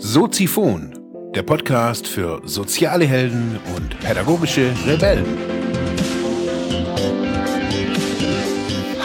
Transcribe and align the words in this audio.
Soziphon, 0.00 0.96
der 1.34 1.42
Podcast 1.42 2.06
für 2.06 2.40
soziale 2.44 3.04
Helden 3.04 3.58
und 3.76 3.98
pädagogische 4.00 4.72
Rebellen. 4.86 5.26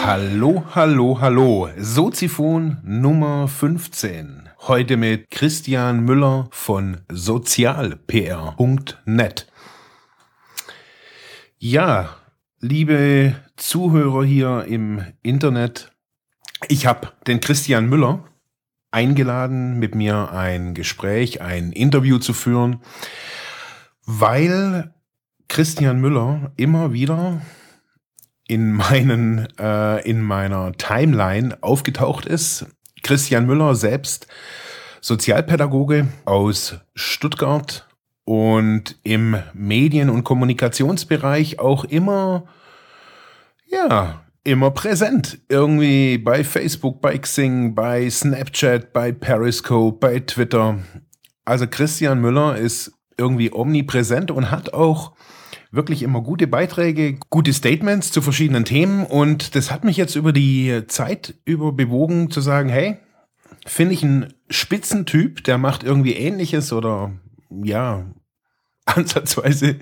Hallo, 0.02 0.64
hallo, 0.74 1.20
hallo. 1.20 1.68
Soziphon 1.78 2.78
Nummer 2.84 3.48
15. 3.48 4.48
Heute 4.60 4.96
mit 4.96 5.30
Christian 5.30 6.04
Müller 6.04 6.48
von 6.52 7.02
sozialpr.net. 7.12 9.46
Ja, 11.58 12.16
liebe 12.60 13.34
Zuhörer 13.56 14.24
hier 14.24 14.64
im 14.68 15.04
Internet, 15.22 15.92
ich 16.68 16.86
habe 16.86 17.12
den 17.26 17.40
Christian 17.40 17.88
Müller 17.88 18.24
eingeladen, 18.90 19.78
mit 19.78 19.94
mir 19.94 20.32
ein 20.32 20.74
Gespräch, 20.74 21.40
ein 21.40 21.72
Interview 21.72 22.18
zu 22.18 22.32
führen, 22.32 22.80
weil 24.06 24.92
Christian 25.48 26.00
Müller 26.00 26.52
immer 26.56 26.92
wieder 26.92 27.42
in 28.46 28.72
meinen 28.72 29.48
äh, 29.58 30.00
in 30.08 30.20
meiner 30.20 30.72
Timeline 30.72 31.56
aufgetaucht 31.62 32.26
ist. 32.26 32.66
Christian 33.02 33.46
Müller 33.46 33.74
selbst 33.74 34.26
Sozialpädagoge 35.00 36.08
aus 36.24 36.76
Stuttgart 36.94 37.86
und 38.24 38.98
im 39.02 39.36
Medien- 39.52 40.10
und 40.10 40.24
Kommunikationsbereich 40.24 41.58
auch 41.58 41.84
immer 41.84 42.44
ja 43.74 44.24
immer 44.44 44.70
präsent. 44.70 45.38
Irgendwie 45.48 46.18
bei 46.18 46.44
Facebook, 46.44 47.00
bei 47.00 47.18
Xing, 47.18 47.74
bei 47.74 48.08
Snapchat, 48.08 48.92
bei 48.92 49.10
Periscope, 49.10 49.98
bei 49.98 50.20
Twitter. 50.20 50.78
Also 51.44 51.66
Christian 51.66 52.20
Müller 52.20 52.56
ist 52.56 52.92
irgendwie 53.16 53.52
omnipräsent 53.52 54.30
und 54.30 54.50
hat 54.50 54.74
auch 54.74 55.12
wirklich 55.70 56.02
immer 56.02 56.20
gute 56.20 56.46
Beiträge, 56.46 57.18
gute 57.30 57.52
Statements 57.52 58.12
zu 58.12 58.22
verschiedenen 58.22 58.64
Themen. 58.64 59.04
Und 59.04 59.54
das 59.54 59.70
hat 59.70 59.82
mich 59.82 59.96
jetzt 59.96 60.14
über 60.14 60.32
die 60.32 60.84
Zeit 60.86 61.34
über 61.44 61.72
bewogen 61.72 62.30
zu 62.30 62.40
sagen, 62.40 62.68
hey, 62.68 62.98
finde 63.66 63.94
ich 63.94 64.04
einen 64.04 64.34
Spitzentyp, 64.50 65.42
der 65.44 65.58
macht 65.58 65.82
irgendwie 65.82 66.14
ähnliches 66.14 66.72
oder 66.72 67.12
ja, 67.50 68.04
ansatzweise 68.84 69.76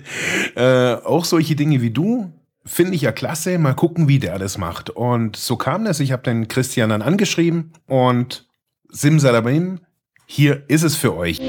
äh, 0.55 0.93
auch 1.03 1.25
solche 1.25 1.55
Dinge 1.55 1.81
wie 1.81 1.91
du 1.91 2.31
Finde 2.65 2.95
ich 2.95 3.01
ja 3.01 3.11
klasse. 3.11 3.57
Mal 3.59 3.73
gucken, 3.73 4.07
wie 4.07 4.19
der 4.19 4.39
das 4.39 4.57
macht. 4.57 4.89
Und 4.89 5.35
so 5.35 5.57
kam 5.57 5.83
das. 5.83 5.99
Ich 5.99 6.11
habe 6.13 6.23
den 6.23 6.47
Christian 6.47 6.89
dann 6.89 7.01
angeschrieben 7.01 7.73
und 7.87 8.47
Simsalabim, 8.89 9.81
hier 10.25 10.63
ist 10.69 10.83
es 10.83 10.95
für 10.95 11.15
euch. 11.15 11.41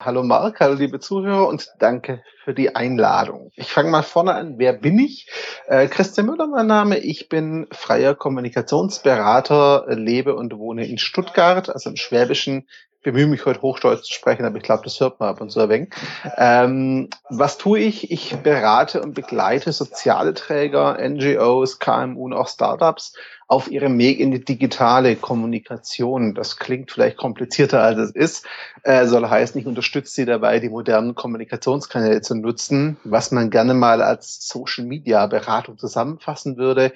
Hallo 0.00 0.22
Marc, 0.22 0.60
hallo 0.60 0.74
liebe 0.74 1.00
Zuhörer 1.00 1.48
und 1.48 1.66
danke 1.78 2.22
für 2.44 2.54
die 2.54 2.74
Einladung. 2.74 3.50
Ich 3.56 3.72
fange 3.72 3.90
mal 3.90 4.02
vorne 4.02 4.34
an. 4.34 4.54
Wer 4.58 4.74
bin 4.74 4.98
ich? 4.98 5.28
Äh, 5.66 5.88
Christian 5.88 6.26
Müller, 6.26 6.46
mein 6.46 6.66
Name. 6.66 6.98
Ich 6.98 7.28
bin 7.28 7.66
freier 7.72 8.14
Kommunikationsberater, 8.14 9.86
lebe 9.88 10.34
und 10.34 10.56
wohne 10.56 10.86
in 10.86 10.98
Stuttgart, 10.98 11.70
also 11.70 11.90
im 11.90 11.96
Schwäbischen 11.96 12.68
bemühe 13.04 13.26
mich 13.26 13.44
heute 13.44 13.62
Hochdeutsch 13.62 14.02
zu 14.02 14.12
sprechen, 14.12 14.44
aber 14.44 14.56
ich 14.56 14.64
glaube, 14.64 14.82
das 14.82 14.98
hört 14.98 15.20
man 15.20 15.28
ab 15.28 15.40
und 15.40 15.50
zu 15.50 15.68
wenig. 15.68 15.94
Ähm, 16.36 17.08
was 17.28 17.58
tue 17.58 17.78
ich? 17.78 18.10
Ich 18.10 18.34
berate 18.38 19.00
und 19.02 19.14
begleite 19.14 19.72
soziale 19.72 20.34
Träger, 20.34 20.98
NGOs, 21.00 21.78
KMU 21.78 22.24
und 22.24 22.32
auch 22.32 22.48
Startups 22.48 23.14
auf 23.46 23.70
ihrem 23.70 23.98
Weg 23.98 24.20
in 24.20 24.30
die 24.30 24.44
digitale 24.44 25.16
Kommunikation. 25.16 26.34
Das 26.34 26.56
klingt 26.56 26.90
vielleicht 26.90 27.18
komplizierter, 27.18 27.82
als 27.82 27.98
es 27.98 28.10
ist. 28.10 28.46
Äh, 28.82 29.06
soll 29.06 29.28
heißen, 29.28 29.60
ich 29.60 29.66
unterstütze 29.66 30.14
sie 30.14 30.24
dabei, 30.24 30.58
die 30.58 30.70
modernen 30.70 31.14
Kommunikationskanäle 31.14 32.22
zu 32.22 32.34
nutzen, 32.34 32.96
was 33.04 33.30
man 33.30 33.50
gerne 33.50 33.74
mal 33.74 34.02
als 34.02 34.48
Social 34.48 34.86
Media 34.86 35.26
Beratung 35.26 35.78
zusammenfassen 35.78 36.56
würde 36.56 36.92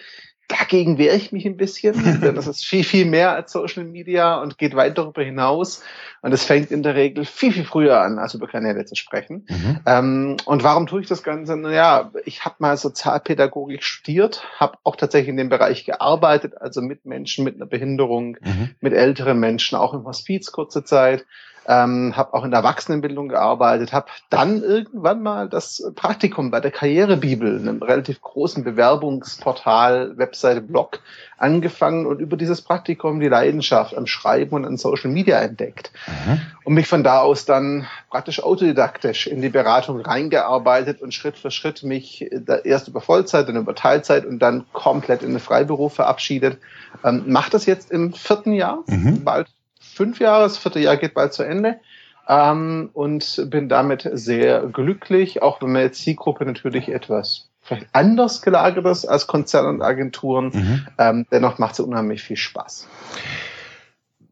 dagegen 0.48 0.96
wehre 0.98 1.14
ich 1.14 1.30
mich 1.30 1.46
ein 1.46 1.56
bisschen, 1.56 2.20
denn 2.22 2.34
das 2.34 2.46
ist 2.46 2.64
viel, 2.64 2.82
viel 2.82 3.04
mehr 3.04 3.32
als 3.32 3.52
Social 3.52 3.84
Media 3.84 4.40
und 4.40 4.58
geht 4.58 4.74
weit 4.74 4.98
darüber 4.98 5.22
hinaus. 5.22 5.82
Und 6.20 6.32
es 6.32 6.44
fängt 6.44 6.72
in 6.72 6.82
der 6.82 6.94
Regel 6.94 7.24
viel, 7.24 7.52
viel 7.52 7.64
früher 7.64 8.00
an, 8.00 8.18
als 8.18 8.34
über 8.34 8.48
Kanäle 8.48 8.84
zu 8.86 8.96
sprechen. 8.96 9.46
Mhm. 9.48 9.80
Ähm, 9.86 10.36
und 10.46 10.64
warum 10.64 10.86
tue 10.86 11.02
ich 11.02 11.06
das 11.06 11.22
Ganze? 11.22 11.56
Naja, 11.56 12.10
ich 12.24 12.44
habe 12.44 12.56
mal 12.58 12.76
Sozialpädagogik 12.76 13.84
studiert, 13.84 14.42
habe 14.58 14.78
auch 14.82 14.96
tatsächlich 14.96 15.28
in 15.28 15.36
dem 15.36 15.48
Bereich 15.50 15.84
gearbeitet, 15.84 16.56
also 16.60 16.80
mit 16.80 17.06
Menschen 17.06 17.44
mit 17.44 17.54
einer 17.54 17.66
Behinderung, 17.66 18.38
mhm. 18.40 18.70
mit 18.80 18.94
älteren 18.94 19.38
Menschen, 19.38 19.76
auch 19.76 19.94
im 19.94 20.04
Hospiz 20.04 20.50
kurze 20.50 20.82
Zeit 20.82 21.24
ähm, 21.68 22.16
habe 22.16 22.32
auch 22.32 22.44
in 22.44 22.50
der 22.50 22.60
Erwachsenenbildung 22.60 23.28
gearbeitet, 23.28 23.92
habe 23.92 24.06
dann 24.30 24.62
irgendwann 24.62 25.22
mal 25.22 25.48
das 25.50 25.84
Praktikum 25.94 26.50
bei 26.50 26.60
der 26.60 26.70
Karrierebibel, 26.70 27.58
einem 27.58 27.82
relativ 27.82 28.22
großen 28.22 28.64
Bewerbungsportal, 28.64 30.16
Webseite, 30.16 30.62
Blog, 30.62 31.00
angefangen 31.36 32.06
und 32.06 32.20
über 32.20 32.38
dieses 32.38 32.62
Praktikum 32.62 33.20
die 33.20 33.28
Leidenschaft 33.28 33.94
am 33.96 34.06
Schreiben 34.06 34.56
und 34.56 34.64
an 34.64 34.78
Social 34.78 35.10
Media 35.10 35.38
entdeckt. 35.40 35.92
Mhm. 36.06 36.40
Und 36.64 36.74
mich 36.74 36.88
von 36.88 37.04
da 37.04 37.20
aus 37.20 37.44
dann 37.44 37.86
praktisch 38.08 38.42
autodidaktisch 38.42 39.26
in 39.26 39.42
die 39.42 39.50
Beratung 39.50 40.00
reingearbeitet 40.00 41.02
und 41.02 41.12
Schritt 41.12 41.36
für 41.36 41.50
Schritt 41.50 41.82
mich 41.82 42.28
erst 42.64 42.88
über 42.88 43.02
Vollzeit, 43.02 43.46
dann 43.46 43.56
über 43.56 43.74
Teilzeit 43.74 44.24
und 44.24 44.38
dann 44.38 44.64
komplett 44.72 45.22
in 45.22 45.30
den 45.30 45.40
Freiberuf 45.40 45.94
verabschiedet. 45.94 46.58
Ähm, 47.04 47.24
Mache 47.26 47.50
das 47.50 47.66
jetzt 47.66 47.90
im 47.90 48.14
vierten 48.14 48.54
Jahr, 48.54 48.84
mhm. 48.86 49.22
bald 49.22 49.48
fünf 49.98 50.20
Jahre, 50.20 50.44
das 50.44 50.56
vierte 50.56 50.78
Jahr 50.80 50.96
geht 50.96 51.12
bald 51.14 51.34
zu 51.34 51.42
Ende. 51.42 51.80
Ähm, 52.28 52.90
und 52.92 53.46
bin 53.50 53.68
damit 53.68 54.08
sehr 54.12 54.66
glücklich, 54.66 55.42
auch 55.42 55.60
wenn 55.60 55.72
meine 55.72 55.92
Zielgruppe 55.92 56.44
natürlich 56.44 56.88
etwas 56.88 57.48
vielleicht 57.60 57.88
anders 57.92 58.40
gelagert 58.42 58.86
ist 58.86 59.04
als 59.04 59.26
Konzerne 59.26 59.68
und 59.68 59.82
Agenturen. 59.82 60.50
Mhm. 60.54 60.86
Ähm, 60.98 61.26
dennoch 61.30 61.58
macht 61.58 61.74
es 61.74 61.80
unheimlich 61.80 62.22
viel 62.22 62.36
Spaß. 62.36 62.86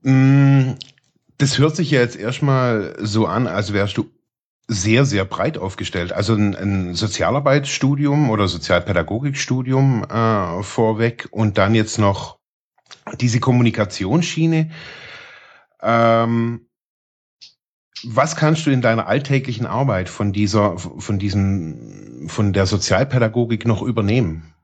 Mm, 0.02 0.72
das 1.38 1.58
hört 1.58 1.76
sich 1.76 1.90
ja 1.90 2.00
jetzt 2.00 2.16
erstmal 2.16 2.96
so 3.00 3.26
an, 3.26 3.46
als 3.46 3.72
wärst 3.72 3.96
du 3.98 4.10
sehr, 4.68 5.04
sehr 5.04 5.24
breit 5.24 5.58
aufgestellt. 5.58 6.12
Also 6.12 6.34
ein, 6.34 6.54
ein 6.54 6.94
Sozialarbeitsstudium 6.94 8.30
oder 8.30 8.48
Sozialpädagogikstudium 8.48 10.04
äh, 10.04 10.62
vorweg 10.62 11.28
und 11.30 11.58
dann 11.58 11.74
jetzt 11.74 11.98
noch 11.98 12.38
diese 13.20 13.40
Kommunikationsschiene. 13.40 14.70
Ähm, 15.82 16.68
was 18.04 18.36
kannst 18.36 18.66
du 18.66 18.70
in 18.70 18.82
deiner 18.82 19.06
alltäglichen 19.06 19.66
Arbeit 19.66 20.08
von 20.08 20.32
dieser, 20.32 20.78
von 20.78 21.18
diesem, 21.18 22.28
von 22.28 22.52
der 22.52 22.66
Sozialpädagogik 22.66 23.66
noch 23.66 23.82
übernehmen? 23.82 24.54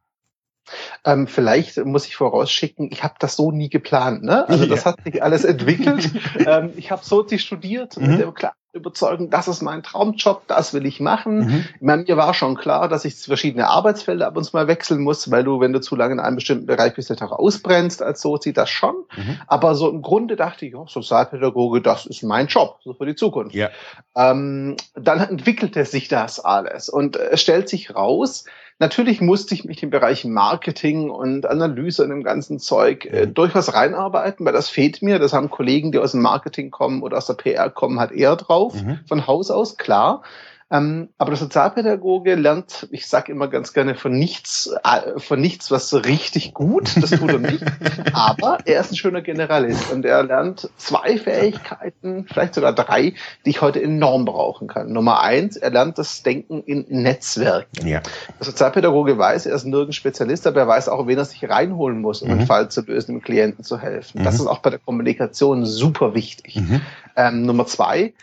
Ähm, 1.05 1.27
vielleicht 1.27 1.84
muss 1.84 2.06
ich 2.06 2.17
vorausschicken, 2.17 2.91
ich 2.93 3.03
habe 3.03 3.15
das 3.19 3.34
so 3.34 3.50
nie 3.50 3.69
geplant. 3.69 4.23
Ne? 4.23 4.49
Also 4.49 4.67
das 4.67 4.87
hat 4.87 5.03
sich 5.05 5.23
alles 5.23 5.45
entwickelt. 5.45 6.11
ähm, 6.47 6.73
ich 6.77 6.91
habe 6.91 7.05
Sozi 7.05 7.39
studiert 7.39 7.97
mhm. 7.97 8.11
mit 8.11 8.19
der 8.21 8.29
klaren 8.72 8.81
Überzeugung, 8.83 9.31
das 9.31 9.49
ist 9.49 9.62
mein 9.62 9.83
Traumjob, 9.83 10.47
das 10.47 10.75
will 10.75 10.87
ich 10.87 11.00
machen. 11.00 11.38
Mhm. 11.38 11.65
Ich 11.75 11.83
meine, 11.83 12.03
mir 12.05 12.16
war 12.16 12.34
schon 12.34 12.56
klar, 12.56 12.88
dass 12.88 13.05
ich 13.05 13.15
verschiedene 13.15 13.69
Arbeitsfelder 13.69 14.27
ab 14.27 14.37
und 14.37 14.44
zu 14.44 14.56
mal 14.56 14.66
wechseln 14.66 15.03
muss, 15.03 15.31
weil 15.31 15.44
du, 15.44 15.60
wenn 15.60 15.72
du 15.72 15.81
zu 15.81 15.97
lange 15.97 16.15
in 16.15 16.21
einem 16.21 16.37
bestimmten 16.37 16.66
Bereich 16.66 16.94
bist, 16.94 17.11
auch 17.22 17.32
ausbrennst 17.32 18.03
als 18.03 18.22
Sozi, 18.22 18.53
das 18.53 18.71
schon. 18.71 18.94
Mhm. 19.16 19.41
Aber 19.47 19.75
so 19.75 19.91
im 19.91 20.03
Grunde 20.03 20.37
dachte 20.37 20.66
ich, 20.66 20.75
oh, 20.75 20.87
Sozialpädagoge, 20.87 21.82
das 21.82 22.06
ist 22.06 22.22
mein 22.22 22.47
Job, 22.47 22.78
so 22.82 22.94
für 22.94 23.06
die 23.06 23.15
Zukunft. 23.15 23.55
Ja. 23.55 23.71
Ähm, 24.16 24.77
dann 24.94 25.21
entwickelte 25.21 25.84
sich 25.84 26.09
das 26.09 26.41
alles 26.41 26.88
und 26.88 27.16
es 27.16 27.41
stellt 27.41 27.69
sich 27.69 27.94
raus, 27.94 28.44
Natürlich 28.78 29.21
musste 29.21 29.55
ich 29.55 29.65
mich 29.65 29.82
im 29.82 29.91
Bereich 29.91 30.25
Marketing 30.25 31.11
und 31.11 31.46
Analyse 31.46 32.02
und 32.02 32.11
dem 32.11 32.25
ganzen 32.25 32.58
Zeug 32.58 33.06
äh, 33.06 33.26
mhm. 33.26 33.35
durchaus 33.35 33.75
reinarbeiten, 33.75 34.44
weil 34.44 34.52
das 34.52 34.69
fehlt 34.69 35.02
mir. 35.02 35.19
Das 35.19 35.32
haben 35.32 35.50
Kollegen, 35.50 35.93
die 35.93 35.99
aus 35.99 36.12
dem 36.12 36.23
Marketing 36.23 36.70
kommen 36.70 37.02
oder 37.02 37.19
aus 37.19 37.26
der 37.26 37.35
PR 37.35 37.70
kommen, 37.70 38.00
halt 38.00 38.12
eher 38.12 38.37
drauf, 38.37 38.75
mhm. 38.75 39.00
von 39.06 39.26
Haus 39.26 39.50
aus, 39.50 39.76
klar. 39.76 40.23
Ähm, 40.72 41.10
aber 41.19 41.32
der 41.32 41.38
Sozialpädagoge 41.38 42.34
lernt, 42.34 42.88
ich 42.92 43.06
sage 43.06 43.30
immer 43.30 43.48
ganz 43.48 43.74
gerne, 43.74 43.94
von 43.94 44.12
nichts, 44.12 44.72
äh, 44.84 45.20
von 45.20 45.38
nichts 45.38 45.70
was 45.70 45.92
richtig 45.92 46.54
gut. 46.54 46.96
Das 46.98 47.10
tut 47.10 47.30
er 47.30 47.38
nicht. 47.40 47.62
aber 48.14 48.58
er 48.64 48.80
ist 48.80 48.92
ein 48.92 48.96
schöner 48.96 49.20
Generalist 49.20 49.92
und 49.92 50.06
er 50.06 50.22
lernt 50.22 50.70
zwei 50.78 51.19
Fähigkeiten, 51.19 52.24
vielleicht 52.26 52.54
sogar 52.54 52.72
drei, 52.72 53.12
die 53.44 53.50
ich 53.50 53.60
heute 53.60 53.82
enorm 53.82 54.24
brauchen 54.24 54.66
kann. 54.66 54.90
Nummer 54.90 55.20
eins, 55.20 55.58
er 55.58 55.69
lernt 55.69 55.98
das 55.98 56.22
Denken 56.22 56.62
in 56.62 56.86
Netzwerken. 56.88 57.86
Ja. 57.86 58.00
Der 58.38 58.46
Sozialpädagoge 58.46 59.19
weiß, 59.19 59.44
er 59.44 59.54
ist 59.54 59.64
nirgends 59.64 59.96
Spezialist, 59.96 60.46
aber 60.46 60.60
er 60.60 60.69
weiß 60.69 60.88
auch, 60.88 61.06
wen 61.06 61.19
er 61.19 61.26
sich 61.26 61.46
reinholen 61.46 62.00
muss, 62.00 62.22
um 62.22 62.28
mhm. 62.28 62.38
einen 62.38 62.46
Fall 62.46 62.70
zu 62.70 62.80
lösen, 62.80 63.12
dem 63.12 63.20
Klienten 63.20 63.62
zu 63.62 63.78
helfen. 63.78 64.20
Mhm. 64.20 64.24
Das 64.24 64.36
ist 64.36 64.46
auch 64.46 64.60
bei 64.60 64.70
der 64.70 64.78
Kommunikation 64.78 65.66
super 65.66 66.14
wichtig. 66.14 66.56
Mhm. 66.56 66.80
Ähm, 67.14 67.42
Nummer 67.42 67.66
zwei, 67.66 68.14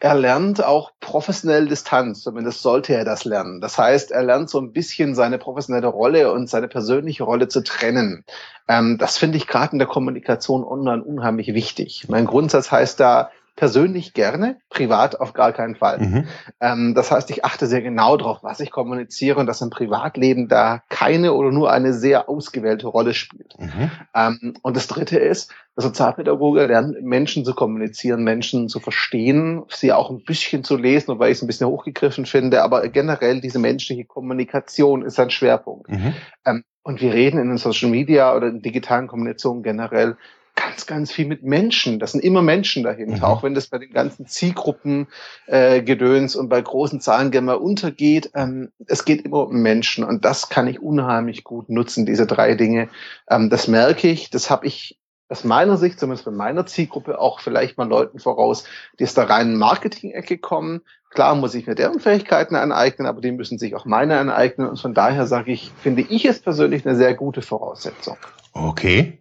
er 0.00 0.14
lernt 0.14 0.62
auch 0.64 0.92
professionell 1.00 1.66
Distanz, 1.68 2.22
zumindest 2.22 2.62
sollte 2.62 2.94
er 2.94 3.04
das 3.04 3.24
lernen. 3.24 3.60
Das 3.60 3.78
heißt, 3.78 4.10
er 4.10 4.22
lernt 4.22 4.50
so 4.50 4.60
ein 4.60 4.72
bisschen 4.72 5.14
seine 5.14 5.38
professionelle 5.38 5.86
Rolle 5.86 6.32
und 6.32 6.48
seine 6.48 6.68
persönliche 6.68 7.24
Rolle 7.24 7.48
zu 7.48 7.62
trennen. 7.62 8.24
Ähm, 8.68 8.98
das 8.98 9.18
finde 9.18 9.38
ich 9.38 9.46
gerade 9.46 9.72
in 9.72 9.78
der 9.78 9.88
Kommunikation 9.88 10.64
online 10.64 11.02
unheimlich 11.02 11.54
wichtig. 11.54 12.06
Mein 12.08 12.26
Grundsatz 12.26 12.70
heißt 12.70 13.00
da, 13.00 13.30
persönlich 13.56 14.14
gerne, 14.14 14.58
privat 14.68 15.20
auf 15.20 15.32
gar 15.32 15.52
keinen 15.52 15.76
Fall. 15.76 15.98
Mhm. 15.98 16.28
Ähm, 16.60 16.94
das 16.94 17.10
heißt, 17.10 17.30
ich 17.30 17.44
achte 17.44 17.66
sehr 17.66 17.82
genau 17.82 18.16
darauf, 18.16 18.42
was 18.42 18.60
ich 18.60 18.70
kommuniziere 18.70 19.38
und 19.38 19.46
dass 19.46 19.60
im 19.60 19.70
Privatleben 19.70 20.48
da 20.48 20.82
keine 20.88 21.34
oder 21.34 21.52
nur 21.52 21.70
eine 21.70 21.92
sehr 21.92 22.28
ausgewählte 22.28 22.88
Rolle 22.88 23.14
spielt. 23.14 23.54
Mhm. 23.58 23.90
Ähm, 24.14 24.54
und 24.62 24.76
das 24.76 24.88
Dritte 24.88 25.18
ist, 25.18 25.52
der 25.76 25.84
Sozialpädagoge 25.84 26.66
lernt 26.66 27.00
Menschen 27.02 27.44
zu 27.44 27.54
kommunizieren, 27.54 28.24
Menschen 28.24 28.68
zu 28.68 28.80
verstehen, 28.80 29.62
sie 29.68 29.92
auch 29.92 30.10
ein 30.10 30.24
bisschen 30.24 30.64
zu 30.64 30.76
lesen, 30.76 31.08
wobei 31.08 31.30
ich 31.30 31.38
es 31.38 31.42
ein 31.42 31.46
bisschen 31.46 31.68
hochgegriffen 31.68 32.26
finde, 32.26 32.62
aber 32.62 32.88
generell 32.88 33.40
diese 33.40 33.58
menschliche 33.58 34.04
Kommunikation 34.04 35.02
ist 35.02 35.20
ein 35.20 35.30
Schwerpunkt. 35.30 35.90
Mhm. 35.90 36.14
Ähm, 36.44 36.64
und 36.82 37.00
wir 37.00 37.14
reden 37.14 37.40
in 37.40 37.48
den 37.48 37.56
Social 37.56 37.88
Media 37.88 38.36
oder 38.36 38.48
in 38.48 38.62
digitalen 38.62 39.06
Kommunikation 39.06 39.62
generell 39.62 40.16
ganz, 40.54 40.86
ganz 40.86 41.12
viel 41.12 41.26
mit 41.26 41.42
Menschen. 41.42 41.98
Das 41.98 42.12
sind 42.12 42.22
immer 42.22 42.42
Menschen 42.42 42.82
dahinter, 42.82 43.16
mhm. 43.16 43.24
auch 43.24 43.42
wenn 43.42 43.54
das 43.54 43.66
bei 43.66 43.78
den 43.78 43.92
ganzen 43.92 44.26
Zielgruppen 44.26 45.08
äh, 45.46 45.82
Gedöns 45.82 46.36
und 46.36 46.48
bei 46.48 46.60
großen 46.60 47.00
Zahlen 47.00 47.30
gerne 47.30 47.46
mal 47.46 47.54
untergeht. 47.54 48.30
Ähm, 48.34 48.70
es 48.86 49.04
geht 49.04 49.24
immer 49.24 49.46
um 49.48 49.62
Menschen 49.62 50.04
und 50.04 50.24
das 50.24 50.48
kann 50.48 50.66
ich 50.66 50.80
unheimlich 50.80 51.44
gut 51.44 51.68
nutzen, 51.68 52.06
diese 52.06 52.26
drei 52.26 52.54
Dinge. 52.54 52.88
Ähm, 53.28 53.50
das 53.50 53.68
merke 53.68 54.08
ich, 54.08 54.30
das 54.30 54.50
habe 54.50 54.66
ich 54.66 54.98
aus 55.28 55.42
meiner 55.42 55.76
Sicht, 55.76 55.98
zumindest 55.98 56.26
bei 56.26 56.30
meiner 56.30 56.66
Zielgruppe, 56.66 57.18
auch 57.18 57.40
vielleicht 57.40 57.78
mal 57.78 57.88
Leuten 57.88 58.18
voraus, 58.18 58.64
die 58.98 59.04
aus 59.04 59.14
der 59.14 59.28
reinen 59.28 59.56
Marketing-Ecke 59.56 60.38
kommen. 60.38 60.82
Klar 61.10 61.34
muss 61.34 61.54
ich 61.54 61.66
mir 61.66 61.74
deren 61.74 61.98
Fähigkeiten 61.98 62.56
aneignen, 62.56 63.06
aber 63.06 63.20
die 63.20 63.32
müssen 63.32 63.58
sich 63.58 63.74
auch 63.74 63.84
meine 63.86 64.18
aneignen. 64.18 64.68
Und 64.68 64.78
von 64.78 64.94
daher 64.94 65.26
sage 65.26 65.52
ich, 65.52 65.72
finde 65.80 66.02
ich 66.02 66.24
es 66.24 66.40
persönlich 66.40 66.86
eine 66.86 66.96
sehr 66.96 67.14
gute 67.14 67.40
Voraussetzung. 67.40 68.16
Okay 68.52 69.18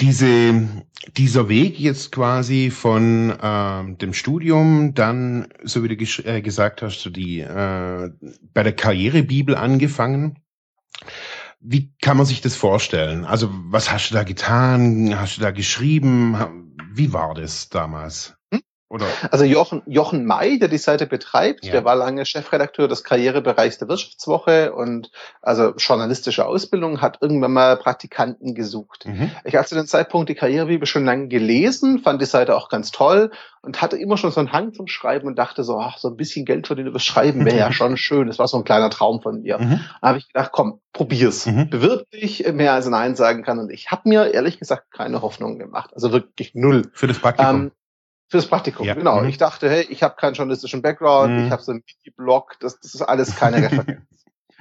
diese, 0.00 0.68
dieser 1.16 1.48
Weg 1.48 1.78
jetzt 1.80 2.12
quasi 2.12 2.70
von 2.70 3.30
äh, 3.30 3.96
dem 3.96 4.12
Studium, 4.12 4.94
dann, 4.94 5.48
so 5.64 5.82
wie 5.82 5.88
du 5.88 6.04
äh, 6.24 6.40
gesagt 6.40 6.82
hast, 6.82 7.00
so 7.00 7.10
die 7.10 7.40
äh, 7.40 8.10
bei 8.52 8.62
der 8.62 8.74
Karrierebibel 8.74 9.56
angefangen. 9.56 10.38
Wie 11.60 11.92
kann 12.00 12.16
man 12.16 12.26
sich 12.26 12.40
das 12.40 12.54
vorstellen? 12.54 13.24
Also, 13.24 13.50
was 13.50 13.90
hast 13.90 14.10
du 14.10 14.14
da 14.14 14.22
getan? 14.22 15.18
Hast 15.18 15.38
du 15.38 15.40
da 15.40 15.50
geschrieben? 15.50 16.72
Wie 16.92 17.12
war 17.12 17.34
das 17.34 17.68
damals? 17.68 18.37
Oder? 18.90 19.06
Also 19.30 19.44
Jochen, 19.44 19.82
Jochen 19.84 20.24
May, 20.24 20.58
der 20.58 20.68
die 20.68 20.78
Seite 20.78 21.06
betreibt, 21.06 21.64
ja. 21.66 21.72
der 21.72 21.84
war 21.84 21.94
lange 21.94 22.24
Chefredakteur 22.24 22.88
des 22.88 23.04
Karrierebereichs 23.04 23.76
der 23.76 23.88
Wirtschaftswoche 23.88 24.72
und 24.72 25.10
also 25.42 25.74
journalistische 25.76 26.46
Ausbildung, 26.46 27.02
hat 27.02 27.18
irgendwann 27.20 27.52
mal 27.52 27.76
Praktikanten 27.76 28.54
gesucht. 28.54 29.04
Mhm. 29.04 29.30
Ich 29.44 29.56
hatte 29.56 29.68
zu 29.68 29.74
dem 29.74 29.86
Zeitpunkt 29.86 30.30
die 30.30 30.34
Karrierebibel 30.34 30.86
schon 30.86 31.04
lange 31.04 31.28
gelesen, 31.28 31.98
fand 31.98 32.22
die 32.22 32.26
Seite 32.26 32.56
auch 32.56 32.70
ganz 32.70 32.90
toll 32.90 33.30
und 33.60 33.82
hatte 33.82 33.98
immer 33.98 34.16
schon 34.16 34.30
so 34.30 34.40
einen 34.40 34.52
Hang 34.52 34.72
zum 34.72 34.86
Schreiben 34.86 35.26
und 35.26 35.38
dachte 35.38 35.64
so, 35.64 35.78
ach, 35.78 35.98
so 35.98 36.08
ein 36.08 36.16
bisschen 36.16 36.46
Geld 36.46 36.66
verdienen 36.66 36.88
über 36.88 37.00
Schreiben 37.00 37.44
wäre 37.44 37.58
ja 37.58 37.72
schon 37.72 37.98
schön. 37.98 38.28
Das 38.28 38.38
war 38.38 38.48
so 38.48 38.56
ein 38.56 38.64
kleiner 38.64 38.88
Traum 38.88 39.20
von 39.20 39.42
mir. 39.42 39.58
Mhm. 39.58 39.80
Da 40.00 40.08
habe 40.08 40.18
ich 40.18 40.28
gedacht, 40.28 40.50
komm, 40.52 40.80
probier's. 40.94 41.44
Mhm. 41.44 41.68
Bewirb 41.68 42.10
dich, 42.10 42.50
mehr 42.52 42.72
als 42.72 42.86
Nein 42.86 43.16
sagen 43.16 43.42
kann. 43.42 43.58
Und 43.58 43.70
ich 43.70 43.90
habe 43.90 44.08
mir 44.08 44.32
ehrlich 44.32 44.58
gesagt 44.58 44.90
keine 44.92 45.20
Hoffnung 45.20 45.58
gemacht. 45.58 45.90
Also 45.92 46.12
wirklich 46.12 46.54
null. 46.54 46.90
Für 46.94 47.06
das 47.06 47.18
Praktikum. 47.18 47.54
Ähm, 47.54 47.72
Fürs 48.30 48.46
Praktikum, 48.46 48.86
ja. 48.86 48.94
genau. 48.94 49.22
Mhm. 49.22 49.28
Ich 49.28 49.38
dachte, 49.38 49.70
hey, 49.70 49.86
ich 49.88 50.02
habe 50.02 50.16
keinen 50.16 50.34
journalistischen 50.34 50.82
Background, 50.82 51.32
mhm. 51.32 51.46
ich 51.46 51.50
habe 51.50 51.62
so 51.62 51.72
einen 51.72 51.82
Mini-Blog, 51.86 52.56
das, 52.60 52.78
das 52.78 52.94
ist 52.94 53.02
alles 53.02 53.36
keine 53.36 53.56
Referenz. 53.62 54.02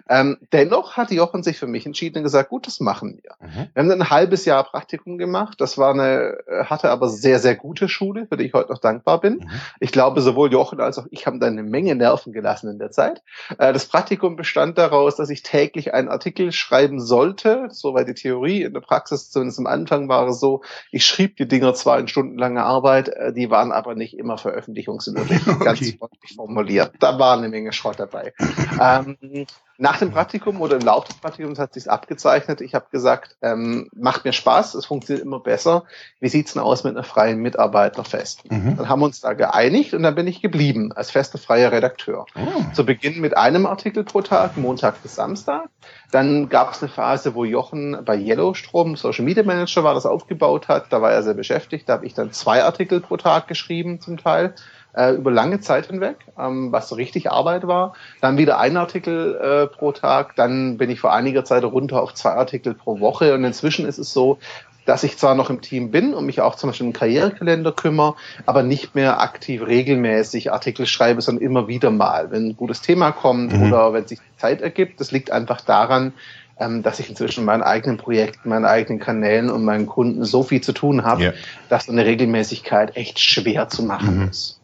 Ähm, 0.09 0.37
dennoch 0.51 0.97
hat 0.97 1.11
Jochen 1.11 1.43
sich 1.43 1.57
für 1.57 1.67
mich 1.67 1.85
entschieden 1.85 2.19
und 2.19 2.23
gesagt, 2.23 2.49
gut, 2.49 2.67
das 2.67 2.79
machen 2.79 3.19
wir. 3.21 3.35
Mhm. 3.39 3.69
Wir 3.73 3.81
haben 3.81 3.89
dann 3.89 4.01
ein 4.01 4.09
halbes 4.09 4.45
Jahr 4.45 4.63
Praktikum 4.63 5.17
gemacht. 5.17 5.59
Das 5.59 5.77
war 5.77 5.93
eine, 5.93 6.37
hatte 6.65 6.89
aber 6.89 7.09
sehr, 7.09 7.39
sehr 7.39 7.55
gute 7.55 7.89
Schule, 7.89 8.27
für 8.27 8.37
die 8.37 8.45
ich 8.45 8.53
heute 8.53 8.71
noch 8.71 8.79
dankbar 8.79 9.19
bin. 9.19 9.35
Mhm. 9.35 9.49
Ich 9.79 9.91
glaube, 9.91 10.21
sowohl 10.21 10.51
Jochen 10.51 10.79
als 10.79 10.97
auch 10.97 11.07
ich 11.11 11.25
haben 11.27 11.39
da 11.39 11.47
eine 11.47 11.63
Menge 11.63 11.95
Nerven 11.95 12.33
gelassen 12.33 12.69
in 12.69 12.79
der 12.79 12.91
Zeit. 12.91 13.21
Äh, 13.57 13.73
das 13.73 13.85
Praktikum 13.85 14.35
bestand 14.35 14.77
daraus, 14.77 15.15
dass 15.15 15.29
ich 15.29 15.43
täglich 15.43 15.93
einen 15.93 16.09
Artikel 16.09 16.51
schreiben 16.51 16.99
sollte. 16.99 17.67
Soweit 17.71 18.07
die 18.07 18.13
Theorie. 18.13 18.63
In 18.63 18.73
der 18.73 18.81
Praxis, 18.81 19.29
zumindest 19.29 19.59
am 19.59 19.67
Anfang 19.67 20.09
war 20.09 20.27
es 20.27 20.39
so, 20.39 20.61
ich 20.91 21.05
schrieb 21.05 21.37
die 21.37 21.47
Dinger 21.47 21.73
zwar 21.73 21.99
in 21.99 22.07
stundenlanger 22.07 22.65
Arbeit, 22.65 23.09
äh, 23.09 23.33
die 23.33 23.49
waren 23.49 23.71
aber 23.71 23.95
nicht 23.95 24.17
immer 24.17 24.37
veröffentlichungswürdig. 24.37 25.47
okay. 25.47 25.63
Ganz 25.63 25.91
freundlich 25.91 26.35
formuliert. 26.35 26.93
Da 26.99 27.19
war 27.19 27.37
eine 27.37 27.49
Menge 27.49 27.73
Schrott 27.73 27.99
dabei. 27.99 28.33
ähm, 28.81 29.45
nach 29.77 29.99
dem 29.99 30.11
Praktikum 30.11 30.59
oder 30.61 30.75
im 30.75 30.81
Laufe 30.81 31.07
des 31.07 31.17
Praktikums 31.17 31.59
hat 31.59 31.73
sich 31.73 31.89
abgezeichnet. 31.89 32.61
Ich 32.61 32.73
habe 32.73 32.87
gesagt, 32.91 33.37
ähm, 33.41 33.89
macht 33.95 34.25
mir 34.25 34.33
Spaß, 34.33 34.73
es 34.73 34.87
funktioniert 34.87 35.23
immer 35.23 35.39
besser. 35.39 35.83
Wie 36.19 36.29
sieht's 36.29 36.53
denn 36.53 36.63
aus 36.63 36.83
mit 36.83 36.95
einer 36.95 37.03
freien 37.03 37.39
Mitarbeiter 37.39 38.03
fest? 38.03 38.49
Mhm. 38.51 38.77
Dann 38.77 38.89
haben 38.89 38.99
wir 39.01 39.05
uns 39.05 39.21
da 39.21 39.33
geeinigt 39.33 39.93
und 39.93 40.01
dann 40.01 40.15
bin 40.15 40.25
ich 40.25 40.41
geblieben 40.41 40.91
als 40.93 41.11
fester 41.11 41.37
freier 41.37 41.71
Redakteur. 41.71 42.25
Oh. 42.35 42.63
Zu 42.73 42.85
Beginn 42.85 43.21
mit 43.21 43.37
einem 43.37 43.67
Artikel 43.67 44.03
pro 44.03 44.21
Tag, 44.21 44.57
Montag 44.57 45.01
bis 45.03 45.15
Samstag. 45.15 45.69
Dann 46.11 46.49
gab 46.49 46.73
es 46.73 46.81
eine 46.81 46.89
Phase, 46.89 47.35
wo 47.35 47.45
Jochen 47.45 47.99
bei 48.03 48.17
Yellowstrom, 48.17 48.95
Social 48.95 49.25
Media 49.25 49.43
Manager 49.43 49.83
war, 49.83 49.93
das 49.93 50.05
aufgebaut 50.07 50.67
hat. 50.69 50.91
Da 50.91 51.01
war 51.01 51.11
er 51.11 51.21
sehr 51.21 51.35
beschäftigt. 51.35 51.87
Da 51.87 51.93
habe 51.93 52.05
ich 52.05 52.15
dann 52.15 52.31
zwei 52.31 52.63
Artikel 52.63 52.99
pro 52.99 53.17
Tag 53.17 53.47
geschrieben 53.47 54.01
zum 54.01 54.17
Teil 54.17 54.55
äh, 54.97 55.11
über 55.11 55.31
lange 55.31 55.59
Zeit 55.59 55.87
hinweg, 55.87 56.17
ähm, 56.37 56.71
was 56.71 56.89
so 56.89 56.95
richtig 56.95 57.29
Arbeit 57.31 57.67
war. 57.67 57.93
Dann 58.19 58.37
wieder 58.37 58.59
ein 58.59 58.75
Artikel 58.77 59.35
äh, 59.35 59.67
pro 59.67 59.91
Tag. 59.91 60.35
Dann 60.35 60.77
bin 60.77 60.89
ich 60.89 60.99
vor 60.99 61.13
einiger 61.13 61.45
Zeit 61.45 61.63
runter 61.63 62.01
auf 62.01 62.13
zwei 62.15 62.31
Artikel 62.31 62.73
pro 62.73 62.99
Woche. 62.99 63.33
Und 63.35 63.43
inzwischen 63.43 63.85
ist 63.85 63.99
es 63.99 64.11
so, 64.11 64.39
dass 64.85 65.03
ich 65.03 65.17
zwar 65.17 65.35
noch 65.35 65.49
im 65.49 65.61
Team 65.61 65.91
bin 65.91 66.13
und 66.13 66.25
mich 66.25 66.41
auch 66.41 66.55
zum 66.55 66.69
Beispiel 66.69 66.87
im 66.87 66.93
Karrierekalender 66.93 67.73
kümmere, 67.73 68.15
aber 68.45 68.63
nicht 68.63 68.95
mehr 68.95 69.19
aktiv 69.19 69.61
regelmäßig 69.67 70.51
Artikel 70.51 70.87
schreibe, 70.87 71.21
sondern 71.21 71.43
immer 71.43 71.67
wieder 71.67 71.91
mal, 71.91 72.31
wenn 72.31 72.47
ein 72.47 72.57
gutes 72.57 72.81
Thema 72.81 73.11
kommt 73.11 73.53
mhm. 73.53 73.67
oder 73.67 73.93
wenn 73.93 74.07
sich 74.07 74.19
Zeit 74.37 74.61
ergibt. 74.61 74.99
Das 74.99 75.11
liegt 75.11 75.29
einfach 75.29 75.61
daran, 75.61 76.13
ähm, 76.57 76.83
dass 76.83 76.99
ich 76.99 77.09
inzwischen 77.09 77.45
meinen 77.45 77.63
eigenen 77.63 77.97
Projekten, 77.97 78.49
meinen 78.49 78.65
eigenen 78.65 78.99
Kanälen 78.99 79.49
und 79.49 79.63
meinen 79.63 79.85
Kunden 79.85 80.23
so 80.23 80.41
viel 80.41 80.61
zu 80.61 80.71
tun 80.71 81.03
habe, 81.03 81.23
ja. 81.23 81.33
dass 81.69 81.89
eine 81.89 82.05
Regelmäßigkeit 82.05 82.95
echt 82.95 83.19
schwer 83.19 83.67
zu 83.67 83.83
machen 83.83 84.21
mhm. 84.21 84.29
ist. 84.29 84.57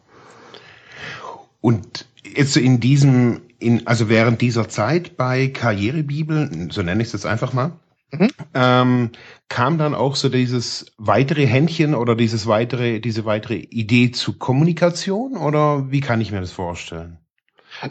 Und 1.64 2.04
jetzt 2.36 2.58
in 2.58 2.78
diesem, 2.78 3.40
in, 3.58 3.86
also 3.86 4.10
während 4.10 4.42
dieser 4.42 4.68
Zeit 4.68 5.16
bei 5.16 5.48
Karrierebibel, 5.48 6.68
so 6.70 6.82
nenne 6.82 7.00
ich 7.00 7.06
es 7.06 7.14
jetzt 7.14 7.24
einfach 7.24 7.54
mal, 7.54 7.72
mhm. 8.12 8.28
ähm, 8.52 9.10
kam 9.48 9.78
dann 9.78 9.94
auch 9.94 10.14
so 10.14 10.28
dieses 10.28 10.92
weitere 10.98 11.46
Händchen 11.46 11.94
oder 11.94 12.16
dieses 12.16 12.46
weitere, 12.46 13.00
diese 13.00 13.24
weitere 13.24 13.56
Idee 13.56 14.10
zu 14.10 14.36
Kommunikation 14.36 15.38
oder 15.38 15.90
wie 15.90 16.02
kann 16.02 16.20
ich 16.20 16.32
mir 16.32 16.42
das 16.42 16.52
vorstellen? 16.52 17.16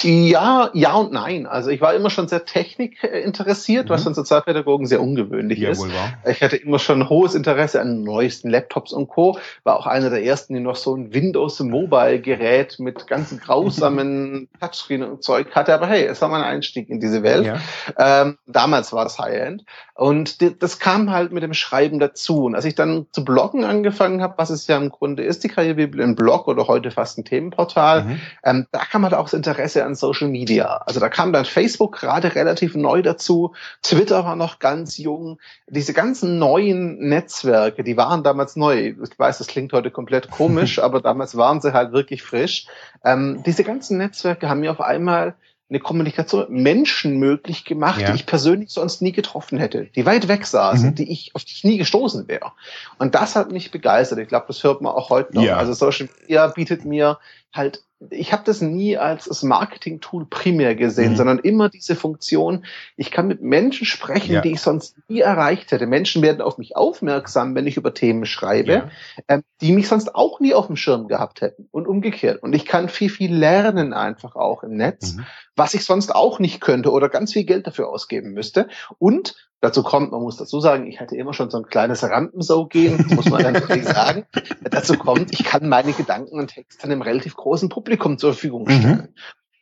Ja, 0.01 0.69
ja 0.73 0.93
und 0.93 1.11
nein. 1.11 1.45
Also 1.45 1.69
ich 1.69 1.81
war 1.81 1.93
immer 1.93 2.09
schon 2.09 2.27
sehr 2.27 2.45
Technik 2.45 3.03
interessiert, 3.03 3.85
mhm. 3.85 3.89
was 3.89 4.03
für 4.03 4.13
Sozialpädagogen 4.13 4.85
sehr 4.85 5.01
ungewöhnlich 5.01 5.59
ja, 5.59 5.69
ist. 5.69 5.79
Wohl 5.79 5.93
wahr. 5.93 6.13
Ich 6.29 6.41
hatte 6.41 6.57
immer 6.57 6.79
schon 6.79 7.09
hohes 7.09 7.35
Interesse 7.35 7.81
an 7.81 8.03
neuesten 8.03 8.49
Laptops 8.49 8.93
und 8.93 9.07
Co. 9.07 9.37
War 9.63 9.77
auch 9.77 9.87
einer 9.87 10.09
der 10.09 10.23
ersten, 10.23 10.53
die 10.53 10.59
noch 10.59 10.75
so 10.75 10.95
ein 10.95 11.13
Windows 11.13 11.59
Mobile 11.59 12.19
Gerät 12.19 12.79
mit 12.79 13.07
ganz 13.07 13.37
grausamen 13.39 14.49
Touchscreen 14.59 15.03
und 15.03 15.23
Zeug 15.23 15.51
hatte. 15.55 15.73
Aber 15.73 15.87
hey, 15.87 16.05
es 16.05 16.21
war 16.21 16.29
mein 16.29 16.43
Einstieg 16.43 16.89
in 16.89 16.99
diese 16.99 17.23
Welt. 17.23 17.45
Ja. 17.45 17.59
Ähm, 17.97 18.37
damals 18.47 18.93
war 18.93 19.03
das 19.03 19.19
High-End. 19.19 19.63
Und 19.95 20.41
das 20.63 20.79
kam 20.79 21.11
halt 21.11 21.31
mit 21.31 21.43
dem 21.43 21.53
Schreiben 21.53 21.99
dazu. 21.99 22.45
Und 22.45 22.55
als 22.55 22.65
ich 22.65 22.73
dann 22.73 23.05
zu 23.11 23.23
bloggen 23.23 23.63
angefangen 23.63 24.21
habe, 24.21 24.33
was 24.37 24.49
es 24.49 24.65
ja 24.67 24.77
im 24.77 24.89
Grunde 24.89 25.23
ist, 25.23 25.43
die 25.43 25.49
Karrierebibel 25.49 26.01
ein 26.01 26.15
Blog 26.15 26.47
oder 26.47 26.67
heute 26.67 26.89
fast 26.89 27.17
ein 27.19 27.25
Themenportal, 27.25 28.03
mhm. 28.03 28.19
ähm, 28.43 28.67
da 28.71 28.79
kam 28.79 29.03
halt 29.03 29.13
auch 29.13 29.25
das 29.25 29.33
Interesse 29.33 29.82
an 29.83 29.95
Social 29.95 30.27
Media. 30.27 30.77
Also 30.85 30.99
da 30.99 31.09
kam 31.09 31.33
dann 31.33 31.45
Facebook 31.45 31.99
gerade 31.99 32.35
relativ 32.35 32.75
neu 32.75 33.01
dazu, 33.01 33.53
Twitter 33.81 34.25
war 34.25 34.35
noch 34.35 34.59
ganz 34.59 34.97
jung. 34.97 35.39
Diese 35.67 35.93
ganzen 35.93 36.39
neuen 36.39 36.99
Netzwerke, 36.99 37.83
die 37.83 37.97
waren 37.97 38.23
damals 38.23 38.55
neu. 38.55 38.95
Ich 39.01 39.19
weiß, 39.19 39.37
das 39.37 39.47
klingt 39.47 39.73
heute 39.73 39.91
komplett 39.91 40.31
komisch, 40.31 40.79
aber 40.83 41.01
damals 41.01 41.37
waren 41.37 41.61
sie 41.61 41.73
halt 41.73 41.91
wirklich 41.91 42.23
frisch. 42.23 42.67
Ähm, 43.03 43.43
diese 43.45 43.63
ganzen 43.63 43.97
Netzwerke 43.97 44.49
haben 44.49 44.61
mir 44.61 44.71
auf 44.71 44.81
einmal 44.81 45.35
eine 45.73 45.79
Kommunikation 45.79 46.41
mit 46.41 46.49
Menschen 46.49 47.17
möglich 47.17 47.65
gemacht, 47.65 48.01
ja. 48.01 48.11
die 48.11 48.15
ich 48.15 48.25
persönlich 48.25 48.69
sonst 48.69 49.01
nie 49.01 49.11
getroffen 49.11 49.57
hätte, 49.57 49.85
die 49.95 50.05
weit 50.05 50.27
weg 50.27 50.45
saßen, 50.45 50.89
mhm. 50.89 50.95
die 50.95 51.11
ich, 51.11 51.35
auf 51.35 51.43
die 51.43 51.53
ich 51.53 51.63
nie 51.63 51.77
gestoßen 51.77 52.27
wäre. 52.27 52.51
Und 52.99 53.15
das 53.15 53.35
hat 53.35 53.51
mich 53.51 53.71
begeistert. 53.71 54.19
Ich 54.19 54.27
glaube, 54.27 54.45
das 54.47 54.63
hört 54.63 54.81
man 54.81 54.93
auch 54.93 55.09
heute 55.09 55.33
noch. 55.33 55.43
Ja. 55.43 55.57
Also 55.57 55.73
Social 55.73 56.09
Media 56.21 56.47
bietet 56.47 56.85
mir 56.85 57.17
halt 57.51 57.83
ich 58.09 58.33
habe 58.33 58.43
das 58.45 58.61
nie 58.61 58.97
als 58.97 59.43
Marketing-Tool 59.43 60.25
primär 60.25 60.75
gesehen, 60.75 61.13
mhm. 61.13 61.17
sondern 61.17 61.39
immer 61.39 61.69
diese 61.69 61.95
Funktion, 61.95 62.65
ich 62.95 63.11
kann 63.11 63.27
mit 63.27 63.41
Menschen 63.41 63.85
sprechen, 63.85 64.33
ja. 64.33 64.41
die 64.41 64.51
ich 64.51 64.61
sonst 64.61 64.95
nie 65.07 65.19
erreicht 65.19 65.71
hätte. 65.71 65.85
Menschen 65.87 66.21
werden 66.21 66.41
auf 66.41 66.57
mich 66.57 66.75
aufmerksam, 66.75 67.55
wenn 67.55 67.67
ich 67.67 67.77
über 67.77 67.93
Themen 67.93 68.25
schreibe, 68.25 68.71
ja. 68.71 68.89
ähm, 69.27 69.43
die 69.61 69.71
mich 69.71 69.87
sonst 69.87 70.15
auch 70.15 70.39
nie 70.39 70.53
auf 70.53 70.67
dem 70.67 70.75
Schirm 70.75 71.07
gehabt 71.07 71.41
hätten 71.41 71.67
und 71.71 71.87
umgekehrt. 71.87 72.41
Und 72.41 72.53
ich 72.53 72.65
kann 72.65 72.89
viel, 72.89 73.09
viel 73.09 73.33
lernen 73.35 73.93
einfach 73.93 74.35
auch 74.35 74.63
im 74.63 74.75
Netz, 74.75 75.13
mhm. 75.13 75.25
was 75.55 75.73
ich 75.73 75.85
sonst 75.85 76.13
auch 76.13 76.39
nicht 76.39 76.61
könnte 76.61 76.91
oder 76.91 77.09
ganz 77.09 77.33
viel 77.33 77.43
Geld 77.43 77.67
dafür 77.67 77.89
ausgeben 77.89 78.31
müsste. 78.33 78.67
Und 78.99 79.35
Dazu 79.63 79.81
kommt, 79.81 80.11
man 80.11 80.21
muss 80.21 80.35
dazu 80.35 80.59
sagen, 80.59 80.87
ich 80.87 80.99
hatte 80.99 81.15
immer 81.15 81.33
schon 81.33 81.49
so 81.49 81.57
ein 81.57 81.65
kleines 81.65 82.03
Rampensau-Gehen, 82.03 83.05
muss 83.15 83.29
man 83.29 83.43
dann 83.43 83.53
natürlich 83.53 83.85
sagen. 83.85 84.25
dazu 84.69 84.97
kommt, 84.97 85.31
ich 85.31 85.45
kann 85.45 85.69
meine 85.69 85.93
Gedanken 85.93 86.37
und 86.37 86.47
Texte 86.47 86.83
einem 86.83 87.01
relativ 87.01 87.37
großen 87.37 87.69
Publikum 87.69 88.17
zur 88.17 88.33
Verfügung 88.33 88.67
stellen. 88.67 88.87
Mhm 88.87 89.07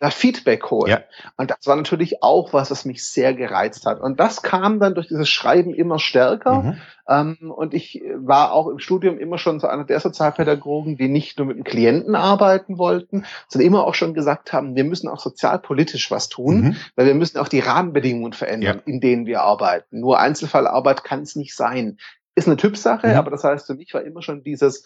da 0.01 0.09
Feedback 0.09 0.71
holen. 0.71 0.89
Ja. 0.89 1.03
Und 1.37 1.51
das 1.51 1.67
war 1.67 1.75
natürlich 1.75 2.23
auch 2.23 2.53
was, 2.53 2.71
was 2.71 2.85
mich 2.85 3.05
sehr 3.05 3.35
gereizt 3.35 3.85
hat. 3.85 4.01
Und 4.01 4.19
das 4.19 4.41
kam 4.41 4.79
dann 4.79 4.95
durch 4.95 5.07
dieses 5.07 5.29
Schreiben 5.29 5.75
immer 5.75 5.99
stärker. 5.99 6.63
Mhm. 6.63 6.77
Ähm, 7.07 7.51
und 7.51 7.75
ich 7.75 8.01
war 8.15 8.51
auch 8.51 8.67
im 8.67 8.79
Studium 8.79 9.19
immer 9.19 9.37
schon 9.37 9.59
so 9.59 9.67
einer 9.67 9.83
der 9.83 9.99
Sozialpädagogen, 9.99 10.97
die 10.97 11.07
nicht 11.07 11.37
nur 11.37 11.45
mit 11.45 11.57
dem 11.57 11.63
Klienten 11.63 12.15
arbeiten 12.15 12.79
wollten, 12.79 13.25
sondern 13.47 13.67
immer 13.67 13.85
auch 13.85 13.93
schon 13.93 14.15
gesagt 14.15 14.53
haben, 14.53 14.75
wir 14.75 14.85
müssen 14.85 15.07
auch 15.07 15.19
sozialpolitisch 15.19 16.09
was 16.09 16.29
tun, 16.29 16.61
mhm. 16.61 16.75
weil 16.95 17.05
wir 17.05 17.13
müssen 17.13 17.37
auch 17.37 17.47
die 17.47 17.59
Rahmenbedingungen 17.59 18.33
verändern, 18.33 18.77
ja. 18.77 18.91
in 18.91 19.01
denen 19.01 19.27
wir 19.27 19.41
arbeiten. 19.43 19.99
Nur 19.99 20.19
Einzelfallarbeit 20.19 21.03
kann 21.03 21.21
es 21.21 21.35
nicht 21.35 21.55
sein. 21.55 21.99
Ist 22.33 22.47
eine 22.47 22.57
Typsache, 22.57 23.09
mhm. 23.09 23.17
aber 23.17 23.29
das 23.29 23.43
heißt, 23.43 23.67
für 23.67 23.75
mich 23.75 23.93
war 23.93 24.01
immer 24.01 24.23
schon 24.23 24.41
dieses, 24.41 24.83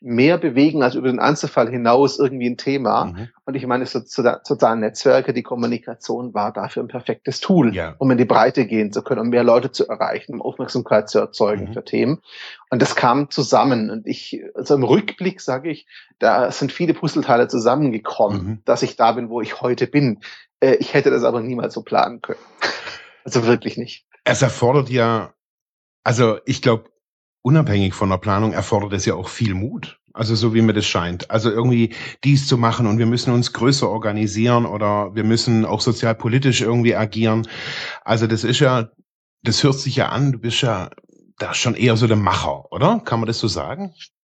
mehr 0.00 0.36
bewegen 0.38 0.82
als 0.82 0.94
über 0.94 1.08
den 1.08 1.18
Einzelfall 1.18 1.70
hinaus 1.70 2.18
irgendwie 2.18 2.48
ein 2.48 2.58
Thema. 2.58 3.06
Mhm. 3.06 3.28
Und 3.44 3.54
ich 3.54 3.66
meine, 3.66 3.86
so, 3.86 4.00
sozialen 4.04 4.80
Netzwerke, 4.80 5.32
die 5.32 5.42
Kommunikation 5.42 6.34
war 6.34 6.52
dafür 6.52 6.82
ein 6.82 6.88
perfektes 6.88 7.40
Tool, 7.40 7.74
ja. 7.74 7.94
um 7.98 8.10
in 8.10 8.18
die 8.18 8.24
Breite 8.24 8.66
gehen 8.66 8.92
zu 8.92 9.02
können, 9.02 9.20
um 9.20 9.28
mehr 9.28 9.44
Leute 9.44 9.72
zu 9.72 9.88
erreichen, 9.88 10.34
um 10.34 10.42
Aufmerksamkeit 10.42 11.08
zu 11.08 11.18
erzeugen 11.18 11.68
mhm. 11.68 11.72
für 11.72 11.84
Themen. 11.84 12.22
Und 12.70 12.82
das 12.82 12.94
kam 12.94 13.30
zusammen. 13.30 13.90
Und 13.90 14.06
ich, 14.06 14.42
also 14.54 14.74
im 14.74 14.84
Rückblick 14.84 15.40
sage 15.40 15.70
ich, 15.70 15.86
da 16.18 16.50
sind 16.50 16.72
viele 16.72 16.94
Puzzleteile 16.94 17.48
zusammengekommen, 17.48 18.46
mhm. 18.46 18.62
dass 18.64 18.82
ich 18.82 18.96
da 18.96 19.12
bin, 19.12 19.30
wo 19.30 19.40
ich 19.40 19.60
heute 19.60 19.86
bin. 19.86 20.20
Äh, 20.60 20.74
ich 20.74 20.94
hätte 20.94 21.10
das 21.10 21.24
aber 21.24 21.40
niemals 21.40 21.72
so 21.74 21.82
planen 21.82 22.20
können. 22.20 22.40
also 23.24 23.46
wirklich 23.46 23.78
nicht. 23.78 24.06
Es 24.24 24.42
erfordert 24.42 24.90
ja, 24.90 25.32
also 26.04 26.38
ich 26.44 26.62
glaube, 26.62 26.90
unabhängig 27.46 27.94
von 27.94 28.10
der 28.10 28.16
Planung 28.16 28.52
erfordert 28.52 28.92
es 28.92 29.06
ja 29.06 29.14
auch 29.14 29.28
viel 29.28 29.54
Mut. 29.54 30.00
Also 30.12 30.34
so 30.34 30.52
wie 30.52 30.62
mir 30.62 30.72
das 30.72 30.84
scheint. 30.84 31.30
Also 31.30 31.48
irgendwie 31.48 31.94
dies 32.24 32.48
zu 32.48 32.58
machen 32.58 32.88
und 32.88 32.98
wir 32.98 33.06
müssen 33.06 33.32
uns 33.32 33.52
größer 33.52 33.88
organisieren 33.88 34.66
oder 34.66 35.14
wir 35.14 35.22
müssen 35.22 35.64
auch 35.64 35.80
sozialpolitisch 35.80 36.60
irgendwie 36.60 36.96
agieren. 36.96 37.46
Also 38.04 38.26
das 38.26 38.42
ist 38.42 38.58
ja, 38.58 38.88
das 39.44 39.62
hört 39.62 39.78
sich 39.78 39.94
ja 39.94 40.08
an, 40.08 40.32
du 40.32 40.38
bist 40.38 40.60
ja 40.62 40.90
da 41.38 41.54
schon 41.54 41.76
eher 41.76 41.96
so 41.96 42.08
der 42.08 42.16
Macher, 42.16 42.72
oder? 42.72 43.00
Kann 43.04 43.20
man 43.20 43.28
das 43.28 43.38
so 43.38 43.46
sagen? 43.46 43.94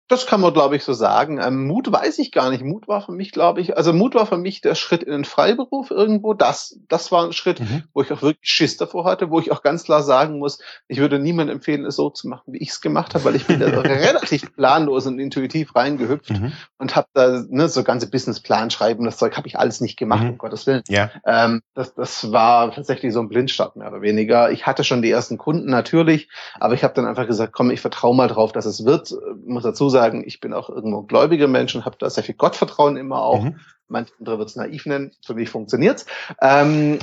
Das 0.08 0.26
kann 0.26 0.40
man, 0.40 0.52
glaube 0.52 0.76
ich, 0.76 0.84
so 0.84 0.92
sagen. 0.92 1.40
Ähm, 1.42 1.66
Mut 1.66 1.90
weiß 1.90 2.20
ich 2.20 2.30
gar 2.30 2.50
nicht. 2.50 2.62
Mut 2.62 2.86
war 2.86 3.02
für 3.02 3.12
mich, 3.12 3.32
glaube 3.32 3.60
ich, 3.60 3.76
also 3.76 3.92
Mut 3.92 4.14
war 4.14 4.26
für 4.26 4.36
mich 4.36 4.60
der 4.60 4.76
Schritt 4.76 5.02
in 5.02 5.10
den 5.10 5.24
Freiberuf 5.24 5.90
irgendwo. 5.90 6.32
Das, 6.32 6.78
das 6.88 7.10
war 7.10 7.24
ein 7.24 7.32
Schritt, 7.32 7.58
mhm. 7.58 7.82
wo 7.92 8.02
ich 8.02 8.12
auch 8.12 8.22
wirklich 8.22 8.48
Schiss 8.48 8.76
davor 8.76 9.04
hatte, 9.04 9.30
wo 9.30 9.40
ich 9.40 9.50
auch 9.50 9.62
ganz 9.62 9.82
klar 9.82 10.04
sagen 10.04 10.38
muss, 10.38 10.60
ich 10.86 10.98
würde 10.98 11.18
niemandem 11.18 11.56
empfehlen, 11.56 11.84
es 11.84 11.96
so 11.96 12.10
zu 12.10 12.28
machen, 12.28 12.52
wie 12.52 12.58
ich 12.58 12.70
es 12.70 12.80
gemacht 12.80 13.14
habe, 13.14 13.24
weil 13.24 13.34
ich 13.34 13.46
bin 13.46 13.58
da 13.58 13.66
relativ 13.80 14.54
planlos 14.54 15.06
und 15.06 15.18
intuitiv 15.18 15.74
reingehüpft 15.74 16.30
mhm. 16.30 16.52
und 16.78 16.94
habe 16.94 17.08
da 17.12 17.42
ne, 17.48 17.68
so 17.68 17.82
ganze 17.82 18.08
Businessplan 18.08 18.70
schreiben, 18.70 19.04
das 19.04 19.16
Zeug 19.16 19.36
habe 19.36 19.48
ich 19.48 19.58
alles 19.58 19.80
nicht 19.80 19.98
gemacht, 19.98 20.22
mhm. 20.22 20.30
um 20.30 20.38
Gottes 20.38 20.68
Willen. 20.68 20.82
Ja. 20.88 21.10
Ähm, 21.24 21.62
das, 21.74 21.94
das 21.94 22.30
war 22.30 22.70
tatsächlich 22.70 23.12
so 23.12 23.18
ein 23.20 23.28
Blindstart 23.28 23.74
mehr 23.74 23.88
oder 23.88 24.02
weniger. 24.02 24.52
Ich 24.52 24.66
hatte 24.66 24.84
schon 24.84 25.02
die 25.02 25.10
ersten 25.10 25.36
Kunden 25.36 25.68
natürlich, 25.68 26.28
aber 26.60 26.74
ich 26.74 26.84
habe 26.84 26.94
dann 26.94 27.06
einfach 27.06 27.26
gesagt, 27.26 27.52
komm, 27.52 27.72
ich 27.72 27.80
vertraue 27.80 28.14
mal 28.14 28.28
drauf, 28.28 28.52
dass 28.52 28.66
es 28.66 28.84
wird. 28.84 29.10
Ich 29.10 29.48
muss 29.48 29.64
dazu 29.64 29.88
sagen, 29.88 29.95
sagen, 29.96 30.22
ich 30.26 30.40
bin 30.40 30.52
auch 30.52 30.68
irgendwo 30.68 31.00
ein 31.00 31.06
gläubiger 31.06 31.48
Mensch 31.48 31.74
und 31.74 31.86
habe 31.86 31.96
da 31.98 32.10
sehr 32.10 32.22
viel 32.22 32.34
Gottvertrauen 32.34 32.96
immer 32.96 33.22
auch. 33.22 33.44
Mhm. 33.44 33.60
Manche 33.88 34.12
andere 34.18 34.38
wird 34.38 34.50
es 34.50 34.56
naiv 34.56 34.84
nennen, 34.84 35.12
für 35.24 35.34
mich 35.34 35.48
funktioniert's. 35.48 36.04
Ähm, 36.42 36.98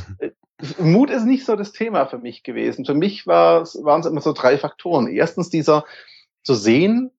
Mut 0.78 1.10
ist 1.10 1.26
nicht 1.26 1.46
so 1.46 1.56
das 1.56 1.72
Thema 1.72 2.06
für 2.06 2.20
mich 2.20 2.44
gewesen. 2.44 2.86
Für 2.86 2.94
mich 2.94 3.26
waren 3.26 3.64
es 3.64 4.06
immer 4.06 4.22
so 4.22 4.34
drei 4.34 4.58
Faktoren. 4.58 5.08
Erstens 5.08 5.50
dieser 5.50 5.86
zu 6.44 6.54
sehen, 6.54 7.12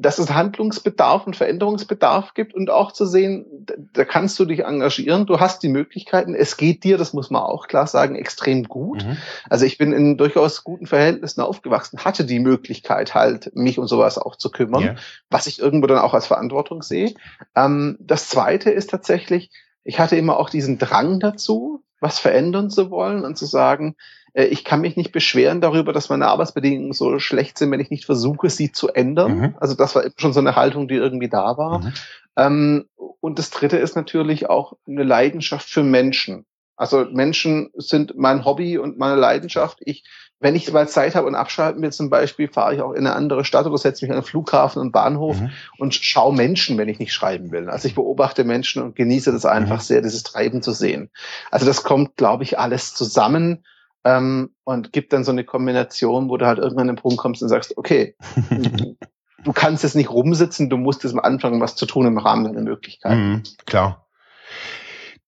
dass 0.00 0.18
es 0.18 0.32
Handlungsbedarf 0.32 1.26
und 1.26 1.34
Veränderungsbedarf 1.34 2.34
gibt 2.34 2.54
und 2.54 2.70
auch 2.70 2.92
zu 2.92 3.04
sehen, 3.04 3.66
da 3.92 4.04
kannst 4.04 4.38
du 4.38 4.44
dich 4.44 4.64
engagieren, 4.64 5.26
du 5.26 5.40
hast 5.40 5.62
die 5.62 5.68
Möglichkeiten, 5.68 6.34
es 6.34 6.56
geht 6.56 6.84
dir, 6.84 6.98
das 6.98 7.12
muss 7.12 7.30
man 7.30 7.42
auch 7.42 7.66
klar 7.66 7.86
sagen, 7.88 8.14
extrem 8.14 8.64
gut. 8.64 9.04
Mhm. 9.04 9.16
Also 9.50 9.64
ich 9.64 9.76
bin 9.76 9.92
in 9.92 10.16
durchaus 10.16 10.62
guten 10.62 10.86
Verhältnissen 10.86 11.40
aufgewachsen, 11.40 12.04
hatte 12.04 12.24
die 12.24 12.38
Möglichkeit 12.38 13.14
halt, 13.14 13.50
mich 13.54 13.78
um 13.78 13.88
sowas 13.88 14.18
auch 14.18 14.36
zu 14.36 14.50
kümmern, 14.50 14.82
yeah. 14.82 14.96
was 15.30 15.48
ich 15.48 15.58
irgendwo 15.58 15.88
dann 15.88 15.98
auch 15.98 16.14
als 16.14 16.28
Verantwortung 16.28 16.82
sehe. 16.82 17.14
Ähm, 17.56 17.96
das 18.00 18.28
zweite 18.28 18.70
ist 18.70 18.90
tatsächlich, 18.90 19.50
ich 19.82 19.98
hatte 19.98 20.16
immer 20.16 20.38
auch 20.38 20.50
diesen 20.50 20.78
Drang 20.78 21.18
dazu, 21.18 21.82
was 22.00 22.20
verändern 22.20 22.70
zu 22.70 22.90
wollen 22.90 23.24
und 23.24 23.36
zu 23.36 23.46
sagen, 23.46 23.96
ich 24.44 24.64
kann 24.64 24.80
mich 24.80 24.96
nicht 24.96 25.12
beschweren 25.12 25.60
darüber, 25.60 25.92
dass 25.92 26.08
meine 26.10 26.28
Arbeitsbedingungen 26.28 26.92
so 26.92 27.18
schlecht 27.18 27.58
sind, 27.58 27.70
wenn 27.70 27.80
ich 27.80 27.90
nicht 27.90 28.04
versuche, 28.04 28.50
sie 28.50 28.70
zu 28.70 28.88
ändern. 28.88 29.38
Mhm. 29.38 29.54
Also 29.58 29.74
das 29.74 29.94
war 29.94 30.04
schon 30.16 30.32
so 30.32 30.40
eine 30.40 30.56
Haltung, 30.56 30.88
die 30.88 30.94
irgendwie 30.94 31.28
da 31.28 31.56
war. 31.58 31.80
Mhm. 31.80 31.92
Ähm, 32.36 32.84
und 33.20 33.38
das 33.38 33.50
Dritte 33.50 33.78
ist 33.78 33.96
natürlich 33.96 34.48
auch 34.48 34.74
eine 34.86 35.02
Leidenschaft 35.02 35.68
für 35.68 35.82
Menschen. 35.82 36.46
Also 36.76 37.06
Menschen 37.10 37.70
sind 37.74 38.16
mein 38.16 38.44
Hobby 38.44 38.78
und 38.78 38.98
meine 38.98 39.16
Leidenschaft. 39.16 39.78
Ich, 39.80 40.04
wenn 40.38 40.54
ich 40.54 40.72
mal 40.72 40.88
Zeit 40.88 41.16
habe 41.16 41.26
und 41.26 41.34
abschalten 41.34 41.82
will 41.82 41.90
zum 41.90 42.08
Beispiel, 42.08 42.46
fahre 42.46 42.76
ich 42.76 42.80
auch 42.80 42.92
in 42.92 43.04
eine 43.04 43.16
andere 43.16 43.44
Stadt 43.44 43.66
oder 43.66 43.76
setze 43.76 44.04
mich 44.04 44.12
an 44.12 44.18
einen 44.18 44.24
Flughafen 44.24 44.80
und 44.80 44.92
Bahnhof 44.92 45.40
mhm. 45.40 45.50
und 45.78 45.96
schaue 45.96 46.32
Menschen, 46.32 46.78
wenn 46.78 46.88
ich 46.88 47.00
nicht 47.00 47.12
schreiben 47.12 47.50
will. 47.50 47.68
Also 47.68 47.88
ich 47.88 47.96
beobachte 47.96 48.44
Menschen 48.44 48.84
und 48.84 48.94
genieße 48.94 49.32
das 49.32 49.44
einfach 49.44 49.78
mhm. 49.78 49.84
sehr, 49.84 50.02
dieses 50.02 50.22
Treiben 50.22 50.62
zu 50.62 50.70
sehen. 50.70 51.10
Also 51.50 51.66
das 51.66 51.82
kommt, 51.82 52.14
glaube 52.14 52.44
ich, 52.44 52.60
alles 52.60 52.94
zusammen 52.94 53.64
ähm, 54.08 54.50
und 54.64 54.92
gibt 54.92 55.12
dann 55.12 55.24
so 55.24 55.32
eine 55.32 55.44
Kombination, 55.44 56.30
wo 56.30 56.38
du 56.38 56.46
halt 56.46 56.58
irgendwann 56.58 56.88
an 56.88 56.96
den 56.96 57.02
Punkt 57.02 57.18
kommst 57.18 57.42
und 57.42 57.48
sagst, 57.48 57.76
okay, 57.76 58.16
du 59.44 59.52
kannst 59.52 59.82
jetzt 59.82 59.96
nicht 59.96 60.10
rumsitzen, 60.10 60.70
du 60.70 60.78
musst 60.78 61.04
jetzt 61.04 61.12
mal 61.12 61.22
anfangen, 61.22 61.60
was 61.60 61.76
zu 61.76 61.84
tun 61.84 62.06
im 62.06 62.18
Rahmen 62.18 62.44
deiner 62.44 62.62
Möglichkeiten. 62.62 63.30
Mhm, 63.30 63.42
klar. 63.66 64.06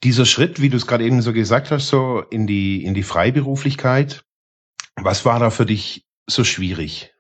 Dieser 0.03 0.25
Schritt, 0.25 0.63
wie 0.63 0.71
du 0.71 0.79
es 0.79 0.87
gerade 0.87 1.05
eben 1.05 1.21
so 1.21 1.35
gesagt 1.35 1.71
hast, 1.71 1.89
so 1.89 2.23
in 2.31 2.47
die, 2.47 2.83
in 2.83 2.95
die 2.95 3.03
Freiberuflichkeit, 3.03 4.25
was 4.97 5.27
war 5.27 5.39
da 5.39 5.51
für 5.51 5.67
dich 5.67 6.07
so 6.27 6.43
schwierig? 6.43 7.13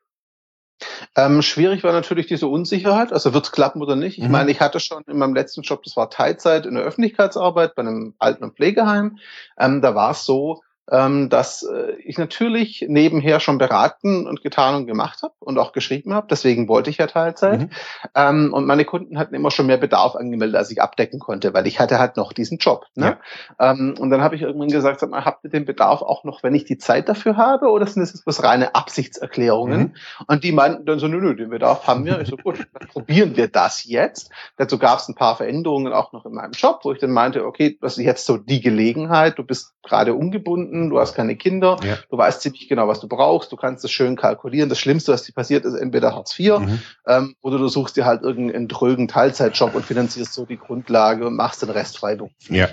Ähm, 1.14 1.43
schwierig 1.43 1.85
war 1.85 1.93
natürlich 1.93 2.26
diese 2.26 2.47
Unsicherheit, 2.47 3.12
also 3.12 3.35
wird 3.35 3.45
es 3.45 3.52
klappen 3.52 3.83
oder 3.83 3.97
nicht. 3.97 4.17
Ich 4.17 4.25
mhm. 4.25 4.31
meine, 4.31 4.50
ich 4.50 4.61
hatte 4.61 4.81
schon 4.81 5.02
in 5.07 5.19
meinem 5.19 5.35
letzten 5.35 5.61
Job, 5.61 5.83
das 5.83 5.95
war 5.95 6.09
Teilzeit 6.09 6.64
in 6.64 6.75
der 6.75 6.85
Öffentlichkeitsarbeit 6.85 7.75
bei 7.75 7.83
einem 7.83 8.14
Alten- 8.19 8.45
und 8.45 8.57
Pflegeheim. 8.57 9.19
Ähm, 9.59 9.83
da 9.83 9.95
war 9.95 10.12
es 10.12 10.25
so, 10.25 10.62
dass 10.90 11.62
äh, 11.62 11.92
ich 12.04 12.18
natürlich 12.18 12.85
nebenher 12.88 13.38
schon 13.40 13.59
beraten 13.59 14.26
und 14.26 14.42
getan 14.42 14.75
und 14.75 14.87
gemacht 14.87 15.23
habe 15.23 15.35
und 15.38 15.59
auch 15.59 15.73
geschrieben 15.73 16.14
habe. 16.14 16.26
Deswegen 16.28 16.68
wollte 16.68 16.90
ich 16.90 16.99
ja 16.99 17.06
Teilzeit. 17.06 17.61
Mhm. 17.61 17.70
Ähm, 18.14 18.52
und 18.52 18.66
meine 18.66 18.85
Kunden 18.85 19.18
hatten 19.18 19.35
immer 19.35 19.50
schon 19.50 19.66
mehr 19.66 19.76
Bedarf 19.76 20.16
angemeldet, 20.16 20.56
als 20.56 20.70
ich 20.70 20.82
abdecken 20.82 21.20
konnte, 21.20 21.54
weil 21.54 21.66
ich 21.66 21.78
hatte 21.78 21.99
halt 21.99 22.16
noch 22.16 22.32
diesen 22.32 22.59
Job. 22.59 22.87
Ne? 22.97 23.18
Ja. 23.59 23.70
Ähm, 23.70 23.94
und 23.99 24.11
dann 24.11 24.23
habe 24.23 24.35
ich 24.35 24.42
irgendwann 24.42 24.68
gesagt, 24.68 25.00
sag 25.00 25.11
mal, 25.11 25.25
habt 25.25 25.44
ihr 25.44 25.50
den 25.50 25.64
Bedarf 25.64 26.02
auch 26.02 26.25
noch, 26.25 26.42
wenn 26.42 26.54
ich 26.54 26.64
die 26.64 26.78
Zeit 26.78 27.09
dafür 27.09 27.37
habe, 27.37 27.70
oder 27.70 27.87
sind 27.87 28.02
das 28.02 28.25
bloß 28.25 28.42
reine 28.42 28.75
Absichtserklärungen? 28.75 29.80
Mhm. 29.80 29.94
Und 30.26 30.44
die 30.44 30.52
meinten 30.52 30.87
dann 30.87 30.99
so, 30.99 31.06
nö, 31.06 31.20
nö, 31.20 31.37
den 31.37 31.50
Bedarf 31.50 31.87
haben 31.87 32.04
wir. 32.04 32.20
Ich 32.20 32.28
so, 32.28 32.37
gut, 32.37 32.66
dann 32.78 32.88
probieren 32.88 33.37
wir 33.37 33.49
das 33.49 33.85
jetzt. 33.85 34.30
Dazu 34.56 34.78
gab 34.78 34.99
es 34.99 35.09
ein 35.09 35.14
paar 35.14 35.37
Veränderungen 35.37 35.92
auch 35.92 36.12
noch 36.12 36.26
in 36.26 36.32
meinem 36.32 36.52
Job, 36.52 36.80
wo 36.82 36.92
ich 36.92 36.99
dann 36.99 37.11
meinte, 37.11 37.44
okay, 37.44 37.78
das 37.80 37.99
ist 37.99 38.04
jetzt 38.04 38.26
so 38.26 38.37
die 38.37 38.61
Gelegenheit, 38.61 39.38
du 39.38 39.44
bist 39.44 39.75
gerade 39.82 40.14
umgebunden, 40.14 40.79
gebunden, 40.80 40.90
du 40.90 41.00
hast 41.00 41.14
keine 41.14 41.37
Kinder, 41.37 41.76
ja. 41.82 41.99
du 42.10 42.16
weißt 42.18 42.40
ziemlich 42.40 42.68
genau, 42.68 42.88
was 42.88 43.00
du 43.00 43.08
brauchst, 43.08 43.52
du 43.52 43.56
kannst 43.56 43.84
es 43.84 43.90
schön 43.90 44.16
kalkulieren. 44.16 44.68
Das 44.68 44.78
Schlimmste, 44.78 45.12
was 45.12 45.22
dir 45.22 45.32
passiert, 45.32 45.64
ist 45.64 45.75
entweder 45.75 46.14
Hartz 46.14 46.38
IV 46.38 46.58
mhm. 46.58 46.82
ähm, 47.06 47.34
oder 47.42 47.58
du 47.58 47.68
suchst 47.68 47.96
dir 47.96 48.04
halt 48.04 48.22
irgendeinen 48.22 48.68
drögen 48.68 49.08
Teilzeitjob 49.08 49.75
und 49.75 49.84
finanzierst 49.84 50.32
so 50.32 50.46
die 50.46 50.56
Grundlage 50.56 51.26
und 51.26 51.37
machst 51.37 51.62
den 51.62 51.70
Rest 51.70 51.99
freiberuflich. 51.99 52.49
Ja. 52.50 52.68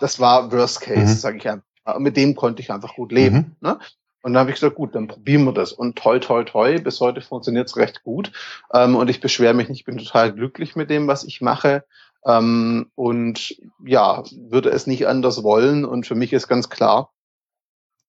Das 0.00 0.20
war 0.20 0.52
Worst 0.52 0.80
Case, 0.80 1.00
mhm. 1.00 1.16
sage 1.16 1.36
ich 1.38 1.48
einfach. 1.48 1.64
Und 1.94 2.02
mit 2.02 2.16
dem 2.16 2.34
konnte 2.34 2.62
ich 2.62 2.72
einfach 2.72 2.94
gut 2.94 3.12
leben. 3.12 3.36
Mhm. 3.36 3.68
Ne? 3.68 3.78
Und 4.22 4.32
dann 4.32 4.40
habe 4.40 4.50
ich 4.50 4.56
gesagt, 4.56 4.74
gut, 4.74 4.94
dann 4.96 5.06
probieren 5.06 5.44
wir 5.44 5.52
das. 5.52 5.72
Und 5.72 5.96
toi, 5.96 6.18
toi, 6.18 6.42
toi, 6.42 6.80
bis 6.80 7.00
heute 7.00 7.20
funktioniert 7.20 7.68
es 7.68 7.76
recht 7.76 8.02
gut. 8.02 8.32
Ähm, 8.74 8.96
und 8.96 9.08
ich 9.08 9.20
beschwere 9.20 9.54
mich 9.54 9.68
nicht, 9.68 9.80
ich 9.80 9.84
bin 9.84 9.98
total 9.98 10.32
glücklich 10.32 10.74
mit 10.74 10.90
dem, 10.90 11.06
was 11.06 11.22
ich 11.22 11.40
mache. 11.40 11.84
Ähm, 12.26 12.90
und 12.96 13.56
ja, 13.84 14.24
würde 14.32 14.70
es 14.70 14.88
nicht 14.88 15.06
anders 15.06 15.44
wollen. 15.44 15.84
Und 15.84 16.06
für 16.06 16.16
mich 16.16 16.32
ist 16.32 16.48
ganz 16.48 16.68
klar, 16.68 17.12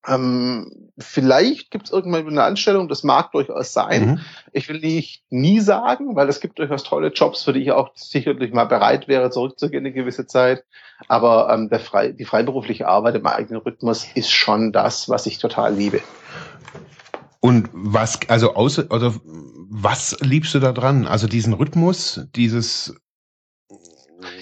ähm, 0.07 0.89
vielleicht 0.97 1.69
gibt 1.69 1.85
es 1.85 1.91
irgendwann 1.91 2.27
eine 2.27 2.43
Anstellung, 2.43 2.87
das 2.87 3.03
mag 3.03 3.31
durchaus 3.31 3.73
sein. 3.73 4.05
Mhm. 4.05 4.19
Ich 4.53 4.69
will 4.69 4.79
nicht 4.79 5.23
nie 5.29 5.59
sagen, 5.59 6.15
weil 6.15 6.29
es 6.29 6.39
gibt 6.39 6.59
durchaus 6.59 6.83
tolle 6.83 7.09
Jobs, 7.09 7.43
für 7.43 7.53
die 7.53 7.61
ich 7.61 7.71
auch 7.71 7.91
sicherlich 7.95 8.53
mal 8.53 8.65
bereit 8.65 9.07
wäre, 9.07 9.29
zurückzugehen 9.29 9.85
eine 9.85 9.93
gewisse 9.93 10.25
Zeit. 10.25 10.63
Aber 11.07 11.53
ähm, 11.53 11.69
frei, 11.79 12.11
die 12.11 12.25
freiberufliche 12.25 12.87
Arbeit 12.87 13.15
im 13.15 13.25
eigenen 13.25 13.61
Rhythmus 13.61 14.07
ist 14.15 14.31
schon 14.31 14.71
das, 14.71 15.09
was 15.09 15.25
ich 15.25 15.37
total 15.37 15.75
liebe. 15.75 16.01
Und 17.39 17.69
was, 17.73 18.19
also 18.29 18.55
außer, 18.55 18.85
oder 18.89 19.13
was 19.69 20.17
liebst 20.21 20.55
du 20.55 20.59
da 20.59 20.71
dran? 20.71 21.05
Also 21.05 21.27
diesen 21.27 21.53
Rhythmus, 21.53 22.21
dieses 22.35 22.95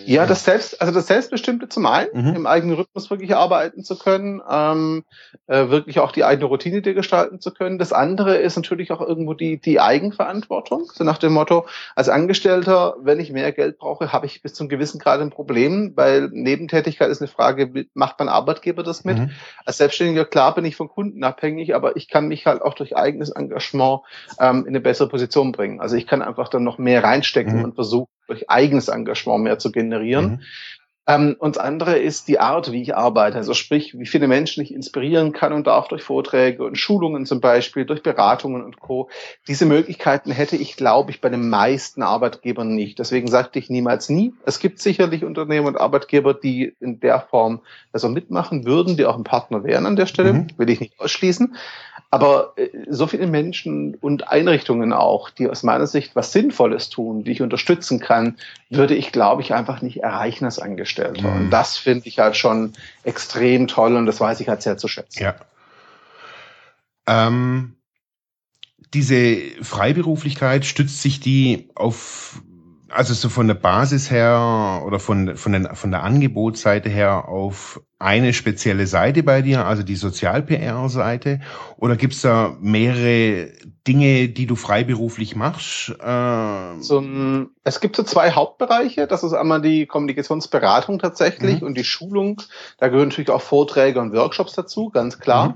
ja, 0.05 0.25
das 0.25 0.45
Selbst, 0.45 0.81
also 0.81 0.93
das 0.93 1.07
Selbstbestimmte 1.07 1.69
zum 1.69 1.85
einen, 1.85 2.09
mhm. 2.13 2.35
im 2.35 2.47
eigenen 2.47 2.75
Rhythmus 2.75 3.09
wirklich 3.09 3.35
arbeiten 3.35 3.83
zu 3.83 3.97
können, 3.97 4.41
ähm, 4.49 5.03
äh, 5.47 5.69
wirklich 5.69 5.99
auch 5.99 6.11
die 6.11 6.23
eigene 6.23 6.47
Routine 6.47 6.81
dir 6.81 6.93
gestalten 6.93 7.39
zu 7.39 7.51
können. 7.51 7.77
Das 7.77 7.93
andere 7.93 8.37
ist 8.37 8.55
natürlich 8.55 8.91
auch 8.91 9.01
irgendwo 9.01 9.33
die, 9.33 9.59
die 9.59 9.79
Eigenverantwortung. 9.79 10.89
So 10.93 11.03
nach 11.03 11.17
dem 11.17 11.33
Motto, 11.33 11.65
als 11.95 12.09
Angestellter, 12.09 12.95
wenn 13.01 13.19
ich 13.19 13.31
mehr 13.31 13.51
Geld 13.51 13.77
brauche, 13.77 14.11
habe 14.11 14.25
ich 14.25 14.41
bis 14.41 14.53
zum 14.53 14.69
gewissen 14.69 14.99
Grad 14.99 15.19
ein 15.21 15.29
Problem, 15.29 15.93
weil 15.95 16.29
Nebentätigkeit 16.31 17.09
ist 17.09 17.21
eine 17.21 17.27
Frage, 17.27 17.85
macht 17.93 18.19
mein 18.19 18.29
Arbeitgeber 18.29 18.83
das 18.83 19.03
mit? 19.03 19.17
Mhm. 19.17 19.31
Als 19.65 19.77
Selbstständiger, 19.77 20.25
klar 20.25 20.55
bin 20.55 20.65
ich 20.65 20.75
von 20.75 20.87
Kunden 20.87 21.23
abhängig, 21.23 21.75
aber 21.75 21.95
ich 21.95 22.07
kann 22.07 22.27
mich 22.27 22.45
halt 22.45 22.61
auch 22.61 22.73
durch 22.73 22.95
eigenes 22.95 23.29
Engagement 23.29 24.01
ähm, 24.39 24.61
in 24.61 24.69
eine 24.69 24.81
bessere 24.81 25.09
Position 25.09 25.51
bringen. 25.51 25.79
Also 25.81 25.95
ich 25.95 26.07
kann 26.07 26.21
einfach 26.21 26.49
dann 26.49 26.63
noch 26.63 26.77
mehr 26.77 27.03
reinstecken 27.03 27.57
mhm. 27.57 27.63
und 27.63 27.75
versuchen, 27.75 28.14
durch 28.27 28.49
eigenes 28.49 28.87
Engagement 28.87 29.43
mehr 29.43 29.59
zu 29.59 29.71
generieren. 29.71 30.25
Mhm. 30.25 30.39
Ähm, 31.07 31.35
und 31.37 31.55
das 31.55 31.63
andere 31.63 31.97
ist 31.99 32.27
die 32.27 32.39
Art, 32.39 32.71
wie 32.71 32.81
ich 32.81 32.95
arbeite. 32.95 33.37
Also 33.37 33.53
sprich, 33.53 33.97
wie 33.97 34.07
viele 34.07 34.27
Menschen 34.27 34.63
ich 34.63 34.73
inspirieren 34.73 35.33
kann 35.33 35.53
und 35.53 35.67
darf 35.67 35.87
durch 35.87 36.01
Vorträge 36.01 36.63
und 36.63 36.77
Schulungen 36.77 37.25
zum 37.25 37.41
Beispiel, 37.41 37.85
durch 37.85 38.01
Beratungen 38.01 38.63
und 38.63 38.79
Co. 38.79 39.09
Diese 39.47 39.65
Möglichkeiten 39.65 40.31
hätte 40.31 40.55
ich, 40.55 40.77
glaube 40.77 41.11
ich, 41.11 41.21
bei 41.21 41.29
den 41.29 41.49
meisten 41.49 42.01
Arbeitgebern 42.01 42.73
nicht. 42.73 42.97
Deswegen 42.97 43.27
sagte 43.27 43.59
ich 43.59 43.69
niemals 43.69 44.09
nie. 44.09 44.33
Es 44.45 44.59
gibt 44.59 44.79
sicherlich 44.79 45.23
Unternehmen 45.23 45.67
und 45.67 45.79
Arbeitgeber, 45.79 46.33
die 46.33 46.75
in 46.79 46.99
der 46.99 47.21
Form 47.21 47.61
also 47.91 48.09
mitmachen 48.09 48.65
würden, 48.65 48.97
die 48.97 49.05
auch 49.05 49.15
ein 49.15 49.23
Partner 49.23 49.63
wären 49.63 49.85
an 49.85 49.95
der 49.95 50.07
Stelle. 50.07 50.33
Mhm. 50.33 50.47
Will 50.57 50.69
ich 50.71 50.79
nicht 50.79 50.99
ausschließen. 50.99 51.55
Aber 52.11 52.53
äh, 52.55 52.69
so 52.87 53.07
viele 53.07 53.27
Menschen 53.27 53.95
und 53.95 54.27
Einrichtungen 54.27 54.93
auch, 54.93 55.29
die 55.29 55.49
aus 55.49 55.63
meiner 55.63 55.87
Sicht 55.87 56.15
was 56.15 56.31
Sinnvolles 56.31 56.89
tun, 56.89 57.23
die 57.23 57.31
ich 57.31 57.41
unterstützen 57.41 57.99
kann, 57.99 58.37
würde 58.69 58.95
ich, 58.95 59.11
glaube 59.11 59.41
ich, 59.41 59.53
einfach 59.53 59.81
nicht 59.81 60.01
erreichen 60.03 60.45
als 60.45 60.59
Angestellter. 60.59 61.29
Mhm. 61.29 61.37
Und 61.37 61.49
das 61.49 61.77
finde 61.77 62.07
ich 62.07 62.19
halt 62.19 62.37
schon 62.37 62.73
extrem 63.03 63.67
toll 63.67 63.95
und 63.95 64.05
das 64.05 64.19
weiß 64.19 64.39
ich 64.39 64.47
halt 64.47 64.61
sehr 64.61 64.77
zu 64.77 64.87
schätzen. 64.87 65.23
Ja. 65.23 65.35
Ähm, 67.07 67.75
diese 68.93 69.37
Freiberuflichkeit 69.61 70.65
stützt 70.65 71.01
sich 71.01 71.19
die 71.19 71.69
auf 71.75 72.41
also 72.95 73.13
so 73.13 73.29
von 73.29 73.47
der 73.47 73.55
Basis 73.55 74.09
her 74.09 74.81
oder 74.85 74.99
von, 74.99 75.35
von, 75.35 75.51
den, 75.51 75.75
von 75.75 75.91
der 75.91 76.03
Angebotsseite 76.03 76.89
her 76.89 77.27
auf 77.27 77.81
eine 77.99 78.33
spezielle 78.33 78.87
Seite 78.87 79.23
bei 79.23 79.41
dir, 79.41 79.65
also 79.65 79.83
die 79.83 79.95
Sozial-PR-Seite? 79.95 81.41
Oder 81.77 81.95
gibt's 81.97 82.21
da 82.21 82.55
mehrere 82.59 83.51
Dinge, 83.87 84.29
die 84.29 84.47
du 84.47 84.55
freiberuflich 84.55 85.35
machst? 85.35 85.89
Äh 86.01 86.79
so, 86.79 87.03
es 87.63 87.79
gibt 87.81 87.95
so 87.95 88.03
zwei 88.03 88.31
Hauptbereiche. 88.31 89.07
Das 89.07 89.23
ist 89.23 89.33
einmal 89.33 89.61
die 89.61 89.85
Kommunikationsberatung 89.85 90.99
tatsächlich 90.99 91.61
mhm. 91.61 91.67
und 91.67 91.77
die 91.77 91.83
Schulung. 91.83 92.41
Da 92.77 92.87
gehören 92.87 93.09
natürlich 93.09 93.29
auch 93.29 93.41
Vorträge 93.41 93.99
und 93.99 94.13
Workshops 94.13 94.53
dazu, 94.53 94.89
ganz 94.89 95.19
klar. 95.19 95.49
Mhm. 95.49 95.53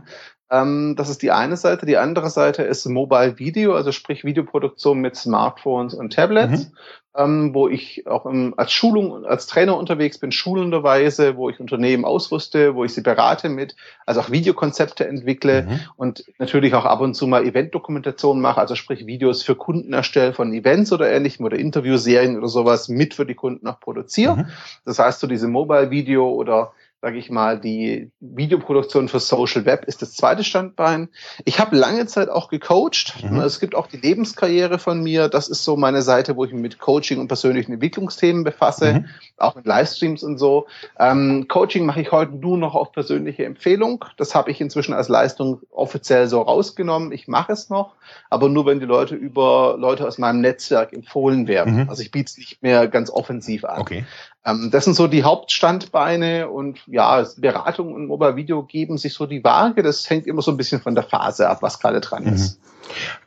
Ähm, 0.51 0.95
das 0.95 1.09
ist 1.09 1.21
die 1.21 1.31
eine 1.31 1.57
Seite. 1.57 1.85
Die 1.85 1.97
andere 1.97 2.29
Seite 2.29 2.63
ist 2.63 2.85
Mobile 2.87 3.37
Video, 3.37 3.75
also 3.75 3.91
sprich 3.91 4.23
Videoproduktion 4.23 4.99
mit 4.99 5.15
Smartphones 5.15 5.93
und 5.93 6.13
Tablets, 6.13 6.65
mhm. 6.65 6.71
ähm, 7.15 7.53
wo 7.53 7.67
ich 7.67 8.07
auch 8.07 8.25
im, 8.25 8.55
als 8.57 8.71
Schulung, 8.71 9.25
als 9.25 9.45
Trainer 9.45 9.77
unterwegs 9.77 10.17
bin, 10.17 10.31
schulenderweise, 10.31 11.37
wo 11.37 11.51
ich 11.51 11.59
Unternehmen 11.59 12.03
ausrüste, 12.03 12.73
wo 12.73 12.83
ich 12.83 12.93
sie 12.95 13.01
berate 13.01 13.47
mit, 13.47 13.75
also 14.07 14.21
auch 14.21 14.31
Videokonzepte 14.31 15.07
entwickle 15.07 15.63
mhm. 15.63 15.79
und 15.97 16.25
natürlich 16.39 16.73
auch 16.73 16.85
ab 16.85 17.01
und 17.01 17.13
zu 17.13 17.27
mal 17.27 17.45
Eventdokumentation 17.45 18.41
mache, 18.41 18.59
also 18.59 18.73
sprich 18.73 19.05
Videos 19.05 19.43
für 19.43 19.55
Kunden 19.55 19.93
erstelle 19.93 20.33
von 20.33 20.51
Events 20.51 20.91
oder 20.91 21.11
ähnlichem 21.11 21.45
oder 21.45 21.59
Interviewserien 21.59 22.37
oder 22.37 22.47
sowas 22.47 22.89
mit 22.89 23.13
für 23.13 23.27
die 23.27 23.35
Kunden 23.35 23.67
auch 23.67 23.79
produziere. 23.79 24.37
Mhm. 24.37 24.45
Das 24.83 24.97
heißt, 24.97 25.19
so 25.19 25.27
diese 25.27 25.47
Mobile 25.47 25.91
Video 25.91 26.27
oder 26.27 26.71
sage 27.01 27.17
ich 27.17 27.29
mal, 27.29 27.59
die 27.59 28.11
Videoproduktion 28.19 29.07
für 29.07 29.21
Social 29.21 29.65
Web 29.65 29.85
ist 29.85 30.01
das 30.01 30.13
zweite 30.13 30.43
Standbein. 30.43 31.07
Ich 31.45 31.59
habe 31.59 31.77
lange 31.77 32.05
Zeit 32.07 32.29
auch 32.29 32.49
gecoacht. 32.49 33.23
Mhm. 33.23 33.39
Es 33.39 33.61
gibt 33.61 33.73
auch 33.73 33.87
die 33.87 33.97
Lebenskarriere 33.97 34.79
von 34.79 35.01
mir. 35.01 35.29
Das 35.29 35.47
ist 35.47 35.63
so 35.63 35.77
meine 35.77 36.01
Seite, 36.01 36.35
wo 36.35 36.43
ich 36.43 36.51
mich 36.51 36.61
mit 36.61 36.79
Coaching 36.79 37.19
und 37.19 37.29
persönlichen 37.29 37.71
Entwicklungsthemen 37.71 38.43
befasse, 38.43 38.93
mhm. 38.93 39.05
auch 39.37 39.55
mit 39.55 39.65
Livestreams 39.65 40.23
und 40.23 40.37
so. 40.37 40.67
Ähm, 40.99 41.47
Coaching 41.47 41.85
mache 41.85 42.01
ich 42.01 42.11
heute 42.11 42.35
nur 42.35 42.57
noch 42.57 42.75
auf 42.75 42.91
persönliche 42.91 43.45
Empfehlung. 43.45 44.03
Das 44.17 44.35
habe 44.35 44.51
ich 44.51 44.59
inzwischen 44.59 44.93
als 44.93 45.07
Leistung 45.07 45.61
offiziell 45.71 46.27
so 46.27 46.41
rausgenommen. 46.41 47.13
Ich 47.13 47.29
mache 47.29 47.53
es 47.53 47.69
noch, 47.69 47.95
aber 48.29 48.49
nur 48.49 48.65
wenn 48.65 48.81
die 48.81 48.85
Leute 48.85 49.15
über 49.15 49.77
Leute 49.79 50.05
aus 50.05 50.17
meinem 50.17 50.41
Netzwerk 50.41 50.91
empfohlen 50.91 51.47
werden. 51.47 51.83
Mhm. 51.83 51.89
Also 51.89 52.01
ich 52.01 52.11
biete 52.11 52.29
es 52.29 52.37
nicht 52.37 52.61
mehr 52.61 52.89
ganz 52.89 53.09
offensiv 53.09 53.63
an. 53.63 53.79
Okay. 53.79 54.05
Ähm, 54.45 54.69
das 54.71 54.85
sind 54.85 54.95
so 54.95 55.07
die 55.07 55.23
Hauptstandbeine 55.23 56.49
und 56.49 56.79
ja, 56.87 57.25
Beratung 57.37 57.93
und 57.93 58.07
Mobile 58.07 58.35
Video 58.35 58.63
geben 58.63 58.97
sich 58.97 59.13
so 59.13 59.25
die 59.25 59.43
Waage. 59.43 59.83
Das 59.83 60.09
hängt 60.09 60.27
immer 60.27 60.41
so 60.41 60.51
ein 60.51 60.57
bisschen 60.57 60.81
von 60.81 60.95
der 60.95 61.03
Phase 61.03 61.49
ab, 61.49 61.61
was 61.61 61.79
gerade 61.79 62.01
dran 62.01 62.23
mhm. 62.23 62.33
ist. 62.33 62.59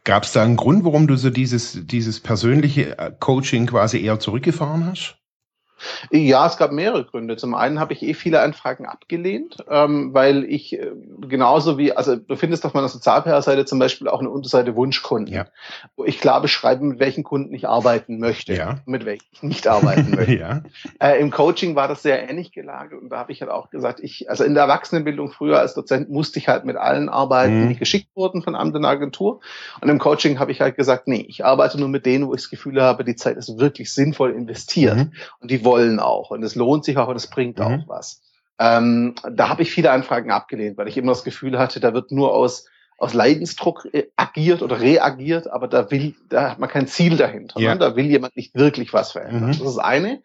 Gab 0.05 0.25
es 0.25 0.33
da 0.33 0.43
einen 0.43 0.57
Grund, 0.57 0.85
warum 0.85 1.07
du 1.07 1.17
so 1.17 1.31
dieses, 1.31 1.79
dieses 1.85 2.21
persönliche 2.21 2.99
äh, 2.99 3.13
Coaching 3.19 3.67
quasi 3.67 4.03
eher 4.03 4.19
zurückgefahren 4.19 4.87
hast? 4.87 5.22
Ja, 6.11 6.47
es 6.47 6.57
gab 6.57 6.73
mehrere 6.73 7.05
Gründe. 7.05 7.37
Zum 7.37 7.55
einen 7.55 7.81
habe 7.81 7.93
ich 7.93 8.03
eh 8.03 8.15
viele 8.15 8.41
Anfragen 8.41 8.87
abgelehnt, 8.87 9.57
ähm, 9.69 10.15
weil 10.15 10.45
ich 10.45 10.79
äh, 10.79 10.93
genauso 11.21 11.79
wie, 11.79 11.93
also 11.93 12.17
du 12.17 12.37
findest 12.37 12.65
auf 12.65 12.75
meiner 12.75 12.89
Sozialpr-Seite 12.89 13.65
zum 13.65 13.79
Beispiel 13.79 14.09
auch 14.09 14.21
eine 14.21 14.31
Unterseite 14.31 14.77
Wunschkunden, 14.77 15.35
ja. 15.35 15.47
wo 15.97 16.05
ich 16.05 16.21
klar 16.21 16.41
beschreibe, 16.41 16.85
mit 16.85 16.99
welchen 16.99 17.25
Kunden 17.25 17.55
ich 17.55 17.69
arbeiten 17.69 18.19
möchte, 18.19 18.55
ja. 18.55 18.79
mit 18.87 19.05
welchen 19.05 19.27
ich 19.33 19.43
nicht 19.43 19.67
arbeiten 19.67 20.11
möchte. 20.17 20.35
ja. 20.35 20.63
äh, 21.01 21.21
Im 21.21 21.31
Coaching 21.31 21.75
war 21.75 21.89
das 21.89 22.03
sehr 22.03 22.29
ähnlich 22.29 22.53
gelagert 22.53 23.01
und 23.01 23.09
da 23.09 23.19
habe 23.19 23.33
ich 23.33 23.41
halt 23.41 23.51
auch 23.51 23.71
gesagt, 23.71 24.01
ich, 24.01 24.29
also 24.31 24.45
in 24.45 24.55
der 24.55 24.65
Erwachsenenbildung 24.65 25.31
früher 25.31 25.59
als 25.59 25.75
Dozent 25.75 26.11
musste 26.11 26.39
ich 26.39 26.49
halt 26.49 26.65
mit 26.65 26.77
allen 26.77 27.09
arbeiten, 27.09 27.65
mhm. 27.65 27.69
die 27.71 27.77
geschickt 27.77 28.09
wurden 28.15 28.43
von 28.43 28.55
Amt 28.55 28.75
und 28.75 28.85
Agentur. 28.85 29.41
Und 29.81 29.89
im 29.89 29.99
Coaching 29.99 30.39
habe 30.39 30.53
ich 30.53 30.61
halt 30.61 30.77
gesagt, 30.77 31.09
nee, 31.09 31.25
ich 31.29 31.45
arbeite 31.45 31.79
nur 31.79 31.89
mit 31.89 32.07
denen, 32.07 32.27
wo 32.27 32.35
ich 32.35 32.43
das 32.43 32.51
Gefühl 32.51 32.83
habe, 32.83 33.05
die 33.05 33.17
Zeit 33.17 33.37
ist 33.37 33.59
wirklich 33.59 33.93
sinnvoll 33.93 34.33
investiert 34.33 34.97
mhm. 34.97 35.13
und 35.41 35.51
die 35.51 35.65
wollen 35.65 35.72
auch 36.01 36.31
und 36.31 36.43
es 36.43 36.55
lohnt 36.55 36.85
sich 36.85 36.97
auch 36.97 37.09
und 37.09 37.17
es 37.17 37.29
bringt 37.29 37.59
mhm. 37.59 37.65
auch 37.65 37.89
was. 37.89 38.23
Ähm, 38.59 39.15
da 39.31 39.49
habe 39.49 39.63
ich 39.63 39.73
viele 39.73 39.91
Anfragen 39.91 40.31
abgelehnt, 40.31 40.77
weil 40.79 40.89
ich 40.89 40.97
immer 40.97 41.13
das 41.13 41.25
Gefühl 41.25 41.59
hatte, 41.59 41.81
da 41.81 41.95
wird 41.95 42.13
nur 42.13 42.35
aus 42.35 42.67
aus 43.03 43.15
Leidensdruck 43.15 43.89
äh, 43.93 44.05
agiert 44.15 44.63
oder 44.63 44.81
reagiert, 44.81 45.51
aber 45.51 45.67
da 45.67 45.91
will, 45.91 46.15
da 46.29 46.53
hat 46.53 46.61
man 46.61 46.69
kein 46.69 46.87
Ziel 46.87 47.17
dahinter. 47.17 47.59
Ne? 47.59 47.67
Ja. 47.67 47.75
Ne? 47.75 47.81
Da 47.81 47.97
will 47.97 48.07
jemand 48.07 48.37
nicht 48.37 48.55
wirklich 48.55 48.93
was 48.93 49.11
verändern. 49.11 49.47
Mhm. 49.47 49.59
Das 49.59 49.61
ist 49.61 49.79
eine. 49.79 50.23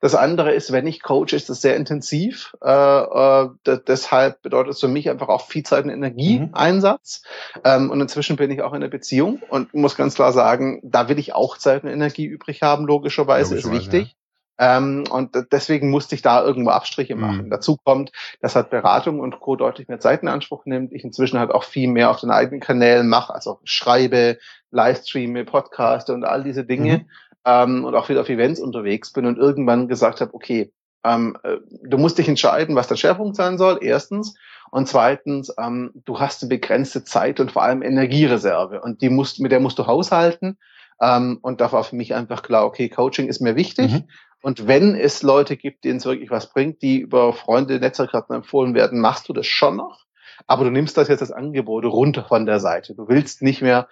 Das 0.00 0.14
andere 0.14 0.52
ist, 0.52 0.70
wenn 0.70 0.86
ich 0.86 1.02
coach, 1.02 1.32
ist 1.32 1.50
das 1.50 1.60
sehr 1.60 1.74
intensiv. 1.74 2.56
Äh, 2.62 2.70
äh, 2.70 3.48
deshalb 3.84 4.42
bedeutet 4.42 4.74
es 4.74 4.80
für 4.80 4.86
mich 4.86 5.10
einfach 5.10 5.28
auch 5.28 5.48
viel 5.48 5.64
Zeit 5.64 5.84
und 5.84 5.90
Energieeinsatz. 5.90 7.22
Mhm. 7.56 7.60
Ähm, 7.64 7.90
und 7.90 8.00
inzwischen 8.00 8.36
bin 8.36 8.52
ich 8.52 8.62
auch 8.62 8.70
in 8.70 8.76
einer 8.76 8.88
Beziehung 8.88 9.42
und 9.48 9.74
muss 9.74 9.96
ganz 9.96 10.14
klar 10.14 10.32
sagen, 10.32 10.80
da 10.84 11.08
will 11.08 11.18
ich 11.18 11.34
auch 11.34 11.58
Zeit 11.58 11.82
und 11.82 11.90
Energie 11.90 12.26
übrig 12.26 12.62
haben, 12.62 12.86
logischerweise, 12.86 13.56
logischerweise 13.56 13.76
ist 13.76 13.92
wichtig. 13.92 14.08
Ja. 14.10 14.19
Ähm, 14.62 15.04
und 15.10 15.30
deswegen 15.52 15.88
musste 15.88 16.14
ich 16.14 16.20
da 16.20 16.44
irgendwo 16.44 16.70
Abstriche 16.70 17.16
mhm. 17.16 17.20
machen. 17.22 17.44
Mhm. 17.46 17.50
Dazu 17.50 17.78
kommt, 17.82 18.12
dass 18.42 18.54
halt 18.54 18.68
Beratung 18.68 19.18
und 19.18 19.40
Co. 19.40 19.56
deutlich 19.56 19.88
mehr 19.88 20.00
Zeit 20.00 20.20
in 20.20 20.28
Anspruch 20.28 20.66
nimmt. 20.66 20.92
Ich 20.92 21.02
inzwischen 21.02 21.38
halt 21.38 21.50
auch 21.50 21.64
viel 21.64 21.88
mehr 21.88 22.10
auf 22.10 22.20
den 22.20 22.30
eigenen 22.30 22.60
Kanälen 22.60 23.08
mache, 23.08 23.34
also 23.34 23.58
schreibe, 23.64 24.38
Livestreame, 24.70 25.46
Podcaste 25.46 26.12
und 26.12 26.24
all 26.24 26.44
diese 26.44 26.64
Dinge. 26.64 26.98
Mhm. 26.98 27.06
Ähm, 27.46 27.84
und 27.86 27.94
auch 27.94 28.10
wieder 28.10 28.20
auf 28.20 28.28
Events 28.28 28.60
unterwegs 28.60 29.14
bin 29.14 29.24
und 29.24 29.38
irgendwann 29.38 29.88
gesagt 29.88 30.20
habe, 30.20 30.34
okay, 30.34 30.70
ähm, 31.04 31.38
äh, 31.42 31.56
du 31.82 31.96
musst 31.96 32.18
dich 32.18 32.28
entscheiden, 32.28 32.76
was 32.76 32.86
der 32.86 32.96
Schwerpunkt 32.96 33.36
sein 33.36 33.56
soll, 33.56 33.78
erstens. 33.80 34.34
Und 34.70 34.88
zweitens, 34.88 35.52
ähm, 35.58 35.90
du 36.04 36.20
hast 36.20 36.42
eine 36.42 36.50
begrenzte 36.50 37.02
Zeit 37.02 37.40
und 37.40 37.50
vor 37.50 37.62
allem 37.62 37.80
Energiereserve. 37.80 38.82
Und 38.82 39.00
die 39.00 39.08
musst, 39.08 39.40
mit 39.40 39.52
der 39.52 39.60
musst 39.60 39.78
du 39.78 39.86
haushalten. 39.86 40.58
Ähm, 41.00 41.38
und 41.40 41.62
da 41.62 41.72
war 41.72 41.82
für 41.82 41.96
mich 41.96 42.14
einfach 42.14 42.42
klar, 42.42 42.66
okay, 42.66 42.90
Coaching 42.90 43.28
ist 43.28 43.40
mir 43.40 43.56
wichtig. 43.56 43.90
Mhm. 43.90 44.04
Und 44.42 44.66
wenn 44.66 44.94
es 44.94 45.22
Leute 45.22 45.56
gibt, 45.56 45.84
denen 45.84 45.98
es 45.98 46.06
wirklich 46.06 46.30
was 46.30 46.52
bringt, 46.52 46.82
die 46.82 46.98
über 46.98 47.32
Freunde, 47.32 47.78
Netzwerkkarten 47.78 48.34
empfohlen 48.34 48.74
werden, 48.74 49.00
machst 49.00 49.28
du 49.28 49.32
das 49.32 49.46
schon 49.46 49.76
noch. 49.76 50.06
Aber 50.46 50.64
du 50.64 50.70
nimmst 50.70 50.96
das 50.96 51.08
jetzt 51.08 51.20
als 51.20 51.32
Angebot 51.32 51.84
runter 51.84 52.24
von 52.24 52.46
der 52.46 52.60
Seite. 52.60 52.94
Du 52.94 53.08
willst 53.08 53.42
nicht 53.42 53.60
mehr 53.60 53.88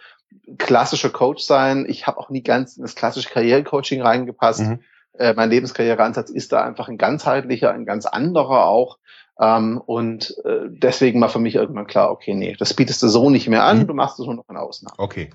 klassischer 0.56 1.10
Coach 1.10 1.42
sein. 1.42 1.84
Ich 1.88 2.06
habe 2.06 2.18
auch 2.18 2.30
nie 2.30 2.42
ganz 2.42 2.76
in 2.76 2.82
das 2.82 2.94
klassische 2.94 3.28
Karrierecoaching 3.28 4.00
reingepasst. 4.00 4.60
Mhm. 4.60 4.80
Äh, 5.18 5.34
mein 5.34 5.50
Lebenskarriereansatz 5.50 6.30
ist 6.30 6.52
da 6.52 6.64
einfach 6.64 6.88
ein 6.88 6.96
ganzheitlicher, 6.96 7.72
ein 7.72 7.84
ganz 7.84 8.06
anderer 8.06 8.66
auch. 8.66 8.98
Ähm, 9.40 9.80
und 9.84 10.34
äh, 10.44 10.68
deswegen 10.68 11.20
war 11.20 11.28
für 11.28 11.38
mich 11.38 11.54
irgendwann 11.54 11.86
klar, 11.86 12.10
okay, 12.10 12.34
nee, 12.34 12.56
das 12.58 12.74
bietest 12.74 13.02
du 13.02 13.08
so 13.08 13.30
nicht 13.30 13.48
mehr 13.48 13.64
an, 13.64 13.80
mhm. 13.80 13.86
du 13.86 13.94
machst 13.94 14.18
es 14.18 14.26
nur 14.26 14.34
noch 14.34 14.48
in 14.48 14.56
Ausnahmen. 14.56 14.96
Okay. 14.98 15.30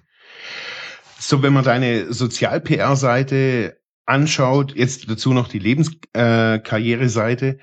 So, 1.19 1.41
wenn 1.41 1.53
man 1.53 1.63
deine 1.63 2.11
Sozial-PR-Seite 2.11 3.77
anschaut, 4.05 4.75
jetzt 4.75 5.09
dazu 5.09 5.33
noch 5.33 5.47
die 5.47 5.59
Lebenskarriere-Seite 5.59 7.47
äh, 7.47 7.57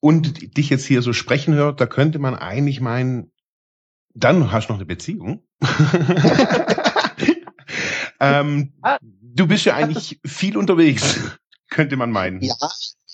und 0.00 0.56
dich 0.56 0.70
jetzt 0.70 0.86
hier 0.86 1.02
so 1.02 1.12
sprechen 1.12 1.54
hört, 1.54 1.80
da 1.80 1.86
könnte 1.86 2.18
man 2.18 2.34
eigentlich 2.34 2.80
meinen, 2.80 3.30
dann 4.14 4.50
hast 4.52 4.68
du 4.68 4.72
noch 4.72 4.78
eine 4.78 4.86
Beziehung. 4.86 5.46
ähm, 8.20 8.72
du 9.34 9.46
bist 9.46 9.64
ja 9.64 9.74
eigentlich 9.74 10.20
viel 10.24 10.56
unterwegs, 10.56 11.36
könnte 11.68 11.96
man 11.96 12.10
meinen. 12.10 12.40
Ja, 12.40 12.54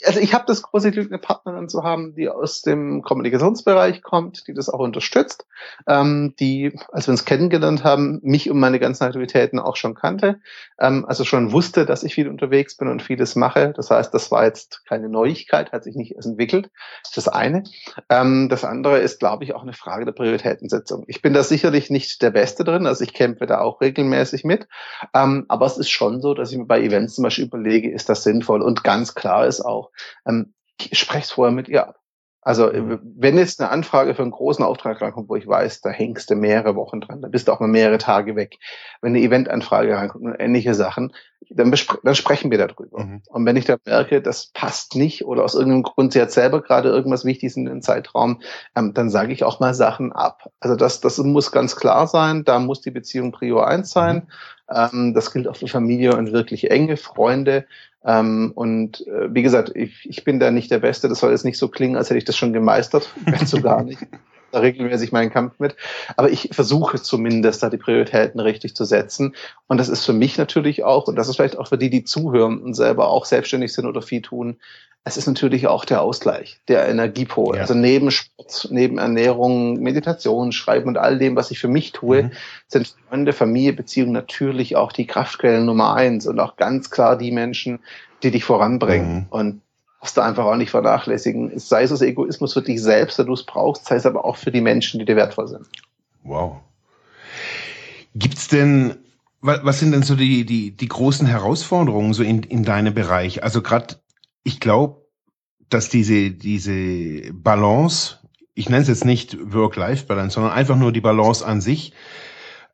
also 0.07 0.21
ich 0.21 0.35
habe 0.35 0.45
das 0.47 0.63
große 0.63 0.91
Glück, 0.91 1.11
eine 1.11 1.19
Partnerin 1.19 1.69
zu 1.69 1.83
haben, 1.83 2.15
die 2.15 2.29
aus 2.29 2.63
dem 2.63 3.03
Kommunikationsbereich 3.03 4.03
kommt, 4.03 4.47
die 4.47 4.55
das 4.55 4.69
auch 4.69 4.79
unterstützt, 4.79 5.47
ähm, 5.87 6.35
die, 6.39 6.79
als 6.93 7.07
wir 7.07 7.13
uns 7.13 7.25
kennengelernt 7.25 7.85
haben, 7.85 8.21
mich 8.23 8.51
und 8.51 8.59
meine 8.59 8.79
ganzen 8.79 9.05
Aktivitäten 9.05 9.59
auch 9.59 9.77
schon 9.77 9.95
kannte, 9.95 10.41
ähm, 10.79 11.05
also 11.07 11.25
schon 11.25 11.53
wusste, 11.53 11.87
dass 11.87 12.03
ich 12.03 12.15
viel 12.15 12.29
unterwegs 12.29 12.77
bin 12.77 12.89
und 12.89 13.03
vieles 13.03 13.37
mache. 13.37 13.73
Das 13.77 13.91
heißt, 13.91 14.13
das 14.15 14.31
war 14.31 14.45
jetzt 14.45 14.85
keine 14.87 15.09
Neuigkeit, 15.09 15.73
hat 15.73 15.85
sich 15.85 15.97
nicht 15.97 16.15
erst 16.15 16.29
entwickelt. 16.29 16.71
Das 17.03 17.11
ist 17.11 17.17
das 17.17 17.29
eine. 17.29 17.65
Ähm, 18.09 18.49
das 18.49 18.65
andere 18.65 18.99
ist, 18.99 19.21
glaube 19.21 19.45
ich, 19.45 19.55
auch 19.55 19.63
eine 19.63 19.73
Frage 19.73 20.05
der 20.05 20.13
Prioritätensetzung. 20.13 21.05
Ich 21.07 21.23
bin 21.23 21.35
da 21.35 21.43
sicherlich 21.43 21.91
nicht 21.91 22.23
der 22.23 22.31
Beste 22.31 22.65
drin, 22.65 22.87
also 22.87 23.05
ich 23.05 23.15
kämpfe 23.15 23.47
da 23.47 23.61
auch 23.61 23.81
regelmäßig 23.81 24.45
mit, 24.45 24.67
ähm, 25.15 25.45
aber 25.49 25.67
es 25.67 25.79
ist 25.79 25.91
schon 25.91 26.21
so, 26.21 26.35
dass 26.35 26.53
ich 26.53 26.59
mir 26.59 26.67
bei 26.67 26.81
Events 26.81 27.15
zum 27.15 27.25
Beispiel 27.25 27.45
überlege, 27.45 27.91
ist 27.91 28.09
das 28.09 28.23
sinnvoll? 28.23 28.63
Und 28.63 28.85
ganz 28.85 29.15
klar 29.15 29.47
ist 29.47 29.61
auch, 29.61 29.90
ähm, 30.27 30.55
ich 30.79 30.99
spreche 30.99 31.25
es 31.25 31.31
vorher 31.31 31.55
mit 31.55 31.69
ihr 31.69 31.87
ab. 31.87 32.01
Also 32.43 32.71
äh, 32.71 32.81
mhm. 32.81 33.01
wenn 33.03 33.37
jetzt 33.37 33.61
eine 33.61 33.71
Anfrage 33.71 34.15
für 34.15 34.23
einen 34.23 34.31
großen 34.31 34.65
Auftrag 34.65 35.01
reinkommt, 35.03 35.29
wo 35.29 35.37
ich 35.37 35.47
weiß, 35.47 35.83
da 35.83 35.91
hängst 35.91 36.31
du 36.31 36.37
mehrere 36.37 36.75
Wochen 36.75 37.01
dran, 37.01 37.21
da 37.21 37.29
bist 37.29 37.49
du 37.49 37.53
auch 37.53 37.61
mal 37.61 37.69
mehrere 37.69 37.99
Tage 37.99 38.35
weg. 38.35 38.59
Wenn 39.03 39.15
eine 39.15 39.21
Eventanfrage 39.21 39.95
reinkommt 39.95 40.25
und 40.25 40.41
ähnliche 40.41 40.75
Sachen, 40.75 41.13
dann, 41.51 41.75
dann 42.03 42.15
sprechen 42.15 42.51
wir 42.51 42.57
darüber. 42.57 43.05
Mhm. 43.05 43.23
Und 43.27 43.45
wenn 43.45 43.57
ich 43.57 43.67
da 43.67 43.77
merke, 43.85 44.23
das 44.23 44.53
passt 44.55 44.97
nicht 44.97 45.27
oder 45.27 45.45
aus 45.45 45.55
irgendeinem 45.55 45.83
Grund 45.83 46.15
sie 46.15 46.23
hat 46.23 46.31
selber 46.31 46.63
gerade 46.63 46.89
irgendwas 46.89 47.27
Wichtiges 47.27 47.57
in 47.57 47.67
den 47.67 47.83
Zeitraum, 47.83 48.41
ähm, 48.75 48.95
dann 48.95 49.11
sage 49.11 49.35
ich 49.35 49.45
auch 49.45 49.61
mal 49.61 49.75
Sachen 49.75 50.13
ab. 50.13 50.51
Also 50.61 50.77
das, 50.77 51.01
das 51.01 51.19
muss 51.19 51.53
ganz 51.53 51.77
klar 51.77 52.07
sein, 52.07 52.45
da 52.45 52.59
muss 52.59 52.81
die 52.81 52.91
Beziehung 52.91 53.33
Prio 53.33 53.61
eins 53.61 53.91
sein. 53.91 54.17
Mhm. 54.17 54.23
Ähm, 54.71 55.15
das 55.15 55.33
gilt 55.33 55.47
auch 55.47 55.57
für 55.57 55.69
Familie 55.69 56.17
und 56.17 56.33
wirklich 56.33 56.71
enge 56.71 56.97
Freunde. 56.97 57.67
Ähm, 58.05 58.53
und 58.55 59.07
äh, 59.07 59.35
wie 59.35 59.43
gesagt, 59.43 59.73
ich, 59.75 60.09
ich 60.09 60.25
bin 60.25 60.41
da 60.41 60.51
nicht 60.51 60.71
der 60.71 60.79
Beste. 60.79 61.09
Das 61.09 61.21
soll 61.21 61.33
jetzt 61.33 61.45
nicht 61.45 61.59
so 61.59 61.69
klingen, 61.69 61.97
als 61.97 62.09
hätte 62.09 62.19
ich 62.19 62.25
das 62.25 62.37
schon 62.37 62.53
gemeistert. 62.53 63.15
Wenn 63.25 63.47
so 63.47 63.61
gar 63.61 63.83
nicht. 63.83 64.07
Da 64.53 64.61
regelmäßig 64.61 65.13
meinen 65.13 65.31
Kampf 65.31 65.59
mit. 65.59 65.77
Aber 66.17 66.31
ich 66.31 66.51
versuche 66.53 67.01
zumindest, 67.01 67.63
da 67.63 67.71
die 67.71 67.77
Prioritäten 67.77 68.41
richtig 68.41 68.75
zu 68.75 68.85
setzen. 68.85 69.35
Und 69.69 69.79
das 69.79 69.89
ist 69.89 70.05
für 70.05 70.13
mich 70.13 70.39
natürlich 70.39 70.85
auch, 70.85 71.07
und 71.07 71.17
das 71.17 71.29
ist 71.29 71.37
vielleicht 71.37 71.59
auch 71.59 71.69
für 71.69 71.79
die, 71.79 71.91
die 71.91 72.05
zuhören 72.05 72.61
und 72.61 72.75
selber 72.75 73.09
auch 73.09 73.25
selbstständig 73.25 73.73
sind 73.73 73.87
oder 73.87 74.03
viel 74.03 74.23
tun, 74.23 74.57
es 75.05 75.17
ist 75.17 75.27
natürlich 75.27 75.67
auch 75.67 75.85
der 75.85 76.03
Ausgleich, 76.03 76.61
der 76.69 76.87
Energiepol. 76.87 77.57
Ja. 77.57 77.63
Also 77.63 77.75
neben 77.75 78.11
Sport, 78.11 78.69
neben 78.71 78.99
Ernährung, 78.99 79.81
Meditation, 79.81 80.53
Schreiben 80.53 80.89
und 80.89 80.99
all 80.99 81.19
dem, 81.19 81.37
was 81.37 81.51
ich 81.51 81.59
für 81.59 81.69
mich 81.69 81.93
tue, 81.93 82.25
mhm. 82.25 82.33
sind 82.69 82.95
Freunde, 83.09 83.33
Familie, 83.33 83.73
Beziehungen 83.73 84.13
natürlich 84.13 84.77
auch 84.77 84.93
die 84.93 85.07
Kraftquellen 85.07 85.65
Nummer 85.65 85.95
eins 85.95 86.27
und 86.27 86.39
auch 86.39 86.57
ganz 86.57 86.91
klar 86.91 87.17
die 87.17 87.33
Menschen, 87.33 87.81
die 88.23 88.31
dich 88.31 88.45
voranbringen. 88.45 89.15
Mhm. 89.15 89.27
Und 89.31 89.63
darfst 90.01 90.17
du 90.17 90.21
einfach 90.23 90.45
auch 90.45 90.57
nicht 90.57 90.71
vernachlässigen. 90.71 91.59
Sei 91.59 91.83
es 91.83 91.93
aus 91.93 92.01
Egoismus 92.01 92.55
für 92.55 92.63
dich 92.63 92.83
selbst, 92.83 93.19
da 93.19 93.25
du 93.25 93.35
es 93.35 93.45
brauchst, 93.45 93.87
sei 93.87 93.97
es 93.97 94.07
aber 94.07 94.25
auch 94.25 94.37
für 94.37 94.51
die 94.51 94.61
Menschen, 94.61 94.99
die 94.99 95.05
dir 95.05 95.17
wertvoll 95.17 95.49
sind. 95.49 95.67
Wow. 96.23 96.57
Gibt's 98.15 98.49
denn 98.49 98.97
was 99.43 99.79
sind 99.79 99.93
denn 99.93 100.03
so 100.03 100.17
die, 100.17 100.45
die, 100.45 100.73
die 100.73 100.89
großen 100.89 101.27
Herausforderungen 101.27 102.13
so 102.13 102.23
in, 102.23 102.43
in 102.43 102.65
deinem 102.65 102.93
Bereich? 102.93 103.43
Also 103.43 103.63
gerade 103.63 103.97
ich 104.43 104.61
glaube, 104.61 105.07
dass 105.71 105.89
diese, 105.89 106.31
diese 106.31 107.33
Balance, 107.33 108.19
ich 108.55 108.69
nenne 108.69 108.83
es 108.83 108.89
jetzt 108.89 109.05
nicht 109.05 109.39
Work-Life-Balance, 109.53 110.35
sondern 110.35 110.53
einfach 110.53 110.77
nur 110.77 110.93
die 110.93 111.01
Balance 111.01 111.47
an 111.47 111.61
sich, 111.61 111.95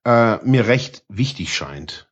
äh, 0.05 0.39
mir 0.45 0.67
recht 0.67 1.05
wichtig 1.09 1.55
scheint. 1.55 2.06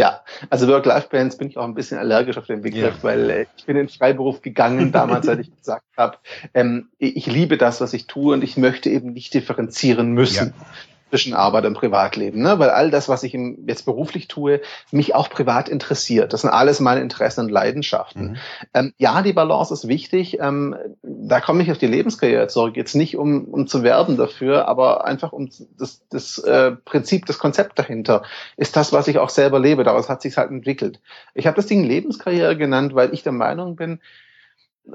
Ja, 0.00 0.22
also 0.48 0.66
Work-Life-Balance 0.66 1.36
bin 1.36 1.48
ich 1.48 1.58
auch 1.58 1.64
ein 1.64 1.74
bisschen 1.74 1.98
allergisch 1.98 2.38
auf 2.38 2.46
den 2.46 2.62
Begriff, 2.62 2.94
ja. 2.96 3.02
weil 3.02 3.28
äh, 3.28 3.46
ich 3.54 3.66
bin 3.66 3.76
in 3.76 3.86
den 3.86 3.88
Freiberuf 3.90 4.40
gegangen 4.40 4.92
damals, 4.92 5.28
als 5.28 5.40
ich 5.40 5.54
gesagt 5.58 5.84
habe, 5.94 6.16
ähm, 6.54 6.88
ich 6.96 7.26
liebe 7.26 7.58
das, 7.58 7.82
was 7.82 7.92
ich 7.92 8.06
tue 8.06 8.32
und 8.32 8.42
ich 8.42 8.56
möchte 8.56 8.88
eben 8.88 9.12
nicht 9.12 9.34
differenzieren 9.34 10.12
müssen. 10.12 10.54
Ja 10.56 10.66
zwischen 11.10 11.34
Arbeit 11.34 11.66
und 11.66 11.74
Privatleben, 11.74 12.40
ne? 12.40 12.58
weil 12.58 12.70
all 12.70 12.90
das, 12.90 13.08
was 13.08 13.22
ich 13.24 13.36
jetzt 13.66 13.84
beruflich 13.84 14.28
tue, 14.28 14.60
mich 14.92 15.14
auch 15.14 15.28
privat 15.28 15.68
interessiert. 15.68 16.32
Das 16.32 16.42
sind 16.42 16.50
alles 16.50 16.80
meine 16.80 17.00
Interessen 17.00 17.40
und 17.40 17.50
Leidenschaften. 17.50 18.22
Mhm. 18.22 18.36
Ähm, 18.72 18.92
ja, 18.96 19.20
die 19.22 19.32
Balance 19.32 19.74
ist 19.74 19.88
wichtig. 19.88 20.38
Ähm, 20.40 20.76
da 21.02 21.40
komme 21.40 21.62
ich 21.62 21.70
auf 21.70 21.78
die 21.78 21.86
Lebenskarriere 21.86 22.46
zurück. 22.46 22.76
Jetzt 22.76 22.94
nicht, 22.94 23.16
um, 23.16 23.44
um 23.46 23.66
zu 23.66 23.82
werben 23.82 24.16
dafür, 24.16 24.68
aber 24.68 25.04
einfach 25.04 25.32
um 25.32 25.50
das, 25.76 26.02
das 26.08 26.38
äh, 26.38 26.72
Prinzip, 26.72 27.26
das 27.26 27.38
Konzept 27.38 27.78
dahinter 27.78 28.22
ist 28.56 28.76
das, 28.76 28.92
was 28.92 29.08
ich 29.08 29.18
auch 29.18 29.30
selber 29.30 29.58
lebe. 29.58 29.84
Daraus 29.84 30.08
hat 30.08 30.22
sich 30.22 30.36
halt 30.36 30.50
entwickelt. 30.50 31.00
Ich 31.34 31.46
habe 31.46 31.56
das 31.56 31.66
Ding 31.66 31.84
Lebenskarriere 31.84 32.56
genannt, 32.56 32.94
weil 32.94 33.12
ich 33.12 33.22
der 33.22 33.32
Meinung 33.32 33.76
bin, 33.76 34.00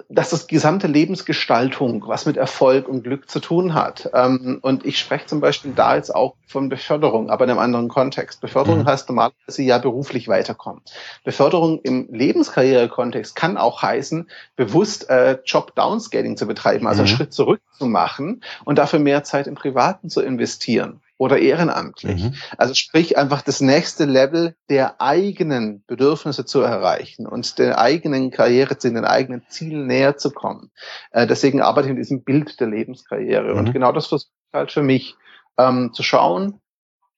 dass 0.10 0.29
das 0.29 0.47
gesamte 0.47 0.88
Lebensgestaltung 0.88 2.08
was 2.08 2.25
mit 2.25 2.38
Erfolg 2.38 2.88
und 2.88 3.03
Glück 3.03 3.29
zu 3.29 3.39
tun 3.39 3.73
hat. 3.73 4.10
Ähm, 4.13 4.60
und 4.62 4.86
ich 4.86 4.99
spreche 4.99 5.25
zum 5.25 5.39
Beispiel 5.39 5.73
da 5.75 5.95
jetzt 5.95 6.13
auch 6.13 6.36
von 6.47 6.69
Beförderung, 6.69 7.29
aber 7.29 7.45
in 7.45 7.51
einem 7.51 7.60
anderen 7.60 7.88
Kontext. 7.88 8.41
Beförderung 8.41 8.81
mhm. 8.81 8.86
heißt 8.86 9.10
normalerweise 9.10 9.63
ja 9.63 9.77
beruflich 9.77 10.27
weiterkommen. 10.27 10.81
Beförderung 11.23 11.79
im 11.81 12.08
Lebenskarriere-Kontext 12.12 13.36
kann 13.36 13.58
auch 13.58 13.81
heißen, 13.81 14.29
bewusst 14.55 15.10
äh, 15.10 15.39
Job-Downscaling 15.45 16.38
zu 16.38 16.47
betreiben, 16.47 16.88
also 16.88 17.01
mhm. 17.01 17.08
einen 17.08 17.15
Schritt 17.15 17.34
zurück 17.34 17.62
zu 17.77 17.86
machen 17.86 18.41
und 18.63 18.77
dafür 18.77 18.99
mehr 18.99 19.23
Zeit 19.23 19.47
im 19.47 19.55
Privaten 19.55 20.10
zu 20.10 20.21
investieren 20.21 21.01
oder 21.17 21.39
ehrenamtlich. 21.39 22.23
Mhm. 22.23 22.34
Also 22.58 22.73
sprich 22.73 23.17
einfach 23.17 23.41
das 23.41 23.62
nächste 23.62 24.06
Level 24.06 24.56
der 24.69 25.01
eigenen 25.01 25.84
Bedürfnisse 25.88 26.45
zu 26.45 26.62
erreichen 26.62 27.25
und 27.25 27.58
der 27.58 27.80
eigenen 27.80 28.32
Karriere 28.32 28.78
zu 28.78 28.91
den 28.91 29.06
eigenen 29.06 29.43
Zielen 29.47 29.88
näher 29.88 30.17
zu 30.17 30.32
kommen. 30.32 30.71
Äh, 31.12 31.28
deswegen 31.28 31.62
arbeite 31.62 31.88
ich 31.88 31.91
in 31.91 31.97
diesem 31.97 32.23
Bild 32.23 32.60
der 32.60 32.67
Lebenskarriere. 32.67 33.54
Mhm. 33.54 33.60
Und 33.60 33.73
genau 33.73 33.91
das 33.91 34.08
versuche 34.08 34.32
ich 34.51 34.54
halt 34.54 34.71
für 34.71 34.84
mich 34.84 35.15
ähm, 35.58 35.91
zu 35.93 36.04
schauen, 36.04 36.60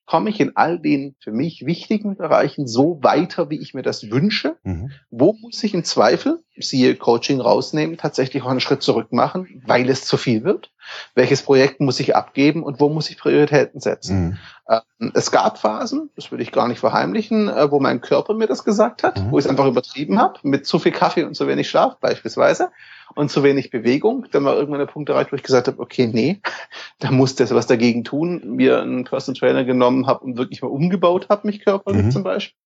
komme 0.08 0.30
ich 0.30 0.40
in 0.40 0.56
all 0.56 0.78
den 0.78 1.16
für 1.20 1.32
mich 1.32 1.66
wichtigen 1.66 2.16
Bereichen 2.16 2.66
so 2.66 2.98
weiter, 3.02 3.50
wie 3.50 3.60
ich 3.60 3.74
mir 3.74 3.82
das 3.82 4.10
wünsche? 4.10 4.56
Mhm. 4.62 4.90
Wo 5.10 5.34
muss 5.34 5.62
ich 5.62 5.74
im 5.74 5.84
Zweifel, 5.84 6.42
siehe 6.56 6.96
Coaching 6.96 7.42
rausnehmen, 7.42 7.98
tatsächlich 7.98 8.42
auch 8.42 8.48
einen 8.48 8.60
Schritt 8.60 8.82
zurück 8.82 9.12
machen, 9.12 9.62
weil 9.66 9.88
es 9.90 10.06
zu 10.06 10.16
viel 10.16 10.44
wird? 10.44 10.70
Welches 11.14 11.42
Projekt 11.42 11.80
muss 11.80 12.00
ich 12.00 12.16
abgeben 12.16 12.62
und 12.62 12.80
wo 12.80 12.88
muss 12.88 13.10
ich 13.10 13.18
Prioritäten 13.18 13.80
setzen? 13.80 14.20
Mhm. 14.20 14.38
Ähm, 14.68 15.12
es 15.14 15.30
gab 15.30 15.58
Phasen, 15.58 16.10
das 16.16 16.30
würde 16.30 16.42
ich 16.42 16.52
gar 16.52 16.68
nicht 16.68 16.78
verheimlichen, 16.78 17.48
äh, 17.48 17.70
wo 17.70 17.80
mein 17.80 18.00
Körper 18.00 18.34
mir 18.34 18.46
das 18.46 18.64
gesagt 18.64 19.02
hat, 19.02 19.18
mhm. 19.18 19.30
wo 19.30 19.38
ich 19.38 19.44
es 19.44 19.50
einfach 19.50 19.66
übertrieben 19.66 20.18
habe, 20.18 20.38
mit 20.42 20.66
zu 20.66 20.78
viel 20.78 20.92
Kaffee 20.92 21.24
und 21.24 21.34
zu 21.34 21.46
wenig 21.46 21.68
Schlaf 21.68 21.98
beispielsweise 22.00 22.70
und 23.14 23.30
zu 23.30 23.42
wenig 23.42 23.70
Bewegung. 23.70 24.26
Dann 24.30 24.44
war 24.44 24.56
irgendwann 24.56 24.80
der 24.80 24.86
Punkt 24.86 25.08
erreicht, 25.08 25.32
wo 25.32 25.36
ich 25.36 25.42
gesagt 25.42 25.68
habe, 25.68 25.80
okay, 25.80 26.06
nee, 26.06 26.40
da 26.98 27.10
musste 27.10 27.42
jetzt 27.42 27.54
was 27.54 27.66
dagegen 27.66 28.04
tun. 28.04 28.56
Mir 28.56 28.82
einen 28.82 29.04
Personal 29.04 29.38
Trainer 29.38 29.64
genommen 29.64 30.06
habe 30.06 30.24
und 30.24 30.36
wirklich 30.36 30.62
mal 30.62 30.68
umgebaut 30.68 31.28
habe, 31.28 31.46
mich 31.46 31.64
körperlich 31.64 32.04
mhm. 32.04 32.10
zum 32.10 32.22
Beispiel. 32.22 32.58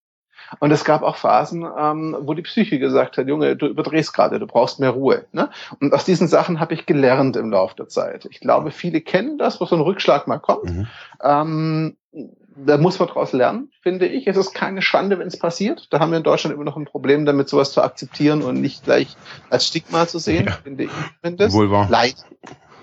Und 0.58 0.70
es 0.70 0.84
gab 0.84 1.02
auch 1.02 1.16
Phasen, 1.16 1.66
ähm, 1.78 2.16
wo 2.20 2.34
die 2.34 2.42
Psyche 2.42 2.78
gesagt 2.78 3.16
hat, 3.16 3.28
Junge, 3.28 3.56
du 3.56 3.66
überdrehst 3.66 4.12
gerade, 4.12 4.38
du 4.38 4.46
brauchst 4.46 4.80
mehr 4.80 4.90
Ruhe. 4.90 5.24
Ne? 5.32 5.50
Und 5.80 5.92
aus 5.92 6.04
diesen 6.04 6.28
Sachen 6.28 6.60
habe 6.60 6.74
ich 6.74 6.86
gelernt 6.86 7.36
im 7.36 7.50
Laufe 7.50 7.76
der 7.76 7.88
Zeit. 7.88 8.26
Ich 8.30 8.40
glaube, 8.40 8.70
viele 8.70 9.00
kennen 9.00 9.38
das, 9.38 9.60
wo 9.60 9.64
so 9.64 9.76
ein 9.76 9.80
Rückschlag 9.80 10.26
mal 10.26 10.38
kommt. 10.38 10.64
Mhm. 10.64 10.86
Ähm, 11.22 11.96
da 12.54 12.76
muss 12.76 12.98
man 12.98 13.08
daraus 13.08 13.32
lernen, 13.32 13.70
finde 13.80 14.06
ich. 14.06 14.26
Es 14.26 14.36
ist 14.36 14.54
keine 14.54 14.82
Schande, 14.82 15.18
wenn 15.18 15.26
es 15.26 15.38
passiert. 15.38 15.88
Da 15.90 16.00
haben 16.00 16.10
wir 16.10 16.18
in 16.18 16.22
Deutschland 16.22 16.54
immer 16.54 16.64
noch 16.64 16.76
ein 16.76 16.84
Problem 16.84 17.24
damit, 17.24 17.48
sowas 17.48 17.72
zu 17.72 17.82
akzeptieren 17.82 18.42
und 18.42 18.60
nicht 18.60 18.84
gleich 18.84 19.16
als 19.48 19.66
Stigma 19.66 20.06
zu 20.06 20.18
sehen, 20.18 20.46
ja. 20.46 20.58
finde 20.62 20.84
ich 20.84 20.90
zumindest. 21.22 21.56
Wohl 21.56 21.70
wahr. 21.70 21.88
Leid. 21.90 22.16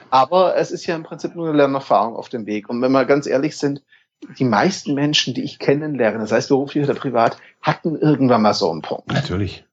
Aber 0.10 0.56
es 0.56 0.72
ist 0.72 0.88
ja 0.88 0.96
im 0.96 1.04
Prinzip 1.04 1.36
nur 1.36 1.48
eine 1.48 1.58
Lernerfahrung 1.58 2.16
auf 2.16 2.30
dem 2.30 2.48
Weg. 2.48 2.68
Und 2.70 2.82
wenn 2.82 2.92
wir 2.92 3.06
ganz 3.06 3.28
ehrlich 3.28 3.58
sind, 3.58 3.84
die 4.38 4.46
meisten 4.46 4.94
Menschen, 4.94 5.34
die 5.34 5.44
ich 5.44 5.60
kennenlerne, 5.60 6.20
das 6.20 6.32
heißt 6.32 6.50
beruflich 6.50 6.84
oder 6.84 6.94
privat, 6.94 7.38
hatten 7.62 7.96
irgendwann 7.96 8.42
mal 8.42 8.54
so 8.54 8.72
einen 8.72 8.82
Punkt. 8.82 9.12
Natürlich. 9.12 9.66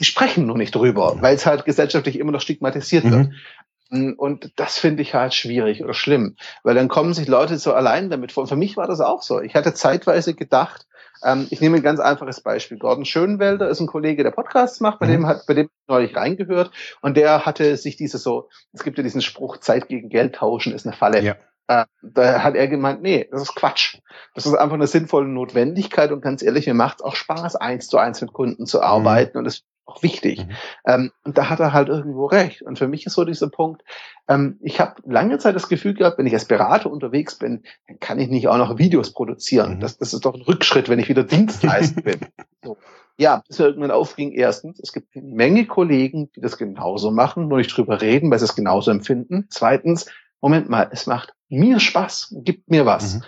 Die 0.00 0.04
sprechen 0.04 0.46
nur 0.46 0.58
nicht 0.58 0.74
drüber, 0.74 1.16
weil 1.20 1.34
es 1.34 1.46
halt 1.46 1.64
gesellschaftlich 1.64 2.18
immer 2.18 2.32
noch 2.32 2.40
stigmatisiert 2.40 3.04
mhm. 3.04 3.10
wird. 3.10 4.18
Und 4.18 4.52
das 4.56 4.78
finde 4.78 5.02
ich 5.02 5.14
halt 5.14 5.34
schwierig 5.34 5.84
oder 5.84 5.92
schlimm, 5.92 6.36
weil 6.62 6.74
dann 6.74 6.88
kommen 6.88 7.12
sich 7.12 7.28
Leute 7.28 7.58
so 7.58 7.74
allein 7.74 8.08
damit 8.08 8.32
vor. 8.32 8.44
Und 8.44 8.48
für 8.48 8.56
mich 8.56 8.78
war 8.78 8.86
das 8.86 9.00
auch 9.00 9.22
so. 9.22 9.40
Ich 9.40 9.54
hatte 9.54 9.74
zeitweise 9.74 10.34
gedacht, 10.34 10.86
ähm, 11.22 11.46
ich 11.50 11.60
nehme 11.60 11.76
ein 11.76 11.82
ganz 11.82 12.00
einfaches 12.00 12.40
Beispiel. 12.40 12.78
Gordon 12.78 13.04
Schönwelder 13.04 13.68
ist 13.68 13.80
ein 13.80 13.86
Kollege, 13.86 14.22
der 14.24 14.30
Podcasts 14.30 14.80
macht, 14.80 14.98
bei 14.98 15.06
mhm. 15.06 15.10
dem 15.10 15.26
hat, 15.26 15.46
bei 15.46 15.52
dem 15.54 15.68
neulich 15.88 16.16
reingehört 16.16 16.70
und 17.02 17.18
der 17.18 17.44
hatte 17.44 17.76
sich 17.76 17.96
diese 17.96 18.16
so, 18.16 18.48
es 18.72 18.82
gibt 18.82 18.96
ja 18.96 19.04
diesen 19.04 19.20
Spruch, 19.20 19.58
Zeit 19.58 19.88
gegen 19.88 20.08
Geld 20.08 20.36
tauschen 20.36 20.72
ist 20.72 20.86
eine 20.86 20.96
Falle. 20.96 21.22
Ja. 21.22 21.36
Äh, 21.68 21.84
da 22.02 22.42
hat 22.42 22.54
er 22.54 22.68
gemeint, 22.68 23.02
nee, 23.02 23.28
das 23.30 23.42
ist 23.42 23.54
Quatsch. 23.54 23.98
Das 24.34 24.46
ist 24.46 24.54
einfach 24.54 24.74
eine 24.74 24.86
sinnvolle 24.86 25.28
Notwendigkeit 25.28 26.12
und 26.12 26.20
ganz 26.20 26.42
ehrlich, 26.42 26.66
mir 26.66 26.74
macht 26.74 27.00
es 27.00 27.04
auch 27.04 27.14
Spaß, 27.14 27.56
eins 27.56 27.88
zu 27.88 27.98
eins 27.98 28.20
mit 28.20 28.32
Kunden 28.32 28.66
zu 28.66 28.82
arbeiten 28.82 29.36
mhm. 29.36 29.38
und 29.38 29.44
das 29.44 29.54
ist 29.56 29.64
auch 29.84 30.02
wichtig. 30.02 30.46
Mhm. 30.46 30.52
Ähm, 30.86 31.12
und 31.24 31.38
da 31.38 31.48
hat 31.48 31.60
er 31.60 31.72
halt 31.72 31.88
irgendwo 31.88 32.26
recht. 32.26 32.62
Und 32.62 32.78
für 32.78 32.88
mich 32.88 33.06
ist 33.06 33.14
so 33.14 33.24
dieser 33.24 33.48
Punkt, 33.48 33.82
ähm, 34.28 34.58
ich 34.62 34.80
habe 34.80 35.02
lange 35.04 35.38
Zeit 35.38 35.54
das 35.54 35.68
Gefühl 35.68 35.94
gehabt, 35.94 36.18
wenn 36.18 36.26
ich 36.26 36.34
als 36.34 36.46
Berater 36.46 36.90
unterwegs 36.90 37.38
bin, 37.38 37.62
dann 37.88 37.98
kann 38.00 38.18
ich 38.18 38.28
nicht 38.28 38.48
auch 38.48 38.58
noch 38.58 38.78
Videos 38.78 39.12
produzieren. 39.12 39.76
Mhm. 39.76 39.80
Das, 39.80 39.98
das 39.98 40.14
ist 40.14 40.24
doch 40.24 40.34
ein 40.34 40.42
Rückschritt, 40.42 40.88
wenn 40.88 40.98
ich 40.98 41.08
wieder 41.08 41.24
Dienstleister 41.24 42.00
bin. 42.02 42.20
So. 42.64 42.76
Ja, 43.18 43.42
bis 43.46 43.60
er 43.60 43.66
irgendwann 43.66 43.90
aufging, 43.90 44.32
erstens, 44.32 44.80
es 44.80 44.92
gibt 44.92 45.14
eine 45.14 45.26
Menge 45.26 45.66
Kollegen, 45.66 46.30
die 46.34 46.40
das 46.40 46.56
genauso 46.56 47.10
machen, 47.10 47.46
nur 47.46 47.58
nicht 47.58 47.76
drüber 47.76 48.00
reden, 48.00 48.30
weil 48.30 48.38
sie 48.38 48.46
es 48.46 48.56
genauso 48.56 48.90
empfinden. 48.90 49.46
Zweitens, 49.50 50.06
Moment 50.42 50.68
mal, 50.68 50.90
es 50.92 51.06
macht 51.06 51.32
mir 51.48 51.80
Spaß, 51.80 52.34
gibt 52.44 52.68
mir 52.68 52.84
was. 52.84 53.14
Mhm. 53.14 53.22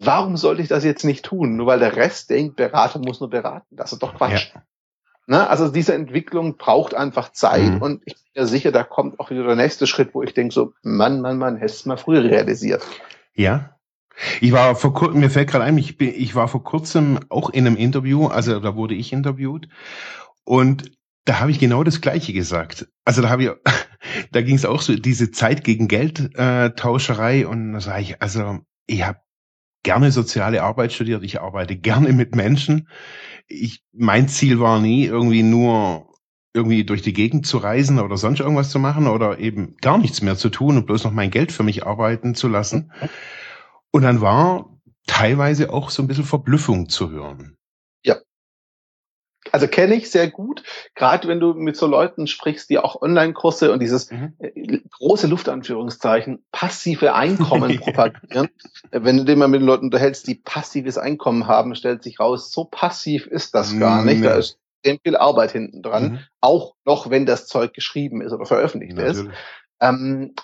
Warum 0.00 0.36
sollte 0.36 0.60
ich 0.60 0.68
das 0.68 0.84
jetzt 0.84 1.04
nicht 1.04 1.24
tun? 1.24 1.56
Nur 1.56 1.66
weil 1.66 1.78
der 1.78 1.96
Rest 1.96 2.30
denkt, 2.30 2.56
Berater 2.56 2.98
muss 2.98 3.20
nur 3.20 3.30
beraten. 3.30 3.74
Das 3.74 3.92
ist 3.92 4.02
doch 4.02 4.14
Quatsch. 4.14 4.52
Ja. 4.54 4.62
Ne? 5.26 5.48
Also 5.48 5.68
diese 5.68 5.94
Entwicklung 5.94 6.56
braucht 6.56 6.94
einfach 6.94 7.32
Zeit 7.32 7.74
mhm. 7.74 7.82
und 7.82 8.02
ich 8.06 8.14
bin 8.14 8.42
mir 8.42 8.46
sicher, 8.46 8.72
da 8.72 8.84
kommt 8.84 9.20
auch 9.20 9.30
wieder 9.30 9.44
der 9.44 9.56
nächste 9.56 9.86
Schritt, 9.86 10.14
wo 10.14 10.22
ich 10.22 10.34
denke 10.34 10.54
so, 10.54 10.72
Mann, 10.82 11.20
Mann, 11.20 11.38
Mann, 11.38 11.56
hättest 11.56 11.84
du 11.84 11.90
mal 11.90 11.96
früher 11.96 12.24
realisiert. 12.24 12.82
Ja. 13.34 13.76
Ich 14.40 14.52
war 14.52 14.74
vor 14.74 14.94
kurzem, 14.94 15.20
mir 15.20 15.30
fällt 15.30 15.50
gerade 15.50 15.64
ein, 15.64 15.78
ich, 15.78 15.96
bin, 15.96 16.12
ich 16.14 16.34
war 16.34 16.48
vor 16.48 16.64
kurzem 16.64 17.20
auch 17.28 17.50
in 17.50 17.66
einem 17.66 17.76
Interview, 17.76 18.26
also 18.26 18.58
da 18.58 18.74
wurde 18.74 18.94
ich 18.94 19.12
interviewt 19.12 19.68
und 20.44 20.90
da 21.28 21.40
habe 21.40 21.50
ich 21.50 21.58
genau 21.58 21.84
das 21.84 22.00
Gleiche 22.00 22.32
gesagt. 22.32 22.88
Also 23.04 23.20
da 23.20 23.28
habe 23.28 23.44
ich, 23.44 23.50
da 24.32 24.40
ging 24.40 24.54
es 24.54 24.64
auch 24.64 24.80
so 24.80 24.96
diese 24.96 25.30
Zeit 25.30 25.62
gegen 25.62 25.86
Geld 25.86 26.34
äh, 26.36 26.70
Tauscherei 26.70 27.46
und 27.46 27.74
da 27.74 27.80
sage 27.80 28.02
ich, 28.02 28.22
also 28.22 28.60
ich 28.86 29.04
habe 29.04 29.20
gerne 29.82 30.10
soziale 30.10 30.62
Arbeit 30.62 30.92
studiert, 30.92 31.22
ich 31.22 31.40
arbeite 31.40 31.76
gerne 31.76 32.14
mit 32.14 32.34
Menschen. 32.34 32.88
Ich, 33.46 33.84
mein 33.92 34.28
Ziel 34.28 34.58
war 34.58 34.80
nie 34.80 35.04
irgendwie 35.04 35.42
nur 35.42 36.14
irgendwie 36.54 36.84
durch 36.84 37.02
die 37.02 37.12
Gegend 37.12 37.46
zu 37.46 37.58
reisen 37.58 38.00
oder 38.00 38.16
sonst 38.16 38.40
irgendwas 38.40 38.70
zu 38.70 38.78
machen 38.78 39.06
oder 39.06 39.38
eben 39.38 39.76
gar 39.82 39.98
nichts 39.98 40.22
mehr 40.22 40.36
zu 40.36 40.48
tun 40.48 40.78
und 40.78 40.86
bloß 40.86 41.04
noch 41.04 41.12
mein 41.12 41.30
Geld 41.30 41.52
für 41.52 41.62
mich 41.62 41.86
arbeiten 41.86 42.34
zu 42.34 42.48
lassen. 42.48 42.90
Und 43.90 44.02
dann 44.02 44.22
war 44.22 44.80
teilweise 45.06 45.72
auch 45.72 45.90
so 45.90 46.02
ein 46.02 46.08
bisschen 46.08 46.24
Verblüffung 46.24 46.88
zu 46.88 47.10
hören. 47.10 47.57
Also 49.52 49.68
kenne 49.68 49.94
ich 49.94 50.10
sehr 50.10 50.30
gut, 50.30 50.62
gerade 50.94 51.28
wenn 51.28 51.40
du 51.40 51.54
mit 51.54 51.76
so 51.76 51.86
Leuten 51.86 52.26
sprichst, 52.26 52.70
die 52.70 52.78
auch 52.78 53.00
Online-Kurse 53.00 53.72
und 53.72 53.80
dieses 53.80 54.10
mhm. 54.10 54.34
Äh, 54.38 54.80
große 54.98 55.26
Luftanführungszeichen 55.26 56.44
passive 56.52 57.14
Einkommen 57.14 57.78
propagieren. 57.80 58.48
wenn 58.90 59.16
du 59.16 59.24
dich 59.24 59.36
mal 59.36 59.48
mit 59.48 59.60
den 59.60 59.66
Leuten 59.66 59.86
unterhältst, 59.86 60.26
die 60.26 60.34
passives 60.34 60.98
Einkommen 60.98 61.46
haben, 61.46 61.74
stellt 61.74 62.02
sich 62.02 62.20
raus, 62.20 62.52
so 62.52 62.64
passiv 62.64 63.26
ist 63.26 63.54
das 63.54 63.78
gar 63.78 64.04
nicht. 64.04 64.20
Nee. 64.20 64.26
Da 64.26 64.34
ist 64.34 64.58
sehr 64.84 64.98
viel 65.02 65.16
Arbeit 65.16 65.52
hinten 65.52 65.82
dran, 65.82 66.12
mhm. 66.12 66.18
auch 66.40 66.74
noch 66.84 67.10
wenn 67.10 67.26
das 67.26 67.46
Zeug 67.46 67.74
geschrieben 67.74 68.22
ist 68.22 68.32
oder 68.32 68.46
veröffentlicht 68.46 68.96
Natürlich. 68.96 69.28
ist. 69.28 69.34
Ähm, 69.80 70.34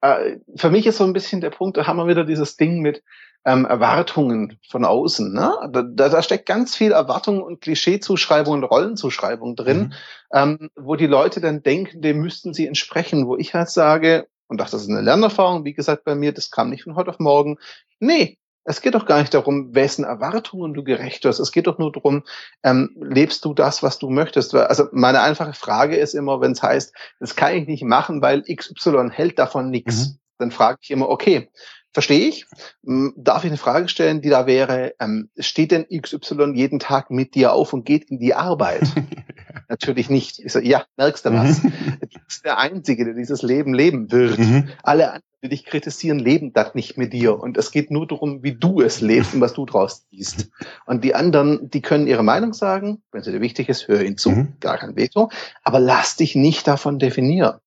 äh, 0.00 0.38
für 0.56 0.70
mich 0.70 0.86
ist 0.86 0.98
so 0.98 1.04
ein 1.04 1.12
bisschen 1.12 1.40
der 1.40 1.50
Punkt, 1.50 1.76
da 1.76 1.86
haben 1.86 1.96
wir 1.96 2.06
wieder 2.06 2.24
dieses 2.24 2.56
Ding 2.56 2.80
mit, 2.80 3.02
ähm, 3.44 3.64
Erwartungen 3.64 4.58
von 4.68 4.84
außen. 4.84 5.32
Ne? 5.32 5.52
Da, 5.70 5.82
da 5.82 6.22
steckt 6.22 6.46
ganz 6.46 6.74
viel 6.74 6.92
Erwartung 6.92 7.42
und 7.42 7.60
Klischeezuschreibung 7.60 8.54
und 8.54 8.64
Rollenzuschreibung 8.64 9.56
drin, 9.56 9.78
mhm. 9.78 9.92
ähm, 10.32 10.70
wo 10.76 10.96
die 10.96 11.06
Leute 11.06 11.40
dann 11.40 11.62
denken, 11.62 12.00
dem 12.00 12.20
müssten 12.20 12.54
sie 12.54 12.66
entsprechen, 12.66 13.26
wo 13.26 13.36
ich 13.36 13.54
halt 13.54 13.70
sage, 13.70 14.26
und 14.46 14.60
das 14.60 14.74
ist 14.74 14.88
eine 14.88 15.00
Lernerfahrung, 15.00 15.64
wie 15.64 15.74
gesagt 15.74 16.04
bei 16.04 16.14
mir, 16.14 16.32
das 16.32 16.50
kam 16.50 16.70
nicht 16.70 16.84
von 16.84 16.96
heute 16.96 17.10
auf 17.10 17.18
morgen. 17.18 17.58
Nee, 17.98 18.38
es 18.64 18.80
geht 18.80 18.94
doch 18.94 19.04
gar 19.04 19.20
nicht 19.20 19.34
darum, 19.34 19.74
wessen 19.74 20.04
Erwartungen 20.04 20.72
du 20.72 20.82
gerecht 20.82 21.24
wirst. 21.24 21.38
Es 21.38 21.52
geht 21.52 21.66
doch 21.66 21.78
nur 21.78 21.92
darum, 21.92 22.24
ähm, 22.62 22.96
lebst 22.98 23.44
du 23.44 23.52
das, 23.52 23.82
was 23.82 23.98
du 23.98 24.08
möchtest? 24.08 24.54
Also 24.54 24.88
meine 24.92 25.20
einfache 25.20 25.52
Frage 25.52 25.96
ist 25.96 26.14
immer, 26.14 26.40
wenn 26.40 26.52
es 26.52 26.62
heißt, 26.62 26.94
das 27.20 27.36
kann 27.36 27.54
ich 27.54 27.66
nicht 27.66 27.84
machen, 27.84 28.22
weil 28.22 28.42
XY 28.42 29.10
hält 29.10 29.38
davon 29.38 29.68
nichts. 29.70 30.08
Mhm. 30.08 30.18
Dann 30.38 30.50
frage 30.50 30.78
ich 30.80 30.90
immer, 30.90 31.10
okay, 31.10 31.50
Verstehe 31.94 32.26
ich. 32.26 32.46
Darf 32.82 33.44
ich 33.44 33.50
eine 33.50 33.56
Frage 33.56 33.86
stellen, 33.88 34.20
die 34.20 34.28
da 34.28 34.46
wäre, 34.48 34.94
ähm, 34.98 35.30
steht 35.38 35.70
denn 35.70 35.86
XY 35.88 36.52
jeden 36.54 36.80
Tag 36.80 37.12
mit 37.12 37.36
dir 37.36 37.52
auf 37.52 37.72
und 37.72 37.86
geht 37.86 38.10
in 38.10 38.18
die 38.18 38.34
Arbeit? 38.34 38.82
Natürlich 39.68 40.10
nicht. 40.10 40.40
Ich 40.40 40.52
so, 40.52 40.58
ja, 40.58 40.84
merkst 40.96 41.24
du 41.24 41.32
was? 41.32 41.62
Mhm. 41.62 41.72
du 42.00 42.18
bist 42.26 42.44
der 42.44 42.58
Einzige, 42.58 43.04
der 43.04 43.14
dieses 43.14 43.42
Leben 43.42 43.74
leben 43.74 44.10
wird. 44.10 44.40
Mhm. 44.40 44.70
Alle 44.82 45.06
anderen, 45.06 45.22
die 45.44 45.50
dich 45.50 45.64
kritisieren, 45.64 46.18
leben 46.18 46.52
das 46.52 46.74
nicht 46.74 46.98
mit 46.98 47.12
dir. 47.12 47.38
Und 47.38 47.56
es 47.56 47.70
geht 47.70 47.92
nur 47.92 48.08
darum, 48.08 48.42
wie 48.42 48.56
du 48.56 48.80
es 48.80 49.00
lebst 49.00 49.32
und 49.32 49.40
was 49.40 49.54
du 49.54 49.64
draus 49.64 50.04
siehst. 50.10 50.50
Und 50.86 51.04
die 51.04 51.14
anderen, 51.14 51.70
die 51.70 51.80
können 51.80 52.08
ihre 52.08 52.24
Meinung 52.24 52.54
sagen. 52.54 53.04
Wenn 53.12 53.22
sie 53.22 53.30
dir 53.30 53.40
wichtig 53.40 53.68
ist, 53.68 53.86
hör 53.86 54.02
ihnen 54.02 54.18
zu. 54.18 54.30
Mhm. 54.30 54.54
Gar 54.58 54.78
kein 54.78 54.96
Veto. 54.96 55.30
Aber 55.62 55.78
lass 55.78 56.16
dich 56.16 56.34
nicht 56.34 56.66
davon 56.66 56.98
definieren. 56.98 57.60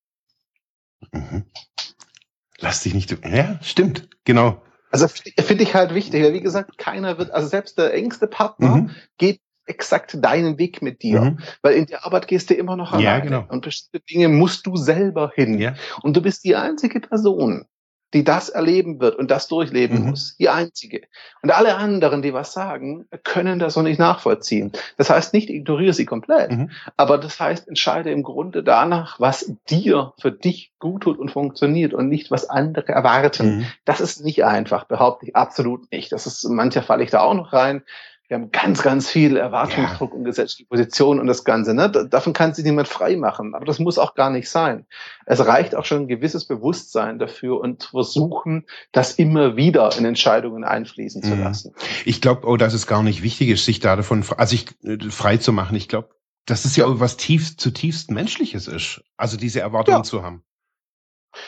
Lass 2.60 2.82
dich 2.82 2.93
nicht. 2.93 3.15
Ja, 3.26 3.60
stimmt, 3.62 4.10
genau. 4.26 4.62
Also 4.89 5.08
finde 5.08 5.63
ich 5.63 5.76
halt 5.76 5.93
wichtig. 5.93 6.34
Wie 6.34 6.41
gesagt, 6.41 6.78
keiner 6.78 7.17
wird, 7.17 7.32
also 7.32 7.48
selbst 7.48 7.78
der 7.78 7.93
engste 7.93 8.28
Partner 8.28 8.78
mhm. 8.78 8.91
geht 9.17 9.41
exakt 9.65 10.17
deinen 10.22 10.58
Weg 10.58 10.82
mit 10.82 11.04
dir. 11.04 11.22
Mhm. 11.22 11.39
Weil 11.62 11.76
in 11.76 11.86
die 11.86 11.98
Arbeit 11.98 12.28
gehst 12.28 12.50
du 12.50 12.54
immer 12.54 12.76
noch 12.76 12.93
alleine. 12.93 13.06
Ja, 13.06 13.20
genau. 13.20 13.46
Und 13.50 13.63
bestimmte 13.63 14.06
Dinge 14.06 14.30
musst 14.30 14.65
du 14.65 14.78
selber 14.78 15.32
hin. 15.36 15.60
Ja. 15.60 15.76
Und 16.02 16.15
du 16.15 16.22
bist 16.22 16.43
die 16.46 16.56
einzige 16.56 17.02
Person, 17.02 17.65
die 18.13 18.24
das 18.24 18.50
erleben 18.50 19.00
wird 19.02 19.15
und 19.15 19.30
das 19.30 19.48
durchleben 19.48 20.00
mhm. 20.00 20.10
muss. 20.10 20.38
Die 20.38 20.50
einzige. 20.50 21.02
Und 21.41 21.52
alle 21.52 21.76
anderen, 21.76 22.22
die 22.22 22.34
was 22.34 22.54
sagen, 22.54 23.06
können 23.24 23.60
das 23.60 23.76
noch 23.76 23.84
nicht 23.84 24.00
nachvollziehen. 24.00 24.72
Das 24.98 25.10
heißt 25.10 25.34
nicht, 25.34 25.50
ignoriere 25.50 25.93
sie 25.93 26.06
komplett. 26.06 26.52
Mhm. 26.52 26.72
Aber 26.96 27.17
das 27.17 27.39
heißt, 27.39 27.67
entscheide 27.67 28.12
im 28.12 28.24
Grunde 28.24 28.63
danach, 28.63 29.20
was 29.20 29.52
dir 29.70 30.13
für 30.20 30.32
dich 30.32 30.72
gut 30.80 31.04
tut 31.04 31.20
und 31.20 31.32
funktioniert 31.32 31.93
und 31.93 32.08
nicht, 32.08 32.32
was 32.32 32.50
andere 32.50 32.93
erwarten. 32.93 33.58
Mhm. 33.58 33.65
Das 33.84 34.00
ist 34.00 34.24
nicht 34.24 34.46
einfach, 34.46 34.86
behaupte 34.86 35.26
ich 35.26 35.36
absolut 35.36 35.91
nicht. 35.91 36.12
Das 36.12 36.28
ist, 36.28 36.46
mancher 36.46 36.84
falle 36.84 37.04
ich 37.04 37.12
da 37.12 37.20
auch 37.20 37.34
noch 37.34 37.52
rein 37.52 37.84
wir 38.28 38.36
haben 38.36 38.52
ganz, 38.52 38.84
ganz 38.84 39.10
viel 39.10 39.38
Erwartungsdruck 39.38 40.12
ja. 40.12 40.18
und 40.18 40.26
gesetzliche 40.26 40.68
Position 40.68 41.20
und 41.20 41.28
das 41.28 41.46
Ganze. 41.46 41.74
Ne? 41.74 41.90
Davon 41.90 42.34
kann 42.34 42.54
sich 42.54 42.66
niemand 42.66 42.90
frei 42.90 43.16
machen. 43.16 43.56
Aber 43.56 43.66
das 43.66 43.80
muss 43.80 43.98
auch 43.98 44.16
gar 44.16 44.30
nicht 44.30 44.50
sein. 44.50 44.86
Es 45.26 45.46
reicht 45.46 45.76
auch 45.76 45.86
schon 45.86 46.02
ein 46.02 46.08
gewisses 46.08 46.46
Bewusstsein 46.46 47.20
dafür 47.20 47.62
und 47.62 47.86
versuchen, 47.86 48.66
das 48.92 49.13
immer 49.13 49.56
wieder 49.56 49.98
in 49.98 50.04
Entscheidungen 50.04 50.66
einfließen 50.66 51.24
zu 51.24 51.36
mhm. 51.36 51.44
lassen. 51.44 51.74
Ich 52.04 52.20
glaube, 52.20 52.46
oh, 52.48 52.58
dass 52.58 52.74
es 52.74 52.86
gar 52.86 53.02
nicht 53.02 53.24
wichtig 53.24 53.50
ist, 53.50 53.63
sich 53.63 53.80
da 53.80 53.96
davon, 53.96 54.26
also 54.36 54.56
ich, 54.56 54.68
äh, 54.84 54.98
frei 55.10 55.38
zu 55.38 55.54
machen. 55.54 55.78
Ich 55.78 55.88
glaube, 55.88 56.10
dass 56.46 56.66
es 56.66 56.76
ja, 56.76 56.86
ja 56.88 57.00
was 57.00 57.16
tief, 57.16 57.56
zutiefst 57.56 58.12
Menschliches 58.12 58.68
ist. 58.68 59.04
Also 59.16 59.38
diese 59.38 59.62
Erwartungen 59.62 60.00
ja. 60.00 60.04
zu 60.04 60.24
haben. 60.24 60.44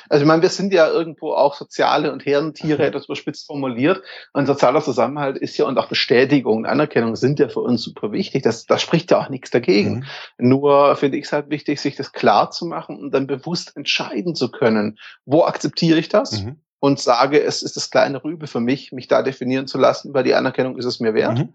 Also 0.09 0.23
ich 0.23 0.27
meine, 0.27 0.41
wir 0.41 0.49
sind 0.49 0.73
ja 0.73 0.87
irgendwo 0.87 1.33
auch 1.33 1.55
soziale 1.55 2.11
und 2.11 2.25
Herdentiere, 2.25 2.85
etwas 2.85 3.05
überspitzt 3.05 3.47
formuliert. 3.47 4.01
Und 4.33 4.45
sozialer 4.45 4.81
Zusammenhalt 4.81 5.37
ist 5.37 5.57
ja 5.57 5.65
und 5.65 5.77
auch 5.77 5.87
Bestätigung 5.87 6.57
und 6.57 6.65
Anerkennung 6.65 7.15
sind 7.15 7.39
ja 7.39 7.49
für 7.49 7.61
uns 7.61 7.81
super 7.81 8.11
wichtig. 8.11 8.43
Das, 8.43 8.65
das 8.65 8.81
spricht 8.81 9.11
ja 9.11 9.19
auch 9.19 9.29
nichts 9.29 9.49
dagegen. 9.49 10.05
Mhm. 10.37 10.49
Nur 10.49 10.95
finde 10.95 11.17
ich 11.17 11.25
es 11.25 11.33
halt 11.33 11.49
wichtig, 11.49 11.79
sich 11.81 11.95
das 11.95 12.11
klar 12.11 12.51
zu 12.51 12.65
machen 12.65 12.99
und 12.99 13.11
dann 13.13 13.27
bewusst 13.27 13.75
entscheiden 13.75 14.35
zu 14.35 14.51
können. 14.51 14.97
Wo 15.25 15.43
akzeptiere 15.43 15.99
ich 15.99 16.09
das? 16.09 16.43
Mhm 16.43 16.61
und 16.79 16.99
sage, 16.99 17.41
es 17.41 17.61
ist 17.61 17.75
das 17.75 17.89
kleine 17.89 18.23
Rübe 18.23 18.47
für 18.47 18.61
mich, 18.61 18.91
mich 18.91 19.07
da 19.07 19.21
definieren 19.21 19.67
zu 19.67 19.77
lassen, 19.77 20.13
weil 20.13 20.23
die 20.23 20.33
Anerkennung 20.33 20.77
ist 20.77 20.85
es 20.85 20.99
mir 20.99 21.13
wert. 21.13 21.39
Mhm. 21.39 21.49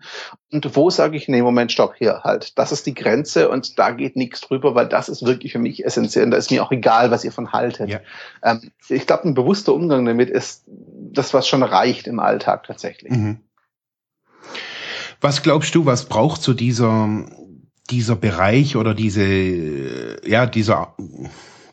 Und 0.53 0.77
wo 0.77 0.91
sage 0.91 1.17
ich, 1.17 1.29
nee, 1.29 1.41
Moment, 1.41 1.73
stopp, 1.73 1.95
hier 1.97 2.21
halt. 2.25 2.59
Das 2.59 2.73
ist 2.73 2.87
die 2.87 2.95
Grenze 2.95 3.49
und 3.49 3.79
da 3.79 3.91
geht 3.91 4.17
nichts 4.17 4.43
drüber, 4.43 4.75
weil 4.75 4.87
das 4.87 5.09
ist 5.09 5.25
wirklich 5.25 5.53
für 5.53 5.59
mich 5.59 5.85
essentiell. 5.85 6.27
Und 6.27 6.31
da 6.33 6.37
ist 6.37 6.51
mir 6.51 6.63
auch 6.63 6.73
egal, 6.73 7.11
was 7.11 7.25
ihr 7.25 7.33
von 7.33 7.53
haltet. 7.53 7.89
Ja. 7.89 8.01
Ähm, 8.43 8.71
ich 8.89 9.07
glaube, 9.07 9.27
ein 9.27 9.35
bewusster 9.35 9.73
Umgang 9.73 10.05
damit 10.05 10.29
ist 10.29 10.65
das, 10.67 11.33
was 11.33 11.49
schon 11.49 11.63
reicht 11.63 12.07
im 12.07 12.21
Alltag 12.21 12.67
tatsächlich. 12.67 13.13
Mhm. 13.13 13.41
Was 15.23 15.43
glaubst 15.43 15.75
du, 15.75 15.87
was 15.87 16.05
braucht 16.05 16.43
so 16.43 16.53
dieser, 16.53 17.25
dieser 17.91 18.17
Bereich 18.17 18.77
oder 18.77 18.93
diese, 18.93 20.21
ja, 20.29 20.45
dieser, 20.45 20.95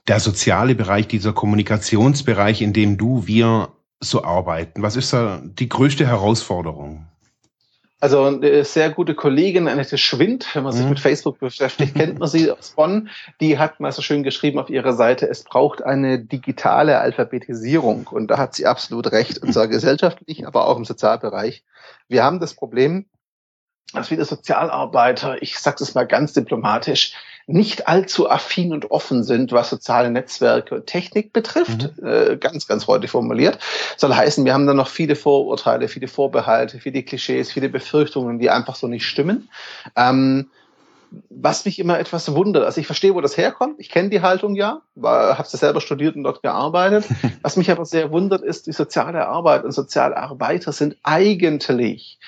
der 0.08 0.20
soziale 0.20 0.76
Bereich, 0.76 1.08
dieser 1.08 1.34
Kommunikationsbereich, 1.34 2.62
in 2.62 2.74
dem 2.74 2.98
du, 2.98 3.28
wir 3.28 3.70
so 4.00 4.24
arbeiten? 4.24 4.82
Was 4.82 4.96
ist 4.96 5.14
da 5.14 5.42
die 5.44 5.70
größte 5.70 6.08
Herausforderung? 6.08 7.08
Also 8.02 8.24
eine 8.24 8.64
sehr 8.64 8.90
gute 8.90 9.14
Kollegin, 9.14 9.68
Annette 9.68 10.00
Schwind, 10.00 10.56
wenn 10.56 10.64
man 10.64 10.74
sich 10.74 10.84
mhm. 10.84 10.90
mit 10.90 11.00
Facebook 11.00 11.38
beschäftigt, 11.38 11.94
kennt 11.94 12.18
man 12.18 12.28
sie 12.28 12.50
aus 12.50 12.72
Bonn. 12.72 13.10
Die 13.40 13.60
hat 13.60 13.80
mal 13.80 13.92
so 13.92 14.02
schön 14.02 14.24
geschrieben 14.24 14.58
auf 14.58 14.72
ihrer 14.72 14.94
Seite, 14.94 15.30
es 15.30 15.44
braucht 15.44 15.84
eine 15.84 16.18
digitale 16.18 16.98
Alphabetisierung. 16.98 18.08
Und 18.08 18.30
da 18.30 18.40
hat 18.40 18.56
sie 18.56 18.66
absolut 18.66 19.12
recht, 19.12 19.38
und 19.38 19.54
zwar 19.54 19.68
gesellschaftlich, 19.68 20.48
aber 20.48 20.68
auch 20.68 20.78
im 20.78 20.86
Sozialbereich. 20.86 21.64
Wir 22.08 22.24
haben 22.24 22.40
das 22.40 22.56
Problem, 22.56 23.06
dass 23.94 24.08
viele 24.08 24.26
Sozialarbeiter, 24.26 25.40
ich 25.44 25.60
sage 25.60 25.84
es 25.84 25.94
mal 25.94 26.08
ganz 26.08 26.34
diplomatisch, 26.34 27.14
nicht 27.52 27.88
allzu 27.88 28.30
affin 28.30 28.74
und 28.74 28.92
offen 28.92 29.24
sind, 29.24 29.52
was 29.52 29.70
soziale 29.70 30.12
Netzwerke 30.12 30.76
und 30.76 30.88
Technik 30.88 31.34
betrifft. 31.34 31.92
Mhm. 32.02 32.08
Äh, 32.08 32.38
ganz, 32.38 32.68
ganz 32.68 32.86
freundlich 32.86 33.12
formuliert. 33.12 33.60
Soll 33.98 34.14
heißen, 34.14 34.46
wir 34.46 34.54
haben 34.54 34.68
da 34.68 34.74
noch 34.74 34.88
viele 34.88 35.16
Vorurteile, 35.16 35.88
viele 35.88 36.08
Vorbehalte, 36.08 36.80
viele 36.80 37.04
Klischees, 37.04 37.52
viele 37.52 37.70
Befürchtungen, 37.70 38.40
die 38.40 38.50
einfach 38.50 38.76
so 38.76 38.88
nicht 38.88 39.06
stimmen. 39.06 39.50
Ähm, 39.96 40.50
was 41.30 41.66
mich 41.66 41.78
immer 41.80 42.00
etwas 42.00 42.34
wundert, 42.34 42.64
also 42.64 42.80
ich 42.80 42.88
verstehe, 42.88 43.14
wo 43.14 43.22
das 43.22 43.36
herkommt, 43.36 43.80
ich 43.80 43.90
kenne 43.90 44.10
die 44.10 44.22
Haltung 44.22 44.56
ja, 44.56 44.82
habe 45.02 45.44
es 45.44 45.52
selber 45.52 45.82
studiert 45.82 46.16
und 46.16 46.24
dort 46.24 46.42
gearbeitet. 46.42 47.06
Was 47.42 47.58
mich 47.58 47.70
aber 47.70 47.86
sehr 47.86 48.12
wundert, 48.12 48.44
ist, 48.44 48.68
die 48.68 48.72
soziale 48.72 49.28
Arbeit 49.28 49.66
und 49.66 49.72
Sozialarbeiter 49.72 50.72
sind 50.72 50.96
eigentlich 51.04 52.20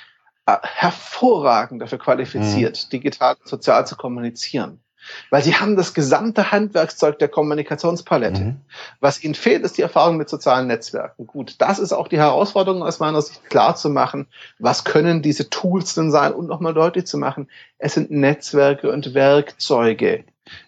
äh, 0.46 0.58
hervorragend 0.62 1.82
dafür 1.82 1.98
qualifiziert, 1.98 2.84
mhm. 2.86 2.90
digital 2.90 3.36
und 3.40 3.48
sozial 3.48 3.88
zu 3.88 3.96
kommunizieren. 3.96 4.82
Weil 5.30 5.44
sie 5.44 5.56
haben 5.56 5.76
das 5.76 5.94
gesamte 5.94 6.52
Handwerkszeug 6.52 7.20
der 7.20 7.28
Kommunikationspalette. 7.28 8.42
Mhm. 8.42 8.62
Was 9.00 9.24
ihnen 9.24 9.36
fehlt, 9.36 9.64
ist 9.64 9.78
die 9.78 9.82
Erfahrung 9.82 10.18
mit 10.18 10.30
sozialen 10.30 10.68
Netzwerken. 10.68 11.28
Gut, 11.28 11.56
das 11.60 11.80
ist 11.80 11.94
auch 11.94 12.08
die 12.08 12.18
Herausforderung 12.18 12.84
aus 12.84 13.00
meiner 13.00 13.22
Sicht 13.22 13.50
klar 13.50 13.76
zu 13.76 13.90
machen. 13.90 14.28
Was 14.60 14.84
können 14.84 15.22
diese 15.22 15.50
Tools 15.50 15.96
denn 15.96 16.12
sein? 16.12 16.34
Und 16.34 16.48
nochmal 16.48 16.74
deutlich 16.74 17.06
zu 17.06 17.18
machen, 17.18 17.50
es 17.78 17.94
sind 17.94 18.12
Netzwerke 18.12 18.92
und 18.92 19.14
Werkzeuge, 19.14 20.24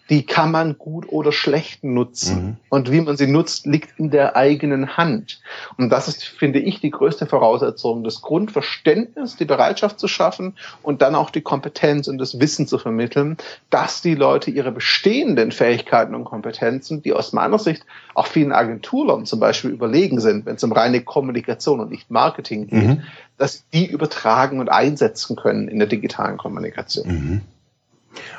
die 0.08 0.24
kann 0.24 0.50
man 0.50 0.78
gut 0.78 1.06
oder 1.08 1.32
schlecht 1.32 1.84
nutzen. 1.84 2.44
Mhm. 2.44 2.56
Und 2.68 2.90
wie 2.92 3.00
man 3.00 3.16
sie 3.16 3.26
nutzt, 3.26 3.66
liegt 3.66 3.98
in 3.98 4.10
der 4.10 4.36
eigenen 4.36 4.96
Hand. 4.96 5.40
Und 5.76 5.90
das 5.90 6.08
ist, 6.08 6.24
finde 6.24 6.60
ich, 6.60 6.80
die 6.80 6.90
größte 6.90 7.26
Voraussetzung, 7.26 8.04
das 8.04 8.22
Grundverständnis, 8.22 9.36
die 9.36 9.44
Bereitschaft 9.44 9.98
zu 9.98 10.08
schaffen 10.08 10.54
und 10.82 11.02
dann 11.02 11.14
auch 11.14 11.30
die 11.30 11.40
Kompetenz 11.40 12.08
und 12.08 12.18
das 12.18 12.40
Wissen 12.40 12.66
zu 12.66 12.78
vermitteln, 12.78 13.36
dass 13.68 14.00
die 14.00 14.14
Leute 14.14 14.50
ihre 14.50 14.72
bestehenden 14.72 15.52
Fähigkeiten 15.52 16.14
und 16.14 16.24
Kompetenzen, 16.24 17.02
die 17.02 17.12
aus 17.12 17.32
meiner 17.32 17.58
Sicht 17.58 17.84
auch 18.14 18.26
vielen 18.26 18.52
Agenturen 18.52 19.26
zum 19.26 19.40
Beispiel 19.40 19.70
überlegen 19.70 20.20
sind, 20.20 20.46
wenn 20.46 20.56
es 20.56 20.64
um 20.64 20.72
reine 20.72 21.02
Kommunikation 21.02 21.80
und 21.80 21.90
nicht 21.90 22.10
Marketing 22.10 22.68
geht, 22.68 22.86
mhm. 22.86 23.02
dass 23.36 23.68
die 23.70 23.86
übertragen 23.86 24.60
und 24.60 24.68
einsetzen 24.68 25.36
können 25.36 25.68
in 25.68 25.78
der 25.78 25.88
digitalen 25.88 26.38
Kommunikation. 26.38 27.08
Mhm. 27.08 27.40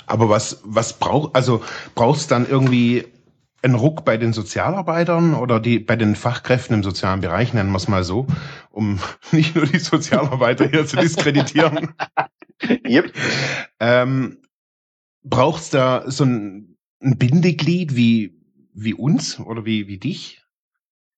Aber 0.06 0.30
was, 0.30 0.62
was 0.64 0.94
braucht, 0.94 1.36
also 1.36 1.62
brauchst 1.96 2.32
dann 2.32 2.48
irgendwie 2.48 3.06
einen 3.62 3.76
Ruck 3.76 4.06
bei 4.06 4.18
den 4.18 4.34
Sozialarbeitern 4.34 5.34
oder 5.34 5.60
die, 5.60 5.80
bei 5.80 5.96
den 5.96 6.16
Fachkräften 6.16 6.76
im 6.76 6.84
sozialen 6.84 7.22
Bereich, 7.22 7.54
nennen 7.54 7.72
wir 7.72 7.78
es 7.78 7.88
mal 7.88 8.04
so, 8.04 8.28
um 8.72 9.00
nicht 9.32 9.56
nur 9.56 9.66
die 9.66 9.80
Sozialarbeiter 9.80 10.68
hier 10.68 10.86
zu 10.86 10.98
diskreditieren. 10.98 11.94
yep. 12.88 13.12
ähm, 13.80 14.42
brauchst 15.24 15.74
da 15.74 16.10
so 16.10 16.24
ein, 16.24 16.78
ein 17.02 17.18
Bindeglied 17.18 17.96
wie, 17.96 18.40
wie 18.74 18.94
uns 18.94 19.40
oder 19.40 19.66
wie, 19.66 19.88
wie 19.88 19.98
dich? 19.98 20.44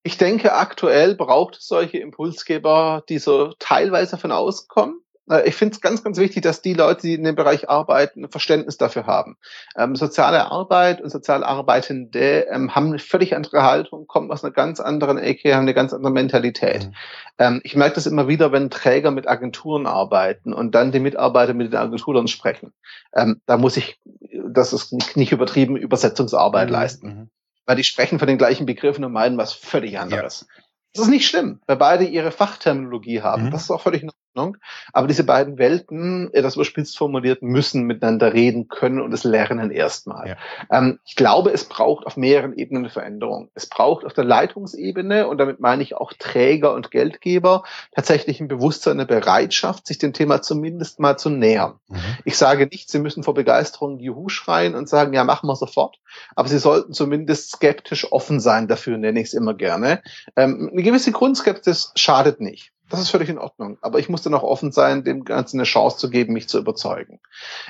Ich 0.03 0.17
denke, 0.17 0.53
aktuell 0.53 1.15
braucht 1.15 1.57
es 1.57 1.67
solche 1.67 1.97
Impulsgeber, 1.97 3.03
die 3.09 3.19
so 3.19 3.53
teilweise 3.59 4.17
von 4.17 4.31
auskommen. 4.31 5.01
Äh, 5.29 5.47
ich 5.47 5.55
finde 5.55 5.75
es 5.75 5.81
ganz, 5.81 6.03
ganz 6.03 6.17
wichtig, 6.17 6.43
dass 6.43 6.61
die 6.61 6.73
Leute, 6.73 7.01
die 7.01 7.13
in 7.13 7.23
dem 7.23 7.35
Bereich 7.35 7.69
arbeiten, 7.69 8.23
ein 8.23 8.31
Verständnis 8.31 8.77
dafür 8.77 9.05
haben. 9.05 9.37
Ähm, 9.77 9.95
soziale 9.95 10.51
Arbeit 10.51 11.01
und 11.01 11.09
sozial 11.09 11.43
Arbeitende 11.43 12.47
ähm, 12.49 12.75
haben 12.75 12.87
eine 12.87 12.99
völlig 12.99 13.35
andere 13.35 13.63
Haltung, 13.63 14.07
kommen 14.07 14.31
aus 14.31 14.43
einer 14.43 14.53
ganz 14.53 14.79
anderen 14.79 15.17
Ecke, 15.17 15.53
haben 15.53 15.61
eine 15.61 15.73
ganz 15.73 15.93
andere 15.93 16.11
Mentalität. 16.11 16.87
Mhm. 16.87 16.93
Ähm, 17.37 17.61
ich 17.63 17.75
merke 17.75 17.95
das 17.95 18.05
immer 18.05 18.27
wieder, 18.27 18.51
wenn 18.51 18.69
Träger 18.69 19.11
mit 19.11 19.27
Agenturen 19.27 19.85
arbeiten 19.85 20.53
und 20.53 20.75
dann 20.75 20.91
die 20.91 20.99
Mitarbeiter 20.99 21.53
mit 21.53 21.71
den 21.71 21.79
Agenturen 21.79 22.27
sprechen. 22.27 22.73
Ähm, 23.13 23.41
da 23.45 23.57
muss 23.57 23.77
ich, 23.77 23.99
das 24.47 24.73
ist 24.73 25.15
nicht 25.15 25.31
übertrieben, 25.31 25.77
Übersetzungsarbeit 25.77 26.67
mhm. 26.67 26.73
leisten. 26.73 27.07
Mhm. 27.07 27.29
Weil 27.65 27.75
die 27.75 27.83
sprechen 27.83 28.17
von 28.17 28.27
den 28.27 28.39
gleichen 28.39 28.65
Begriffen 28.65 29.05
und 29.05 29.11
meinen 29.11 29.37
was 29.37 29.53
völlig 29.53 29.99
anderes. 29.99 30.47
Ja. 30.49 30.63
Das 30.93 31.03
ist 31.03 31.11
nicht 31.11 31.27
schlimm, 31.27 31.61
weil 31.67 31.77
beide 31.77 32.03
ihre 32.03 32.31
Fachterminologie 32.31 33.21
haben. 33.21 33.45
Mhm. 33.45 33.51
Das 33.51 33.63
ist 33.63 33.71
auch 33.71 33.81
völlig 33.81 34.03
Ordnung. 34.35 34.57
Aber 34.93 35.07
diese 35.07 35.23
beiden 35.23 35.57
Welten, 35.57 36.31
das 36.33 36.55
überspitzt 36.55 36.97
formuliert, 36.97 37.41
müssen 37.41 37.83
miteinander 37.83 38.33
reden 38.33 38.67
können 38.67 39.01
und 39.01 39.13
es 39.13 39.23
lernen 39.23 39.71
erstmal. 39.71 40.29
Ja. 40.29 40.35
Ähm, 40.71 40.99
ich 41.05 41.15
glaube, 41.15 41.51
es 41.51 41.65
braucht 41.65 42.05
auf 42.05 42.17
mehreren 42.17 42.53
Ebenen 42.53 42.83
eine 42.83 42.91
Veränderung. 42.91 43.49
Es 43.53 43.67
braucht 43.67 44.05
auf 44.05 44.13
der 44.13 44.23
Leitungsebene, 44.23 45.27
und 45.27 45.37
damit 45.37 45.59
meine 45.59 45.83
ich 45.83 45.95
auch 45.95 46.13
Träger 46.13 46.73
und 46.73 46.91
Geldgeber, 46.91 47.63
tatsächlich 47.93 48.39
ein 48.39 48.47
Bewusstsein, 48.47 48.93
eine 48.93 49.05
Bereitschaft, 49.05 49.87
sich 49.87 49.97
dem 49.97 50.13
Thema 50.13 50.41
zumindest 50.41 50.99
mal 50.99 51.17
zu 51.17 51.29
nähern. 51.29 51.79
Mhm. 51.87 51.97
Ich 52.25 52.37
sage 52.37 52.67
nicht, 52.67 52.89
Sie 52.89 52.99
müssen 52.99 53.23
vor 53.23 53.33
Begeisterung 53.33 53.99
Juhu 53.99 54.29
schreien 54.29 54.75
und 54.75 54.89
sagen, 54.89 55.13
ja, 55.13 55.23
machen 55.23 55.47
wir 55.47 55.55
sofort. 55.55 55.97
Aber 56.35 56.47
Sie 56.47 56.59
sollten 56.59 56.93
zumindest 56.93 57.51
skeptisch 57.51 58.11
offen 58.11 58.39
sein 58.39 58.67
dafür, 58.67 58.97
nenne 58.97 59.19
ich 59.19 59.27
es 59.27 59.33
immer 59.33 59.53
gerne. 59.53 60.01
Ähm, 60.35 60.69
eine 60.71 60.83
gewisse 60.83 61.11
Grundskepsis 61.11 61.91
schadet 61.95 62.39
nicht. 62.41 62.71
Das 62.89 62.99
ist 62.99 63.09
völlig 63.09 63.29
in 63.29 63.37
Ordnung. 63.37 63.77
Aber 63.81 63.99
ich 63.99 64.09
muss 64.09 64.21
dann 64.23 64.33
auch 64.33 64.43
offen 64.43 64.71
sein, 64.71 65.03
dem 65.03 65.23
Ganzen 65.23 65.57
eine 65.57 65.65
Chance 65.65 65.97
zu 65.97 66.09
geben, 66.09 66.33
mich 66.33 66.49
zu 66.49 66.57
überzeugen. 66.57 67.19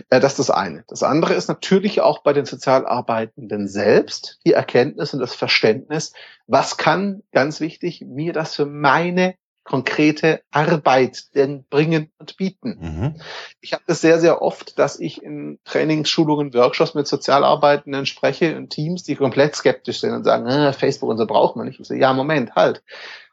Äh, 0.09 0.19
das 0.19 0.33
ist 0.33 0.39
das 0.39 0.49
eine. 0.49 0.83
Das 0.87 1.03
andere 1.03 1.33
ist 1.33 1.47
natürlich 1.47 2.01
auch 2.01 2.19
bei 2.19 2.33
den 2.33 2.45
Sozialarbeitenden 2.45 3.67
selbst 3.67 4.39
die 4.45 4.53
Erkenntnis 4.53 5.13
und 5.13 5.19
das 5.19 5.35
Verständnis, 5.35 6.13
was 6.47 6.77
kann, 6.77 7.23
ganz 7.31 7.59
wichtig, 7.59 8.01
mir 8.01 8.33
das 8.33 8.55
für 8.55 8.65
meine 8.65 9.35
konkrete 9.69 10.41
Arbeit 10.49 11.35
denn 11.35 11.63
bringen 11.69 12.09
und 12.17 12.37
bieten. 12.37 12.77
Mhm. 12.81 13.21
Ich 13.61 13.73
habe 13.73 13.83
das 13.85 14.01
sehr, 14.01 14.19
sehr 14.19 14.41
oft, 14.41 14.79
dass 14.79 14.99
ich 14.99 15.21
in 15.21 15.59
Trainings, 15.63 16.09
Schulungen, 16.09 16.51
Workshops 16.55 16.95
mit 16.95 17.07
Sozialarbeitenden 17.07 18.07
spreche 18.07 18.57
und 18.57 18.71
Teams, 18.71 19.03
die 19.03 19.15
komplett 19.15 19.55
skeptisch 19.55 19.99
sind 19.99 20.13
und 20.13 20.23
sagen, 20.23 20.47
äh, 20.47 20.73
Facebook 20.73 21.09
und 21.09 21.19
so 21.19 21.27
braucht 21.27 21.55
man 21.55 21.67
nicht. 21.67 21.79
Ich 21.79 21.87
so, 21.87 21.93
ja, 21.93 22.13
Moment, 22.13 22.55
halt. 22.55 22.81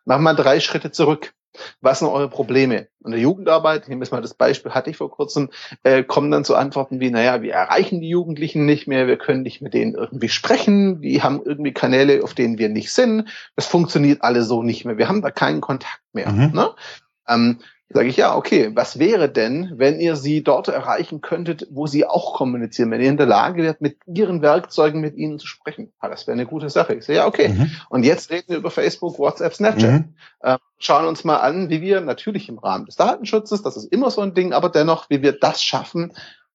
Mach 0.04 0.18
mal 0.18 0.34
drei 0.34 0.60
Schritte 0.60 0.90
zurück. 0.90 1.32
Was 1.80 2.00
sind 2.00 2.08
eure 2.08 2.28
Probleme? 2.28 2.88
Und 3.02 3.12
der 3.12 3.20
Jugendarbeit, 3.20 3.82
ich 3.82 3.88
nehme 3.88 4.04
jetzt 4.04 4.10
mal 4.10 4.20
das 4.20 4.34
Beispiel, 4.34 4.72
hatte 4.72 4.90
ich 4.90 4.96
vor 4.96 5.10
kurzem, 5.10 5.50
äh, 5.82 6.02
kommen 6.02 6.30
dann 6.30 6.44
zu 6.44 6.56
Antworten 6.56 7.00
wie, 7.00 7.10
naja, 7.10 7.42
wir 7.42 7.52
erreichen 7.52 8.00
die 8.00 8.08
Jugendlichen 8.08 8.66
nicht 8.66 8.88
mehr, 8.88 9.06
wir 9.06 9.16
können 9.16 9.42
nicht 9.42 9.62
mit 9.62 9.74
denen 9.74 9.94
irgendwie 9.94 10.28
sprechen, 10.28 11.00
die 11.00 11.22
haben 11.22 11.40
irgendwie 11.44 11.72
Kanäle, 11.72 12.22
auf 12.22 12.34
denen 12.34 12.58
wir 12.58 12.68
nicht 12.68 12.92
sind. 12.92 13.28
Das 13.54 13.66
funktioniert 13.66 14.22
alle 14.22 14.42
so 14.42 14.62
nicht 14.62 14.84
mehr. 14.84 14.98
Wir 14.98 15.08
haben 15.08 15.22
da 15.22 15.30
keinen 15.30 15.60
Kontakt 15.60 16.02
mehr. 16.12 16.30
Mhm. 16.30 16.52
Ne? 16.52 16.70
Ähm, 17.28 17.58
Sage 17.88 18.08
ich, 18.08 18.16
ja, 18.16 18.34
okay, 18.34 18.72
was 18.74 18.98
wäre 18.98 19.28
denn, 19.28 19.74
wenn 19.76 20.00
ihr 20.00 20.16
sie 20.16 20.42
dort 20.42 20.66
erreichen 20.66 21.20
könntet, 21.20 21.68
wo 21.70 21.86
sie 21.86 22.04
auch 22.04 22.34
kommunizieren, 22.34 22.90
wenn 22.90 23.00
ihr 23.00 23.08
in 23.08 23.16
der 23.16 23.26
Lage 23.26 23.62
wärt, 23.62 23.80
mit 23.80 23.98
ihren 24.06 24.42
Werkzeugen 24.42 25.00
mit 25.00 25.14
ihnen 25.16 25.38
zu 25.38 25.46
sprechen? 25.46 25.92
Ja, 26.02 26.08
das 26.08 26.26
wäre 26.26 26.34
eine 26.34 26.46
gute 26.46 26.68
Sache. 26.68 26.94
Ich 26.94 27.04
sage, 27.04 27.18
ja, 27.18 27.26
okay. 27.26 27.50
Mhm. 27.50 27.70
Und 27.88 28.04
jetzt 28.04 28.30
reden 28.30 28.48
wir 28.48 28.56
über 28.56 28.72
Facebook, 28.72 29.20
WhatsApp, 29.20 29.54
Snapchat. 29.54 30.00
Mhm. 30.00 30.14
Äh, 30.40 30.58
schauen 30.78 31.06
uns 31.06 31.22
mal 31.22 31.36
an, 31.36 31.70
wie 31.70 31.80
wir 31.80 32.00
natürlich 32.00 32.48
im 32.48 32.58
Rahmen 32.58 32.86
des 32.86 32.96
Datenschutzes, 32.96 33.62
das 33.62 33.76
ist 33.76 33.92
immer 33.92 34.10
so 34.10 34.20
ein 34.20 34.34
Ding, 34.34 34.52
aber 34.52 34.68
dennoch, 34.68 35.08
wie 35.08 35.22
wir 35.22 35.32
das 35.32 35.62
schaffen, 35.62 36.12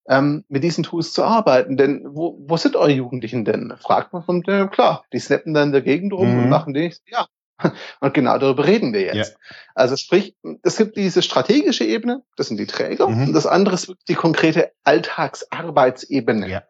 ähm, 0.09 0.43
mit 0.49 0.65
diesen 0.65 0.83
Tools 0.83 1.13
zu 1.13 1.23
arbeiten. 1.23 1.77
Denn 1.77 2.03
wo, 2.09 2.37
wo 2.45 2.57
sind 2.57 2.75
eure 2.75 2.91
Jugendlichen 2.91 3.45
denn? 3.45 3.73
Fragt 3.79 4.11
man 4.11 4.23
von, 4.23 4.43
ja, 4.45 4.67
klar, 4.67 5.05
die 5.13 5.19
snappen 5.19 5.53
dann 5.53 5.69
in 5.69 5.71
der 5.71 5.81
Gegend 5.81 6.11
rum 6.11 6.33
mhm. 6.33 6.43
und 6.43 6.49
machen 6.49 6.73
nächsten, 6.73 7.09
ja, 7.09 7.27
und 7.99 8.13
genau 8.13 8.37
darüber 8.37 8.65
reden 8.65 8.93
wir 8.93 9.01
jetzt. 9.01 9.31
Ja. 9.31 9.37
Also 9.75 9.95
sprich, 9.95 10.35
es 10.63 10.77
gibt 10.77 10.97
diese 10.97 11.21
strategische 11.21 11.85
Ebene, 11.85 12.23
das 12.35 12.47
sind 12.47 12.59
die 12.59 12.65
Träger, 12.65 13.07
mhm. 13.07 13.27
und 13.27 13.33
das 13.33 13.45
andere 13.45 13.75
ist 13.75 13.93
die 14.07 14.15
konkrete 14.15 14.71
Alltagsarbeitsebene. 14.83 16.49
Ja. 16.49 16.63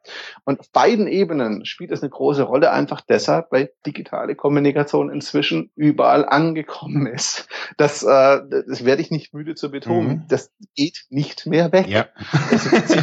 Und 0.45 0.59
auf 0.59 0.69
beiden 0.71 1.07
Ebenen 1.07 1.65
spielt 1.65 1.91
es 1.91 2.01
eine 2.01 2.09
große 2.09 2.43
Rolle, 2.43 2.71
einfach 2.71 3.01
deshalb, 3.01 3.51
weil 3.51 3.71
digitale 3.85 4.35
Kommunikation 4.35 5.09
inzwischen 5.09 5.71
überall 5.75 6.25
angekommen 6.27 7.07
ist. 7.07 7.47
Das, 7.77 8.03
äh, 8.03 8.41
das 8.67 8.85
werde 8.85 9.01
ich 9.01 9.11
nicht 9.11 9.33
müde 9.33 9.55
zu 9.55 9.71
betonen. 9.71 10.07
Mhm. 10.07 10.23
Das 10.27 10.51
geht 10.75 11.05
nicht 11.09 11.45
mehr 11.45 11.71
weg. 11.71 11.87
Ja. 11.87 12.07
Es, 12.51 12.71
wird 12.71 12.87
sich 12.87 13.01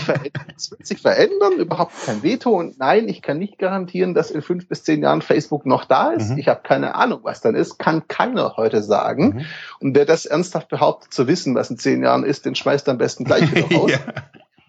es 0.57 0.71
wird 0.71 0.87
sich 0.87 1.01
verändern, 1.01 1.55
überhaupt 1.55 1.93
kein 2.05 2.23
Veto. 2.23 2.51
Und 2.51 2.79
nein, 2.79 3.09
ich 3.09 3.23
kann 3.23 3.39
nicht 3.39 3.59
garantieren, 3.59 4.15
dass 4.15 4.31
in 4.31 4.43
fünf 4.43 4.69
bis 4.69 4.85
zehn 4.85 5.03
Jahren 5.03 5.23
Facebook 5.23 5.67
noch 5.67 5.85
da 5.85 6.11
ist. 6.13 6.31
Mhm. 6.31 6.39
Ich 6.39 6.49
habe 6.49 6.61
keine 6.63 6.95
Ahnung, 6.95 7.21
was 7.23 7.41
dann 7.41 7.55
ist 7.55 7.79
kann 7.79 8.07
keiner 8.09 8.57
heute 8.57 8.83
sagen. 8.83 9.47
Mhm. 9.81 9.88
Und 9.89 9.95
wer 9.95 10.05
das 10.05 10.27
ernsthaft 10.27 10.69
behauptet 10.69 11.15
zu 11.15 11.27
wissen, 11.29 11.55
was 11.55 11.71
in 11.71 11.79
zehn 11.79 12.03
Jahren 12.03 12.23
ist, 12.23 12.45
den 12.45 12.55
schmeißt 12.55 12.91
am 12.91 12.99
besten 12.99 13.25
gleich 13.25 13.51
wieder 13.51 13.69
raus. 13.75 13.91
ja. 13.91 13.99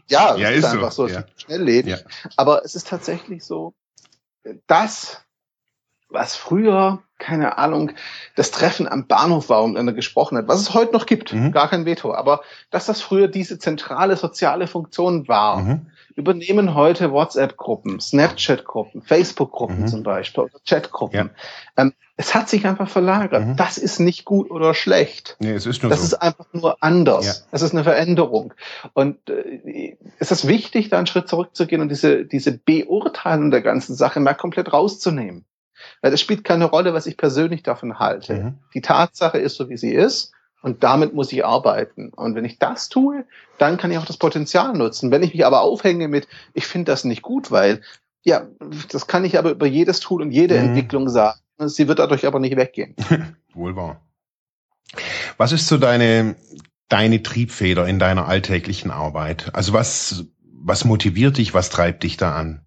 ja, 0.07 0.31
das 0.31 0.39
ja, 0.39 0.49
ist, 0.51 0.57
ist 0.59 0.65
einfach 0.65 0.93
so, 0.93 1.09
so 1.09 1.13
ja. 1.13 1.25
schnelllebig. 1.35 1.91
Ja. 1.91 1.97
Aber 2.37 2.63
es 2.63 2.73
ist 2.75 2.87
tatsächlich 2.87 3.43
so, 3.43 3.73
das, 4.65 5.21
was 6.07 6.37
früher 6.37 7.03
keine 7.19 7.57
Ahnung, 7.57 7.91
das 8.35 8.51
Treffen 8.51 8.87
am 8.87 9.05
Bahnhof 9.05 9.49
war, 9.49 9.63
um 9.63 9.75
er 9.75 9.93
gesprochen 9.93 10.37
hat, 10.37 10.47
was 10.47 10.59
es 10.59 10.73
heute 10.73 10.93
noch 10.93 11.05
gibt, 11.05 11.33
mhm. 11.33 11.51
gar 11.51 11.69
kein 11.69 11.85
Veto, 11.85 12.13
aber 12.13 12.41
dass 12.71 12.85
das 12.85 13.01
früher 13.01 13.27
diese 13.27 13.59
zentrale 13.59 14.15
soziale 14.15 14.67
Funktion 14.67 15.27
war, 15.27 15.61
mhm. 15.61 15.85
übernehmen 16.15 16.73
heute 16.73 17.11
WhatsApp-Gruppen, 17.11 17.99
Snapchat-Gruppen, 17.99 19.01
Facebook-Gruppen 19.03 19.81
mhm. 19.81 19.87
zum 19.87 20.03
Beispiel, 20.03 20.45
oder 20.45 20.63
Chat-Gruppen. 20.63 21.31
Ja. 21.77 21.83
Ähm, 21.83 21.93
es 22.15 22.35
hat 22.35 22.49
sich 22.49 22.65
einfach 22.67 22.89
verlagert. 22.89 23.45
Mhm. 23.45 23.55
Das 23.55 23.77
ist 23.77 23.99
nicht 23.99 24.25
gut 24.25 24.51
oder 24.51 24.73
schlecht. 24.73 25.37
Nee, 25.39 25.53
es 25.53 25.65
ist 25.65 25.81
nur 25.81 25.89
das 25.89 25.99
so. 25.99 26.05
ist 26.07 26.13
einfach 26.15 26.47
nur 26.51 26.75
anders. 26.83 27.25
Ja. 27.25 27.33
Das 27.51 27.61
ist 27.61 27.71
eine 27.71 27.85
Veränderung. 27.85 28.53
Und 28.91 29.29
äh, 29.29 29.95
es 30.19 30.29
ist 30.29 30.45
wichtig, 30.45 30.89
da 30.89 30.97
einen 30.97 31.07
Schritt 31.07 31.29
zurückzugehen 31.29 31.81
und 31.81 31.87
diese, 31.87 32.25
diese 32.25 32.51
Beurteilung 32.57 33.51
der 33.51 33.61
ganzen 33.61 33.95
Sache 33.95 34.19
mal 34.19 34.33
komplett 34.33 34.73
rauszunehmen. 34.73 35.45
Weil 36.01 36.13
es 36.13 36.21
spielt 36.21 36.43
keine 36.43 36.65
Rolle, 36.65 36.93
was 36.93 37.07
ich 37.07 37.17
persönlich 37.17 37.63
davon 37.63 37.99
halte. 37.99 38.33
Mhm. 38.33 38.57
Die 38.73 38.81
Tatsache 38.81 39.37
ist 39.37 39.55
so, 39.55 39.69
wie 39.69 39.77
sie 39.77 39.93
ist. 39.93 40.33
Und 40.61 40.83
damit 40.83 41.13
muss 41.13 41.31
ich 41.31 41.45
arbeiten. 41.45 42.09
Und 42.09 42.35
wenn 42.35 42.45
ich 42.45 42.59
das 42.59 42.89
tue, 42.89 43.25
dann 43.57 43.77
kann 43.77 43.91
ich 43.91 43.97
auch 43.97 44.05
das 44.05 44.17
Potenzial 44.17 44.73
nutzen. 44.73 45.11
Wenn 45.11 45.23
ich 45.23 45.33
mich 45.33 45.45
aber 45.45 45.61
aufhänge 45.61 46.07
mit, 46.07 46.27
ich 46.53 46.67
finde 46.67 46.91
das 46.91 47.05
nicht 47.05 47.21
gut, 47.21 47.49
weil, 47.49 47.81
ja, 48.23 48.47
das 48.91 49.07
kann 49.07 49.23
ich 49.23 49.37
aber 49.37 49.51
über 49.51 49.65
jedes 49.65 50.01
Tool 50.01 50.21
und 50.21 50.31
jede 50.31 50.59
mhm. 50.59 50.69
Entwicklung 50.69 51.09
sagen. 51.09 51.39
Sie 51.59 51.87
wird 51.87 51.99
dadurch 51.99 52.25
aber 52.25 52.39
nicht 52.39 52.55
weggehen. 52.55 52.95
Wohl 53.53 53.75
wahr. 53.75 54.01
Was 55.37 55.51
ist 55.51 55.67
so 55.67 55.77
deine, 55.77 56.35
deine 56.89 57.23
Triebfeder 57.23 57.87
in 57.87 57.99
deiner 57.99 58.27
alltäglichen 58.27 58.91
Arbeit? 58.91 59.53
Also 59.53 59.73
was, 59.73 60.25
was 60.41 60.85
motiviert 60.85 61.37
dich, 61.37 61.53
was 61.53 61.69
treibt 61.69 62.03
dich 62.03 62.17
da 62.17 62.35
an? 62.35 62.65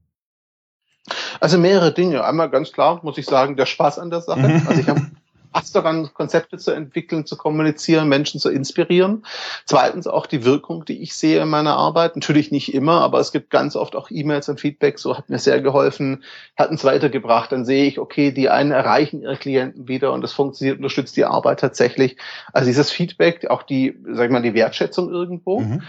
Also 1.43 1.59
mehrere 1.59 1.93
Dinge. 1.93 2.25
Einmal 2.25 2.51
ganz 2.51 2.71
klar, 2.71 3.01
muss 3.03 3.19
ich 3.19 3.27
sagen, 3.27 3.57
der 3.57 3.67
Spaß 3.67 3.99
an 3.99 4.11
der 4.11 4.21
Sache. 4.21 4.63
Also 4.67 4.81
ich 4.81 4.89
habe 4.89 5.11
Spaß 5.49 5.73
daran, 5.73 6.15
Konzepte 6.15 6.57
zu 6.57 6.71
entwickeln, 6.71 7.27
zu 7.27 7.37
kommunizieren, 7.37 8.09
Menschen 8.09 8.39
zu 8.39 8.49
inspirieren. 8.49 9.27
Zweitens 9.65 10.07
auch 10.07 10.27
die 10.27 10.45
Wirkung, 10.45 10.85
die 10.85 11.03
ich 11.03 11.17
sehe 11.17 11.43
in 11.43 11.49
meiner 11.49 11.77
Arbeit. 11.77 12.15
Natürlich 12.15 12.53
nicht 12.53 12.73
immer, 12.73 13.01
aber 13.01 13.19
es 13.19 13.33
gibt 13.33 13.51
ganz 13.51 13.75
oft 13.75 13.97
auch 13.97 14.09
E-Mails 14.09 14.49
und 14.51 14.61
Feedback. 14.61 15.01
So 15.01 15.19
hat 15.19 15.31
mir 15.31 15.41
sehr 15.41 15.61
geholfen, 15.61 16.23
hat 16.57 16.71
uns 16.71 16.85
weitergebracht. 16.85 17.51
Dann 17.51 17.65
sehe 17.65 17.87
ich, 17.87 17.99
okay, 17.99 18.31
die 18.31 18.49
einen 18.49 18.71
erreichen 18.71 19.21
ihre 19.21 19.37
Klienten 19.37 19.89
wieder 19.89 20.13
und 20.13 20.21
das 20.21 20.33
funktioniert, 20.33 20.77
unterstützt 20.77 21.17
die 21.17 21.25
Arbeit 21.25 21.59
tatsächlich. 21.59 22.19
Also 22.53 22.69
dieses 22.69 22.93
Feedback, 22.93 23.51
auch 23.51 23.65
die, 23.65 23.99
sag 24.13 24.27
ich 24.27 24.31
mal, 24.31 24.43
die 24.43 24.55
Wertschätzung 24.55 25.11
irgendwo. 25.11 25.59
Mhm. 25.59 25.83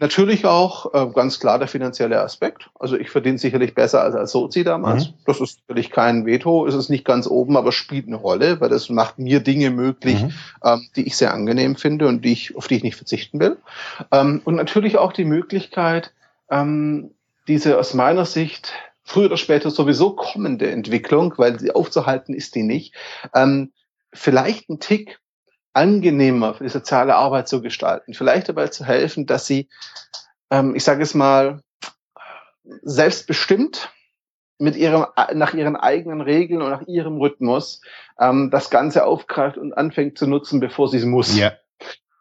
Natürlich 0.00 0.46
auch 0.46 0.94
äh, 0.94 1.12
ganz 1.12 1.40
klar 1.40 1.58
der 1.58 1.66
finanzielle 1.66 2.20
Aspekt. 2.20 2.70
Also 2.78 2.96
ich 2.96 3.10
verdiene 3.10 3.38
sicherlich 3.38 3.74
besser 3.74 4.00
als 4.02 4.14
als 4.14 4.30
Sozi 4.30 4.62
damals. 4.62 5.08
Mhm. 5.08 5.14
Das 5.26 5.40
ist 5.40 5.60
natürlich 5.66 5.90
kein 5.90 6.24
Veto. 6.24 6.66
Es 6.66 6.76
ist 6.76 6.88
nicht 6.88 7.04
ganz 7.04 7.26
oben, 7.26 7.56
aber 7.56 7.72
spielt 7.72 8.06
eine 8.06 8.16
Rolle, 8.16 8.60
weil 8.60 8.68
das 8.68 8.90
macht 8.90 9.18
mir 9.18 9.40
Dinge 9.40 9.70
möglich, 9.70 10.22
mhm. 10.22 10.32
ähm, 10.62 10.88
die 10.94 11.06
ich 11.06 11.16
sehr 11.16 11.34
angenehm 11.34 11.74
finde 11.74 12.06
und 12.06 12.24
die 12.24 12.32
ich, 12.32 12.56
auf 12.56 12.68
die 12.68 12.76
ich 12.76 12.84
nicht 12.84 12.94
verzichten 12.94 13.40
will. 13.40 13.56
Ähm, 14.12 14.40
und 14.44 14.54
natürlich 14.54 14.98
auch 14.98 15.12
die 15.12 15.24
Möglichkeit, 15.24 16.12
ähm, 16.48 17.10
diese 17.48 17.76
aus 17.78 17.92
meiner 17.92 18.24
Sicht 18.24 18.72
früher 19.02 19.26
oder 19.26 19.36
später 19.36 19.70
sowieso 19.70 20.10
kommende 20.10 20.70
Entwicklung, 20.70 21.34
weil 21.38 21.58
sie 21.58 21.72
aufzuhalten 21.72 22.34
ist 22.34 22.54
die 22.54 22.62
nicht, 22.62 22.94
ähm, 23.34 23.72
vielleicht 24.12 24.68
ein 24.68 24.78
Tick 24.78 25.18
angenehmer 25.78 26.54
für 26.54 26.64
die 26.64 26.70
soziale 26.70 27.14
Arbeit 27.14 27.48
zu 27.48 27.62
gestalten. 27.62 28.12
Vielleicht 28.12 28.48
dabei 28.48 28.66
zu 28.66 28.84
helfen, 28.84 29.26
dass 29.26 29.46
sie, 29.46 29.68
ähm, 30.50 30.74
ich 30.74 30.82
sage 30.82 31.02
es 31.02 31.14
mal, 31.14 31.62
selbstbestimmt 32.82 33.90
mit 34.58 34.74
ihrem, 34.74 35.06
nach 35.34 35.54
ihren 35.54 35.76
eigenen 35.76 36.20
Regeln 36.20 36.62
und 36.62 36.70
nach 36.70 36.86
ihrem 36.88 37.18
Rhythmus 37.18 37.80
ähm, 38.18 38.50
das 38.50 38.70
Ganze 38.70 39.04
aufgreift 39.04 39.56
und 39.56 39.72
anfängt 39.72 40.18
zu 40.18 40.26
nutzen, 40.26 40.58
bevor 40.58 40.88
sie 40.88 40.98
es 40.98 41.04
muss. 41.04 41.38
Ja. 41.38 41.52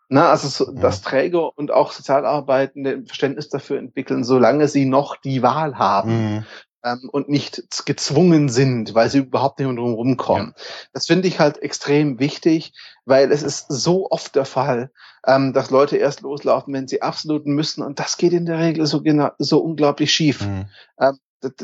Na, 0.07 0.29
also 0.29 0.47
so, 0.47 0.71
ja. 0.71 0.79
dass 0.79 1.01
Träger 1.01 1.57
und 1.57 1.71
auch 1.71 1.91
Sozialarbeitende 1.91 3.03
Verständnis 3.07 3.49
dafür 3.49 3.79
entwickeln, 3.79 4.23
solange 4.23 4.67
sie 4.67 4.85
noch 4.85 5.17
die 5.17 5.41
Wahl 5.41 5.79
haben. 5.79 6.35
Mhm 6.35 6.45
ähm, 6.83 7.09
und 7.11 7.29
nicht 7.29 7.63
gezwungen 7.85 8.49
sind, 8.49 8.93
weil 8.93 9.09
sie 9.09 9.19
überhaupt 9.19 9.59
nicht 9.59 9.67
drum 9.67 9.93
rumkommen. 9.93 10.53
Ja. 10.55 10.63
Das 10.93 11.07
finde 11.07 11.27
ich 11.27 11.39
halt 11.39 11.57
extrem 11.61 12.19
wichtig, 12.19 12.73
weil 13.07 13.31
es 13.31 13.41
ist 13.41 13.67
so 13.69 14.11
oft 14.11 14.35
der 14.35 14.45
Fall, 14.45 14.91
ähm, 15.25 15.53
dass 15.53 15.71
Leute 15.71 15.95
erst 15.95 16.21
loslaufen, 16.21 16.73
wenn 16.73 16.89
sie 16.89 17.01
absolut 17.01 17.45
müssen 17.45 17.81
und 17.81 17.99
das 17.99 18.17
geht 18.17 18.33
in 18.33 18.45
der 18.45 18.59
Regel 18.59 18.85
so, 18.85 19.01
so 19.39 19.59
unglaublich 19.59 20.11
schief. 20.13 20.45
Mhm. 20.45 20.65
Ähm, 20.99 21.17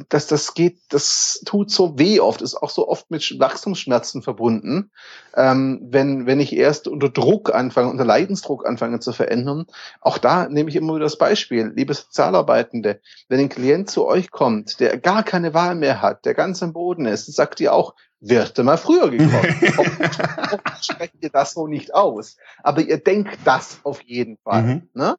das, 0.09 0.27
das 0.27 0.53
geht, 0.53 0.79
das 0.89 1.41
tut 1.45 1.71
so 1.71 1.97
weh 1.97 2.19
oft, 2.19 2.41
ist 2.41 2.55
auch 2.55 2.69
so 2.69 2.87
oft 2.87 3.09
mit 3.09 3.39
Wachstumsschmerzen 3.39 4.21
verbunden. 4.21 4.91
Ähm, 5.35 5.81
wenn, 5.83 6.27
wenn 6.27 6.39
ich 6.39 6.55
erst 6.55 6.87
unter 6.87 7.09
Druck 7.09 7.53
anfange, 7.53 7.89
unter 7.89 8.05
Leidensdruck 8.05 8.67
anfange 8.67 8.99
zu 8.99 9.11
verändern, 9.13 9.65
auch 9.99 10.19
da 10.19 10.47
nehme 10.47 10.69
ich 10.69 10.75
immer 10.75 10.93
wieder 10.95 11.05
das 11.05 11.17
Beispiel, 11.17 11.73
liebe 11.75 11.93
Sozialarbeitende, 11.93 13.01
wenn 13.29 13.39
ein 13.39 13.49
Klient 13.49 13.89
zu 13.89 14.05
euch 14.05 14.29
kommt, 14.29 14.79
der 14.79 14.97
gar 14.97 15.23
keine 15.23 15.53
Wahl 15.53 15.75
mehr 15.75 16.01
hat, 16.01 16.25
der 16.25 16.35
ganz 16.35 16.61
am 16.61 16.71
Boden 16.71 17.05
ist, 17.05 17.25
sagt 17.33 17.59
ihr 17.59 17.73
auch, 17.73 17.95
wärst 18.29 18.57
mal 18.59 18.77
früher 18.77 19.09
gekommen. 19.09 19.55
sprecht 20.81 21.15
ihr 21.21 21.29
das 21.29 21.53
so 21.53 21.67
nicht 21.67 21.93
aus. 21.93 22.37
Aber 22.63 22.81
ihr 22.81 22.97
denkt 22.97 23.37
das 23.45 23.79
auf 23.83 24.01
jeden 24.01 24.37
Fall. 24.37 24.63
Mhm. 24.63 24.89
Ne? 24.93 25.15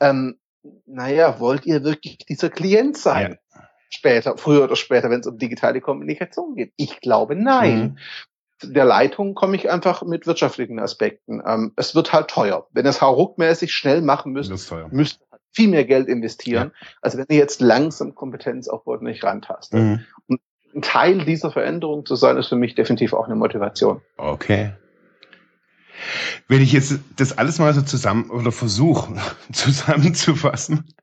Ähm, 0.00 0.38
naja, 0.86 1.40
wollt 1.40 1.66
ihr 1.66 1.84
wirklich 1.84 2.18
dieser 2.18 2.50
Klient 2.50 2.96
sein? 2.96 3.38
Ja 3.54 3.60
später, 3.90 4.38
früher 4.38 4.64
oder 4.64 4.76
später, 4.76 5.10
wenn 5.10 5.20
es 5.20 5.26
um 5.26 5.36
digitale 5.36 5.80
Kommunikation 5.80 6.54
geht? 6.54 6.72
Ich 6.76 7.00
glaube 7.00 7.36
nein. 7.36 7.96
Mhm. 8.62 8.72
Der 8.72 8.84
Leitung 8.84 9.34
komme 9.34 9.56
ich 9.56 9.70
einfach 9.70 10.02
mit 10.02 10.26
wirtschaftlichen 10.26 10.78
Aspekten. 10.78 11.42
Ähm, 11.46 11.72
es 11.76 11.94
wird 11.94 12.12
halt 12.12 12.28
teuer. 12.28 12.66
Wenn 12.72 12.86
es 12.86 13.00
hauruckmäßig 13.00 13.72
schnell 13.72 14.02
machen 14.02 14.32
müsst, 14.32 14.50
müsst 14.90 15.20
ihr 15.20 15.38
viel 15.52 15.68
mehr 15.68 15.84
Geld 15.84 16.08
investieren, 16.08 16.72
ja. 16.74 16.88
als 17.00 17.16
wenn 17.16 17.26
ihr 17.30 17.38
jetzt 17.38 17.60
langsam 17.60 18.14
Kompetenz 18.14 18.68
und 18.68 19.02
nicht 19.02 19.24
rantastet. 19.24 19.80
Mhm. 19.80 20.04
Und 20.26 20.40
ein 20.74 20.82
Teil 20.82 21.24
dieser 21.24 21.50
Veränderung 21.50 22.06
zu 22.06 22.14
sein, 22.16 22.36
ist 22.36 22.48
für 22.48 22.56
mich 22.56 22.74
definitiv 22.74 23.12
auch 23.12 23.26
eine 23.26 23.34
Motivation. 23.34 24.00
Okay. 24.16 24.72
Wenn 26.48 26.62
ich 26.62 26.72
jetzt 26.72 26.98
das 27.16 27.36
alles 27.36 27.58
mal 27.58 27.74
so 27.74 27.82
zusammen 27.82 28.30
oder 28.30 28.52
versuche 28.52 29.14
zusammenzufassen, 29.52 30.94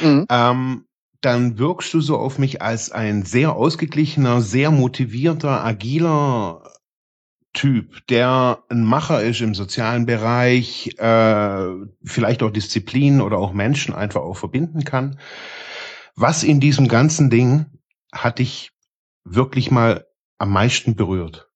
mhm. 0.00 0.26
ähm, 0.28 0.84
dann 1.20 1.58
wirkst 1.58 1.94
du 1.94 2.00
so 2.00 2.18
auf 2.18 2.38
mich 2.38 2.60
als 2.60 2.92
ein 2.92 3.24
sehr 3.24 3.56
ausgeglichener, 3.56 4.42
sehr 4.42 4.70
motivierter, 4.70 5.64
agiler 5.64 6.62
Typ, 7.54 8.06
der 8.08 8.64
ein 8.68 8.82
Macher 8.82 9.22
ist 9.22 9.40
im 9.40 9.54
sozialen 9.54 10.06
Bereich, 10.06 10.98
äh, 10.98 11.66
vielleicht 12.02 12.42
auch 12.42 12.50
Disziplin 12.50 13.20
oder 13.20 13.38
auch 13.38 13.52
Menschen 13.52 13.94
einfach 13.94 14.22
auch 14.22 14.36
verbinden 14.36 14.84
kann. 14.84 15.18
Was 16.16 16.42
in 16.42 16.58
diesem 16.60 16.88
ganzen 16.88 17.30
Ding 17.30 17.66
hat 18.12 18.40
dich 18.40 18.73
wirklich 19.24 19.70
mal 19.70 20.06
am 20.38 20.52
meisten 20.52 20.96
berührt? 20.96 21.50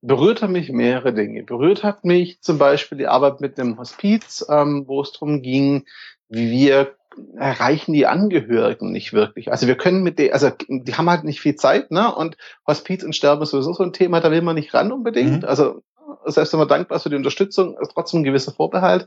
Berührt 0.00 0.42
hat 0.42 0.50
mich 0.50 0.70
mehrere 0.70 1.14
Dinge. 1.14 1.44
Berührt 1.44 1.84
hat 1.84 2.04
mich 2.04 2.40
zum 2.40 2.58
Beispiel 2.58 2.98
die 2.98 3.06
Arbeit 3.06 3.40
mit 3.40 3.58
einem 3.58 3.78
Hospiz, 3.78 4.44
ähm, 4.48 4.84
wo 4.88 5.00
es 5.00 5.12
darum 5.12 5.42
ging, 5.42 5.84
wie 6.28 6.50
wir 6.50 6.96
erreichen 7.36 7.92
die 7.92 8.06
Angehörigen 8.06 8.90
nicht 8.90 9.12
wirklich. 9.12 9.52
Also 9.52 9.66
wir 9.66 9.76
können 9.76 10.02
mit 10.02 10.18
denen, 10.18 10.32
also 10.32 10.50
die 10.68 10.94
haben 10.94 11.10
halt 11.10 11.24
nicht 11.24 11.40
viel 11.40 11.54
Zeit, 11.54 11.90
ne? 11.90 12.12
Und 12.12 12.36
Hospiz 12.66 13.04
und 13.04 13.14
Sterben 13.14 13.42
ist 13.42 13.50
sowieso 13.50 13.74
so 13.74 13.82
ein 13.82 13.92
Thema, 13.92 14.20
da 14.20 14.30
will 14.30 14.42
man 14.42 14.56
nicht 14.56 14.72
ran 14.74 14.92
unbedingt. 14.92 15.42
Mhm. 15.42 15.48
Also 15.48 15.82
selbst 16.26 16.52
wenn 16.52 16.60
man 16.60 16.68
dankbar 16.68 16.96
ist 16.96 17.02
für 17.02 17.10
die 17.10 17.16
Unterstützung, 17.16 17.76
ist 17.78 17.92
trotzdem 17.92 18.20
ein 18.20 18.24
gewisser 18.24 18.52
Vorbehalt 18.52 19.06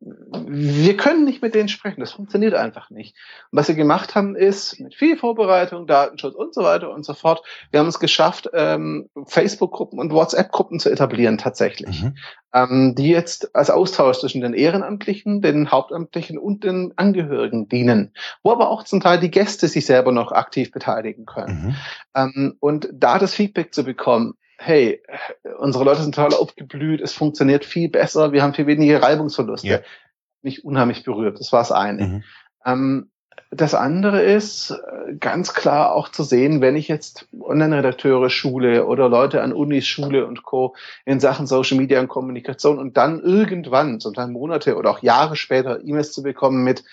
wir 0.00 0.96
können 0.96 1.24
nicht 1.24 1.42
mit 1.42 1.54
denen 1.54 1.68
sprechen. 1.68 2.00
Das 2.00 2.12
funktioniert 2.12 2.54
einfach 2.54 2.90
nicht. 2.90 3.16
Und 3.50 3.58
was 3.58 3.68
wir 3.68 3.74
gemacht 3.74 4.14
haben, 4.14 4.36
ist 4.36 4.78
mit 4.78 4.94
viel 4.94 5.16
Vorbereitung, 5.16 5.86
Datenschutz 5.86 6.34
und 6.34 6.54
so 6.54 6.62
weiter 6.62 6.90
und 6.90 7.04
so 7.04 7.14
fort, 7.14 7.42
wir 7.70 7.80
haben 7.80 7.86
es 7.86 7.98
geschafft, 7.98 8.50
ähm, 8.52 9.08
Facebook-Gruppen 9.24 9.98
und 9.98 10.12
WhatsApp-Gruppen 10.12 10.80
zu 10.80 10.90
etablieren 10.90 11.38
tatsächlich, 11.38 12.02
mhm. 12.02 12.14
ähm, 12.52 12.94
die 12.94 13.08
jetzt 13.08 13.56
als 13.56 13.70
Austausch 13.70 14.18
zwischen 14.18 14.42
den 14.42 14.52
Ehrenamtlichen, 14.52 15.40
den 15.40 15.70
Hauptamtlichen 15.70 16.36
und 16.36 16.62
den 16.64 16.92
Angehörigen 16.96 17.68
dienen, 17.68 18.12
wo 18.42 18.52
aber 18.52 18.68
auch 18.68 18.84
zum 18.84 19.00
Teil 19.00 19.18
die 19.18 19.30
Gäste 19.30 19.66
sich 19.66 19.86
selber 19.86 20.12
noch 20.12 20.30
aktiv 20.30 20.72
beteiligen 20.72 21.24
können. 21.24 21.64
Mhm. 21.64 21.76
Ähm, 22.14 22.56
und 22.60 22.88
da 22.92 23.18
das 23.18 23.32
Feedback 23.32 23.72
zu 23.72 23.82
bekommen, 23.82 24.34
hey, 24.58 25.02
unsere 25.58 25.84
Leute 25.84 26.02
sind 26.02 26.14
total 26.14 26.38
aufgeblüht, 26.38 27.00
es 27.00 27.12
funktioniert 27.12 27.64
viel 27.64 27.88
besser, 27.88 28.32
wir 28.32 28.42
haben 28.42 28.54
viel 28.54 28.66
weniger 28.66 29.02
Reibungsverluste. 29.02 29.66
Ja. 29.66 29.78
Mich 30.42 30.64
unheimlich 30.64 31.04
berührt, 31.04 31.40
das 31.40 31.52
war 31.52 31.60
das 31.60 31.72
eine. 31.72 32.06
Mhm. 32.06 32.24
Ähm, 32.64 33.10
das 33.50 33.74
andere 33.74 34.22
ist 34.22 34.70
äh, 34.70 35.14
ganz 35.14 35.54
klar 35.54 35.92
auch 35.92 36.08
zu 36.08 36.22
sehen, 36.22 36.60
wenn 36.60 36.76
ich 36.76 36.88
jetzt 36.88 37.28
Online-Redakteure 37.38 38.30
schule 38.30 38.86
oder 38.86 39.08
Leute 39.08 39.42
an 39.42 39.52
Unis 39.52 39.86
schule 39.86 40.26
und 40.26 40.42
Co. 40.42 40.74
in 41.04 41.20
Sachen 41.20 41.46
Social 41.46 41.76
Media 41.76 42.00
und 42.00 42.08
Kommunikation 42.08 42.78
und 42.78 42.96
dann 42.96 43.20
irgendwann, 43.20 44.00
zum 44.00 44.14
Teil 44.14 44.28
Monate 44.28 44.76
oder 44.76 44.90
auch 44.90 45.02
Jahre 45.02 45.36
später 45.36 45.80
E-Mails 45.84 46.12
zu 46.12 46.22
bekommen 46.22 46.64
mit 46.64 46.84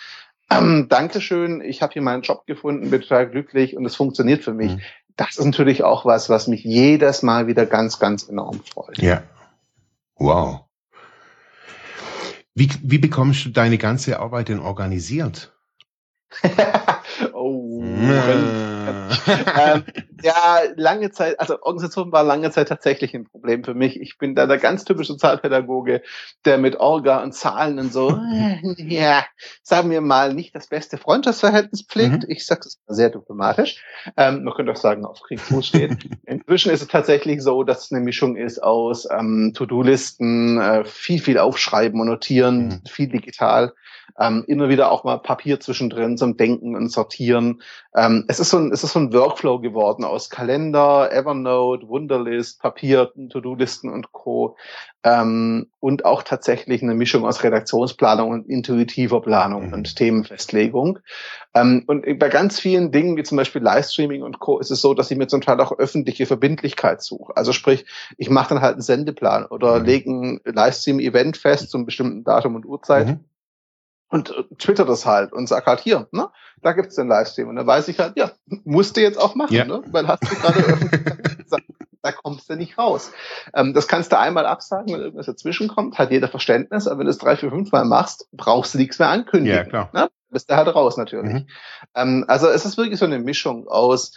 ähm, 0.52 0.88
Dankeschön, 0.90 1.62
ich 1.62 1.82
habe 1.82 1.94
hier 1.94 2.02
meinen 2.02 2.22
Job 2.22 2.46
gefunden, 2.46 2.90
bin 2.90 3.02
total 3.02 3.30
glücklich 3.30 3.76
und 3.76 3.86
es 3.86 3.96
funktioniert 3.96 4.44
für 4.44 4.54
mich. 4.54 4.76
Mhm. 4.76 4.82
Das 5.16 5.38
ist 5.38 5.46
natürlich 5.46 5.84
auch 5.84 6.06
was, 6.06 6.30
was 6.30 6.48
mich 6.48 6.64
jedes 6.64 7.24
Mal 7.24 7.48
wieder 7.48 7.66
ganz, 7.66 8.00
ganz 8.00 8.24
enorm 8.28 8.62
freut. 8.64 8.98
Ja. 9.00 9.24
Wow. 10.16 10.66
Wie, 12.56 12.70
wie 12.84 13.00
bekommst 13.00 13.46
du 13.46 13.50
deine 13.50 13.78
ganze 13.78 14.20
Arbeit 14.20 14.50
denn 14.50 14.60
organisiert? 14.60 15.52
oh. 17.34 17.84
ähm, 19.28 19.84
ja, 20.24 20.60
lange 20.76 21.12
Zeit, 21.12 21.40
also 21.40 21.62
Organisation 21.62 22.12
war 22.12 22.24
lange 22.24 22.52
Zeit 22.52 22.70
tatsächlich 22.70 23.14
ein 23.14 23.26
Problem 23.26 23.64
für 23.64 23.74
mich. 23.74 24.00
Ich 24.00 24.18
bin 24.18 24.36
da 24.36 24.46
der 24.48 24.58
ganz 24.58 24.86
typische 24.86 25.14
Sozialpädagoge, 25.14 26.02
der 26.46 26.58
mit 26.58 26.80
Orga 26.80 27.22
und 27.22 27.34
Zahlen 27.34 27.80
und 27.80 27.92
so, 27.92 28.10
ja, 28.78 29.26
sagen 29.62 29.92
wir 29.92 30.02
mal, 30.02 30.34
nicht 30.34 30.56
das 30.56 30.68
beste 30.68 30.98
Freundschaftsverhältnis 30.98 31.84
pflegt. 31.84 32.24
Mhm. 32.24 32.30
Ich 32.30 32.46
sage 32.46 32.62
es 32.66 32.80
sehr 32.88 33.10
diplomatisch. 33.10 33.84
Ähm, 34.18 34.44
man 34.44 34.54
könnte 34.54 34.72
auch 34.72 34.78
sagen, 34.78 35.06
auf 35.06 35.22
Kriegsfuß 35.22 35.66
steht. 35.66 35.98
Inzwischen 36.26 36.72
ist 36.72 36.82
es 36.82 36.88
tatsächlich 36.88 37.42
so, 37.42 37.64
dass 37.64 37.86
es 37.86 37.92
eine 37.92 38.02
Mischung 38.02 38.36
ist 38.36 38.62
aus 38.62 39.08
ähm, 39.12 39.54
To-Do-Listen, 39.56 40.60
äh, 40.60 40.86
viel, 40.86 41.20
viel 41.20 41.38
aufschreiben 41.38 42.00
und 42.00 42.08
notieren, 42.08 42.68
mhm. 42.68 42.82
viel 42.88 43.08
digital 43.08 43.74
ähm, 44.20 44.44
immer 44.48 44.70
wieder 44.70 44.92
auch 44.92 45.04
mal 45.04 45.18
Papier 45.18 45.60
zwischendrin 45.60 46.18
zum 46.18 46.38
Denken 46.38 46.76
und 46.76 46.90
Sortieren. 46.90 47.62
Ähm, 47.96 48.26
es 48.28 48.40
ist 48.40 48.50
so 48.50 48.58
ein, 48.58 48.72
es 48.72 48.84
ist 48.84 48.94
so 48.94 49.00
ein 49.00 49.14
Workflow 49.14 49.60
geworden 49.60 50.04
aus 50.04 50.30
Kalender, 50.30 51.12
Evernote, 51.12 51.88
Wunderlist, 51.88 52.62
Papier, 52.62 53.12
To-Do-Listen 53.30 53.92
und 53.92 54.12
Co. 54.12 54.56
Ähm, 55.04 55.68
und 55.80 56.06
auch 56.06 56.24
tatsächlich 56.24 56.82
eine 56.82 56.94
Mischung 56.94 57.26
aus 57.26 57.44
Redaktionsplanung 57.44 58.32
und 58.32 58.48
intuitiver 58.48 59.22
Planung 59.22 59.68
mhm. 59.68 59.74
und 59.74 59.96
Themenfestlegung. 59.96 61.00
Ähm, 61.54 61.84
und 61.88 62.06
bei 62.20 62.30
ganz 62.30 62.60
vielen 62.60 62.92
Dingen, 62.92 63.18
wie 63.18 63.24
zum 63.24 63.38
Beispiel 63.38 63.62
Livestreaming 63.62 64.24
und 64.24 64.40
Co., 64.40 64.60
ist 64.60 64.72
es 64.72 64.82
so, 64.82 64.94
dass 64.94 65.12
ich 65.12 65.18
mir 65.18 65.28
zum 65.28 65.42
Teil 65.42 65.60
auch 65.60 65.78
öffentliche 65.78 66.26
Verbindlichkeit 66.26 67.02
suche. 67.02 67.36
Also 67.36 67.52
sprich, 67.52 67.86
ich 68.18 68.30
mache 68.30 68.54
dann 68.54 68.62
halt 68.62 68.74
einen 68.74 68.82
Sendeplan 68.82 69.46
oder 69.46 69.80
mhm. 69.80 69.86
lege 69.86 70.10
ein 70.10 70.42
Livestream-Event 70.46 71.36
fest 71.36 71.70
zum 71.70 71.86
bestimmten 71.86 72.24
Datum 72.24 72.56
und 72.56 72.66
Uhrzeit. 72.66 73.08
Mhm 73.08 73.20
und 74.10 74.30
äh, 74.32 74.44
twitter 74.58 74.86
das 74.86 75.06
halt 75.06 75.34
und 75.34 75.48
sag 75.48 75.66
halt 75.66 75.80
hier, 75.80 76.08
ne, 76.12 76.30
da 76.62 76.74
gibt's 76.74 76.96
den 76.96 77.08
Livestream. 77.08 77.50
Und 77.50 77.56
dann 77.56 77.68
weiß 77.68 77.88
ich 77.88 78.00
halt, 78.00 78.14
ja, 78.18 78.32
musst 78.64 78.98
du 78.98 79.02
jetzt 79.02 79.20
auch 79.20 79.36
machen, 79.36 79.54
ja. 79.54 79.66
ne? 79.66 79.82
Weil 79.88 80.08
hast 80.08 80.24
du 80.24 80.36
gerade 80.36 80.62
gesagt, 81.44 81.66
da 82.02 82.12
kommst 82.12 82.50
du 82.50 82.56
nicht 82.56 82.78
raus. 82.78 83.12
Ähm, 83.54 83.74
das 83.74 83.88
kannst 83.88 84.12
du 84.12 84.20
einmal 84.20 84.46
absagen, 84.46 84.94
wenn 84.94 85.02
irgendwas 85.02 85.26
dazwischen 85.26 85.68
kommt, 85.68 85.98
hat 85.98 86.12
jeder 86.12 86.28
Verständnis, 86.28 86.88
aber 86.88 87.00
wenn 87.00 87.06
du 87.06 87.12
es 87.12 87.18
drei, 87.18 87.38
vier, 87.38 87.50
fünf 87.50 87.72
Mal 87.72 87.86
machst, 87.86 88.28
brauchst 88.34 88.74
du 88.74 88.78
nichts 88.78 89.00
mehr 89.00 89.10
ankündigen. 89.10 89.58
Ja, 89.58 89.64
klar. 89.64 89.90
Ne? 89.94 90.10
Bist 90.30 90.50
du 90.50 90.56
halt 90.56 90.68
raus 90.74 90.98
natürlich. 90.98 91.34
Mhm. 91.34 91.48
Ähm, 91.96 92.26
also 92.28 92.48
es 92.48 92.66
ist 92.66 92.78
wirklich 92.78 93.00
so 93.00 93.06
eine 93.06 93.20
Mischung 93.20 93.68
aus 93.68 94.14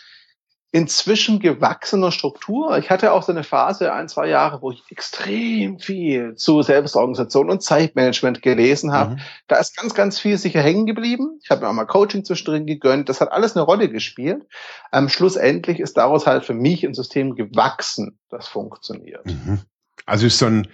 inzwischen 0.76 1.40
gewachsener 1.40 2.12
Struktur. 2.12 2.76
Ich 2.76 2.90
hatte 2.90 3.12
auch 3.12 3.22
so 3.22 3.32
eine 3.32 3.44
Phase, 3.44 3.94
ein, 3.94 4.10
zwei 4.10 4.28
Jahre, 4.28 4.60
wo 4.60 4.72
ich 4.72 4.82
extrem 4.90 5.78
viel 5.78 6.34
zu 6.34 6.60
Selbstorganisation 6.60 7.48
und 7.48 7.62
Zeitmanagement 7.62 8.42
gelesen 8.42 8.92
habe. 8.92 9.14
Mhm. 9.14 9.20
Da 9.48 9.56
ist 9.56 9.74
ganz, 9.74 9.94
ganz 9.94 10.20
viel 10.20 10.36
sicher 10.36 10.60
hängen 10.60 10.84
geblieben. 10.84 11.40
Ich 11.42 11.48
habe 11.48 11.62
mir 11.62 11.70
auch 11.70 11.72
mal 11.72 11.86
Coaching 11.86 12.26
zwischendrin 12.26 12.66
gegönnt. 12.66 13.08
Das 13.08 13.22
hat 13.22 13.32
alles 13.32 13.56
eine 13.56 13.64
Rolle 13.64 13.88
gespielt. 13.88 14.46
Ähm, 14.92 15.08
schlussendlich 15.08 15.80
ist 15.80 15.96
daraus 15.96 16.26
halt 16.26 16.44
für 16.44 16.52
mich 16.52 16.84
ein 16.84 16.92
System 16.92 17.36
gewachsen, 17.36 18.18
das 18.28 18.46
funktioniert. 18.46 19.24
Mhm. 19.24 19.62
Also 20.04 20.26
ist 20.26 20.38
so 20.38 20.44
ein, 20.44 20.68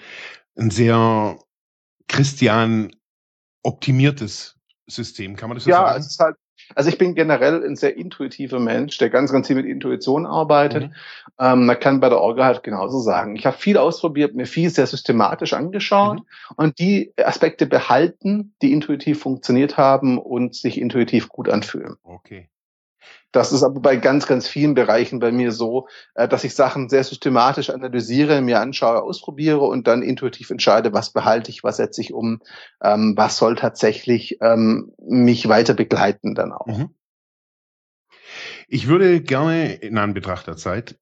ein 0.58 0.70
sehr 0.70 1.38
Christian 2.08 2.90
optimiertes 3.62 4.56
System, 4.88 5.36
kann 5.36 5.48
man 5.48 5.58
das 5.58 5.64
so 5.64 5.70
ja, 5.70 5.76
sagen? 5.76 5.90
Ja, 5.90 5.96
es 5.96 6.06
ist 6.08 6.18
halt 6.18 6.36
also 6.74 6.88
ich 6.88 6.98
bin 6.98 7.14
generell 7.14 7.64
ein 7.64 7.76
sehr 7.76 7.96
intuitiver 7.96 8.60
Mensch, 8.60 8.98
der 8.98 9.10
ganz, 9.10 9.32
ganz 9.32 9.46
viel 9.46 9.56
mit 9.56 9.66
Intuition 9.66 10.26
arbeitet. 10.26 10.84
Mhm. 10.84 10.94
Ähm, 11.38 11.66
man 11.66 11.80
kann 11.80 12.00
bei 12.00 12.08
der 12.08 12.20
Orga 12.20 12.44
halt 12.44 12.62
genauso 12.62 13.00
sagen. 13.00 13.36
Ich 13.36 13.46
habe 13.46 13.56
viel 13.56 13.78
ausprobiert, 13.78 14.34
mir 14.34 14.46
viel 14.46 14.70
sehr 14.70 14.86
systematisch 14.86 15.52
angeschaut 15.52 16.18
mhm. 16.18 16.54
und 16.56 16.78
die 16.78 17.12
Aspekte 17.16 17.66
behalten, 17.66 18.54
die 18.62 18.72
intuitiv 18.72 19.20
funktioniert 19.20 19.76
haben 19.76 20.18
und 20.18 20.54
sich 20.54 20.80
intuitiv 20.80 21.28
gut 21.28 21.48
anfühlen. 21.48 21.96
Okay. 22.02 22.48
Das 23.32 23.50
ist 23.52 23.62
aber 23.62 23.80
bei 23.80 23.96
ganz, 23.96 24.26
ganz 24.26 24.46
vielen 24.46 24.74
Bereichen 24.74 25.18
bei 25.18 25.32
mir 25.32 25.52
so, 25.52 25.88
äh, 26.14 26.28
dass 26.28 26.44
ich 26.44 26.54
Sachen 26.54 26.88
sehr 26.88 27.02
systematisch 27.02 27.70
analysiere, 27.70 28.42
mir 28.42 28.60
anschaue, 28.60 29.02
ausprobiere 29.02 29.60
und 29.60 29.86
dann 29.86 30.02
intuitiv 30.02 30.50
entscheide, 30.50 30.92
was 30.92 31.12
behalte 31.12 31.50
ich, 31.50 31.64
was 31.64 31.78
setze 31.78 32.02
ich 32.02 32.12
um, 32.12 32.40
ähm, 32.82 33.14
was 33.16 33.38
soll 33.38 33.56
tatsächlich 33.56 34.38
ähm, 34.42 34.92
mich 34.98 35.48
weiter 35.48 35.74
begleiten 35.74 36.34
dann 36.34 36.52
auch. 36.52 36.66
Mhm. 36.66 36.90
Ich 38.68 38.86
würde 38.86 39.20
gerne 39.20 39.74
in 39.74 39.98
Anbetracht 39.98 40.46
der 40.46 40.56
Zeit 40.56 40.98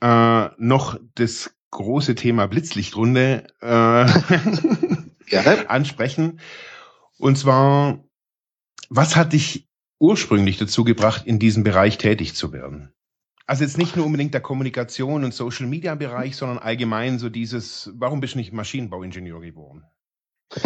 äh, 0.00 0.48
noch 0.58 0.98
das 1.14 1.54
große 1.70 2.14
Thema 2.14 2.46
Blitzlichtrunde 2.46 3.46
äh, 3.60 4.06
ansprechen. 5.68 6.40
Und 7.18 7.36
zwar, 7.38 8.04
was 8.88 9.16
hat 9.16 9.32
dich 9.32 9.65
ursprünglich 9.98 10.58
dazu 10.58 10.84
gebracht, 10.84 11.22
in 11.26 11.38
diesem 11.38 11.64
Bereich 11.64 11.98
tätig 11.98 12.34
zu 12.34 12.52
werden? 12.52 12.92
Also 13.46 13.62
jetzt 13.62 13.78
nicht 13.78 13.96
nur 13.96 14.06
unbedingt 14.06 14.34
der 14.34 14.40
Kommunikation 14.40 15.22
und 15.22 15.32
Social 15.32 15.66
Media 15.66 15.94
Bereich, 15.94 16.36
sondern 16.36 16.58
allgemein 16.58 17.18
so 17.18 17.28
dieses, 17.28 17.92
warum 17.94 18.20
bist 18.20 18.34
du 18.34 18.38
nicht 18.38 18.52
Maschinenbauingenieur 18.52 19.40
geboren? 19.40 19.84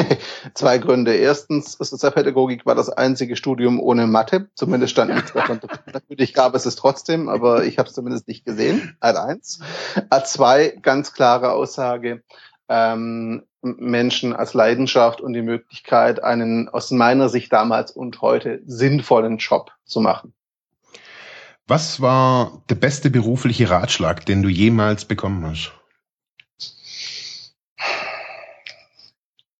Zwei 0.54 0.78
Gründe. 0.78 1.14
Erstens, 1.14 1.72
Sozialpädagogik 1.72 2.66
war 2.66 2.74
das 2.74 2.90
einzige 2.90 3.36
Studium 3.36 3.80
ohne 3.80 4.06
Mathe. 4.06 4.50
Zumindest 4.54 4.92
stand 4.92 5.14
nichts 5.14 5.32
davon. 5.32 5.60
Natürlich 5.92 6.34
gab 6.34 6.54
es 6.54 6.66
es 6.66 6.76
trotzdem, 6.76 7.28
aber 7.28 7.64
ich 7.64 7.78
habe 7.78 7.88
es 7.88 7.94
zumindest 7.94 8.28
nicht 8.28 8.44
gesehen. 8.44 8.96
Ad 9.00 9.18
eins. 9.18 9.60
Ad 10.10 10.26
zwei, 10.26 10.76
ganz 10.82 11.12
klare 11.12 11.52
Aussage 11.52 12.22
ähm, 12.68 13.42
Menschen 13.62 14.32
als 14.34 14.54
Leidenschaft 14.54 15.20
und 15.20 15.32
die 15.32 15.42
Möglichkeit, 15.42 16.22
einen 16.22 16.68
aus 16.68 16.90
meiner 16.90 17.28
Sicht 17.28 17.52
damals 17.52 17.90
und 17.90 18.22
heute 18.22 18.62
sinnvollen 18.66 19.38
Job 19.38 19.72
zu 19.84 20.00
machen. 20.00 20.32
Was 21.66 22.00
war 22.00 22.62
der 22.68 22.74
beste 22.74 23.10
berufliche 23.10 23.70
Ratschlag, 23.70 24.26
den 24.26 24.42
du 24.42 24.48
jemals 24.48 25.04
bekommen 25.04 25.46
hast? 25.46 25.72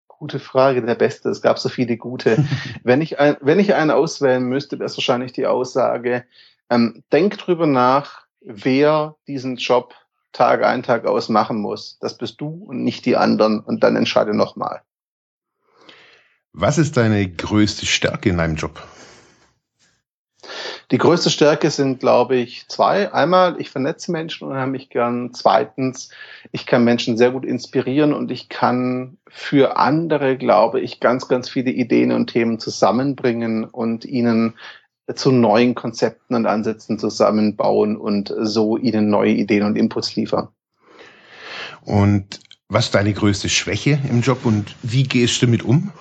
Gute 0.07 0.39
Frage, 0.39 0.85
der 0.85 0.95
beste. 0.95 1.29
Es 1.29 1.41
gab 1.41 1.57
so 1.57 1.69
viele 1.69 1.97
gute. 1.97 2.45
wenn, 2.83 3.01
ich 3.01 3.19
ein, 3.19 3.37
wenn 3.39 3.59
ich 3.59 3.75
einen 3.75 3.91
auswählen 3.91 4.43
müsste, 4.43 4.77
wäre 4.77 4.87
es 4.87 4.97
wahrscheinlich 4.97 5.31
die 5.31 5.47
Aussage, 5.47 6.25
ähm, 6.69 7.03
denk 7.11 7.37
drüber 7.37 7.65
nach, 7.65 8.25
wer 8.41 9.15
diesen 9.27 9.55
Job 9.55 9.95
Tag 10.31 10.63
ein, 10.63 10.83
Tag 10.83 11.05
aus 11.05 11.29
machen 11.29 11.57
muss. 11.57 11.97
Das 11.99 12.17
bist 12.17 12.39
du 12.41 12.47
und 12.47 12.83
nicht 12.83 13.05
die 13.05 13.17
anderen. 13.17 13.59
Und 13.59 13.83
dann 13.83 13.95
entscheide 13.95 14.35
nochmal. 14.35 14.81
Was 16.53 16.77
ist 16.77 16.97
deine 16.97 17.29
größte 17.29 17.85
Stärke 17.85 18.29
in 18.29 18.37
deinem 18.37 18.55
Job? 18.55 18.81
Die 20.91 20.97
größte 20.97 21.29
Stärke 21.29 21.71
sind, 21.71 22.01
glaube 22.01 22.35
ich, 22.35 22.67
zwei. 22.67 23.13
Einmal, 23.13 23.55
ich 23.61 23.69
vernetze 23.69 24.11
Menschen 24.11 24.49
unheimlich 24.49 24.89
gern. 24.89 25.33
Zweitens, 25.33 26.09
ich 26.51 26.65
kann 26.65 26.83
Menschen 26.83 27.15
sehr 27.15 27.31
gut 27.31 27.45
inspirieren 27.45 28.13
und 28.13 28.29
ich 28.29 28.49
kann 28.49 29.17
für 29.29 29.77
andere, 29.77 30.37
glaube 30.37 30.81
ich, 30.81 30.99
ganz, 30.99 31.29
ganz 31.29 31.49
viele 31.49 31.71
Ideen 31.71 32.11
und 32.11 32.27
Themen 32.27 32.59
zusammenbringen 32.59 33.63
und 33.63 34.03
ihnen 34.03 34.55
zu 35.15 35.31
neuen 35.31 35.75
Konzepten 35.75 36.35
und 36.35 36.45
Ansätzen 36.45 36.99
zusammenbauen 36.99 37.97
und 37.97 38.33
so 38.39 38.77
ihnen 38.77 39.09
neue 39.09 39.31
Ideen 39.31 39.63
und 39.63 39.77
Inputs 39.77 40.15
liefern. 40.15 40.49
Und 41.83 42.39
was 42.69 42.85
ist 42.85 42.95
deine 42.95 43.13
größte 43.13 43.49
Schwäche 43.49 43.99
im 44.09 44.21
Job 44.21 44.45
und 44.45 44.75
wie 44.81 45.03
gehst 45.03 45.41
du 45.41 45.45
damit 45.45 45.63
um? 45.63 45.91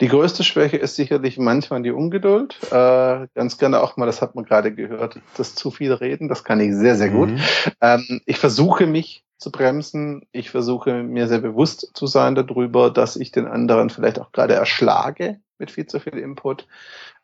Die 0.00 0.08
größte 0.08 0.42
Schwäche 0.42 0.76
ist 0.76 0.96
sicherlich 0.96 1.38
manchmal 1.38 1.82
die 1.82 1.92
Ungeduld. 1.92 2.58
Äh, 2.72 3.28
ganz 3.34 3.58
gerne 3.58 3.80
auch 3.80 3.96
mal, 3.96 4.06
das 4.06 4.20
hat 4.20 4.34
man 4.34 4.44
gerade 4.44 4.74
gehört, 4.74 5.20
das 5.36 5.54
zu 5.54 5.70
viel 5.70 5.92
reden, 5.92 6.28
das 6.28 6.42
kann 6.42 6.58
ich 6.58 6.74
sehr, 6.74 6.96
sehr 6.96 7.10
gut. 7.10 7.30
Mhm. 7.30 7.40
Ähm, 7.80 8.20
ich 8.26 8.38
versuche 8.38 8.86
mich 8.86 9.24
zu 9.42 9.50
bremsen. 9.50 10.22
Ich 10.32 10.50
versuche 10.50 11.02
mir 11.02 11.28
sehr 11.28 11.40
bewusst 11.40 11.90
zu 11.94 12.06
sein 12.06 12.34
darüber, 12.34 12.90
dass 12.90 13.16
ich 13.16 13.32
den 13.32 13.46
anderen 13.46 13.90
vielleicht 13.90 14.20
auch 14.20 14.32
gerade 14.32 14.54
erschlage 14.54 15.40
mit 15.58 15.70
viel 15.70 15.86
zu 15.86 16.00
viel 16.00 16.16
Input. 16.16 16.66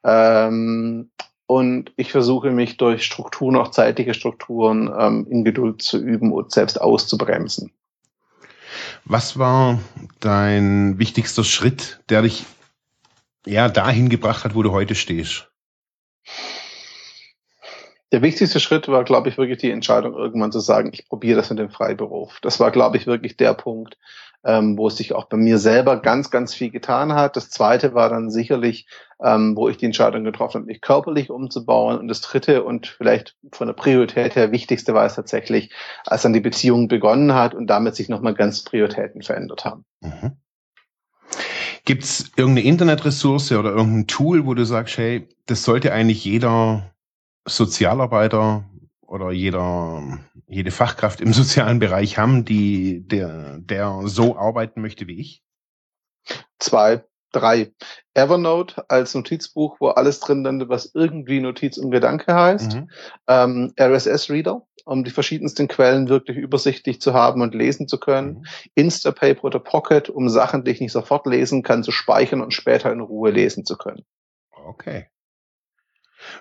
Ähm, 0.05 1.11
und 1.47 1.93
ich 1.97 2.13
versuche 2.13 2.51
mich 2.51 2.77
durch 2.77 3.05
Strukturen, 3.05 3.57
auch 3.57 3.71
zeitliche 3.71 4.15
Strukturen, 4.15 4.93
ähm, 4.99 5.27
in 5.31 5.45
Geduld 5.45 5.81
zu 5.81 5.99
üben 5.99 6.33
und 6.33 6.53
selbst 6.53 6.81
auszubremsen. 6.81 7.73
Was 9.05 9.39
war 9.39 9.79
dein 10.21 10.99
wichtigster 10.99 11.45
Schritt, 11.45 12.01
der 12.11 12.23
dich 12.23 12.45
ja 13.47 13.69
dahin 13.69 14.11
gebracht 14.11 14.45
hat, 14.45 14.55
wo 14.55 14.63
du 14.63 14.73
heute 14.73 14.95
stehst? 14.95 15.49
Der 18.13 18.23
wichtigste 18.23 18.61
Schritt 18.61 18.89
war, 18.89 19.05
glaube 19.05 19.29
ich, 19.29 19.39
wirklich 19.39 19.59
die 19.59 19.71
Entscheidung, 19.71 20.15
irgendwann 20.15 20.53
zu 20.53 20.61
sagen, 20.61 20.91
ich 20.93 21.09
probiere 21.09 21.37
das 21.37 21.51
mit 21.51 21.59
dem 21.59 21.71
Freiberuf. 21.71 22.41
Das 22.41 22.59
war, 22.61 22.71
glaube 22.71 22.97
ich, 22.97 23.07
wirklich 23.07 23.37
der 23.37 23.55
Punkt, 23.55 23.99
ähm, 24.45 24.79
wo 24.79 24.89
es 24.89 24.97
sich 24.97 25.15
auch 25.15 25.27
bei 25.27 25.37
mir 25.37 25.59
selber 25.59 26.01
ganz, 26.01 26.31
ganz 26.31 26.55
viel 26.55 26.71
getan 26.71 27.13
hat. 27.13 27.37
Das 27.37 27.51
zweite 27.51 27.95
war 27.95 28.09
dann 28.09 28.31
sicherlich, 28.31 28.87
ähm, 29.23 29.57
wo 29.57 29.69
ich 29.69 29.77
die 29.77 29.87
Entscheidung 29.87 30.25
getroffen 30.25 30.61
habe, 30.61 30.67
mich 30.67 30.81
körperlich 30.81 31.31
umzubauen. 31.31 31.99
Und 31.99 32.09
das 32.09 32.21
dritte 32.21 32.63
und 32.65 32.87
vielleicht 32.87 33.37
von 33.53 33.67
der 33.67 33.75
Priorität 33.75 34.37
her 34.37 34.53
wichtigste 34.53 34.95
war 34.95 35.05
es 35.05 35.17
tatsächlich, 35.17 35.73
als 36.07 36.23
dann 36.23 36.33
die 36.33 36.41
Beziehung 36.41 36.89
begonnen 36.89 37.35
hat 37.35 37.55
und 37.55 37.67
damit 37.67 37.97
sich 37.97 38.09
nochmal 38.09 38.35
ganz 38.35 38.63
Prioritäten 38.63 39.23
verändert 39.23 39.65
haben. 39.65 39.85
Mhm. 40.01 40.33
Gibt 41.85 42.05
es 42.05 42.31
irgendeine 42.37 42.69
Internetressource 42.69 43.53
oder 43.53 43.71
irgendein 43.71 44.07
Tool, 44.07 44.47
wo 44.47 44.55
du 44.55 44.65
sagst, 44.65 44.99
hey, 44.99 45.29
das 45.47 45.65
sollte 45.65 45.93
eigentlich 45.93 46.25
jeder 46.25 46.91
Sozialarbeiter 47.47 48.65
oder 49.09 49.33
jeder, 49.33 50.21
jede 50.47 50.71
Fachkraft 50.71 51.21
im 51.21 51.33
sozialen 51.33 51.79
Bereich 51.79 52.19
haben, 52.19 52.45
die, 52.45 53.07
der, 53.07 53.59
der 53.59 54.03
so 54.05 54.37
arbeiten 54.37 54.81
möchte 54.81 55.07
wie 55.07 55.19
ich? 55.19 55.43
Zwei, 56.59 57.05
drei. 57.33 57.73
Evernote 58.15 58.89
als 58.91 59.15
Notizbuch, 59.15 59.77
wo 59.81 59.89
alles 59.89 60.21
drin 60.21 60.45
landet, 60.45 60.69
was 60.69 60.93
irgendwie 60.95 61.41
Notiz 61.41 61.79
und 61.79 61.91
Gedanke 61.91 62.35
heißt. 62.35 62.75
Mhm. 62.75 62.91
Ähm, 63.27 63.73
RSS-Reader, 63.81 64.67
um 64.85 65.05
die 65.05 65.11
verschiedensten 65.11 65.69
Quellen 65.69 66.09
wirklich 66.09 66.37
übersichtlich 66.37 67.01
zu 67.01 67.15
haben 67.15 67.41
und 67.41 67.55
lesen 67.55 67.89
zu 67.89 67.99
können. 67.99 68.41
Mhm. 68.41 68.45
Instapaper 68.75 69.45
oder 69.45 69.59
Pocket, 69.59 70.11
um 70.11 70.29
Sachen, 70.29 70.65
die 70.65 70.73
ich 70.73 70.81
nicht 70.81 70.93
sofort 70.93 71.27
lesen 71.27 71.63
kann, 71.63 71.83
zu 71.83 71.93
speichern 71.93 72.43
und 72.43 72.53
später 72.53 72.93
in 72.93 73.01
Ruhe 73.01 73.31
lesen 73.31 73.65
zu 73.65 73.79
können. 73.79 74.05
Okay. 74.51 75.07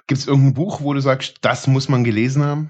Gibt 0.08 0.22
es 0.22 0.28
irgendein 0.28 0.54
Buch, 0.54 0.82
wo 0.82 0.94
du 0.94 1.00
sagst, 1.00 1.38
das 1.42 1.68
muss 1.68 1.90
man 1.90 2.04
gelesen 2.04 2.44
haben? 2.44 2.70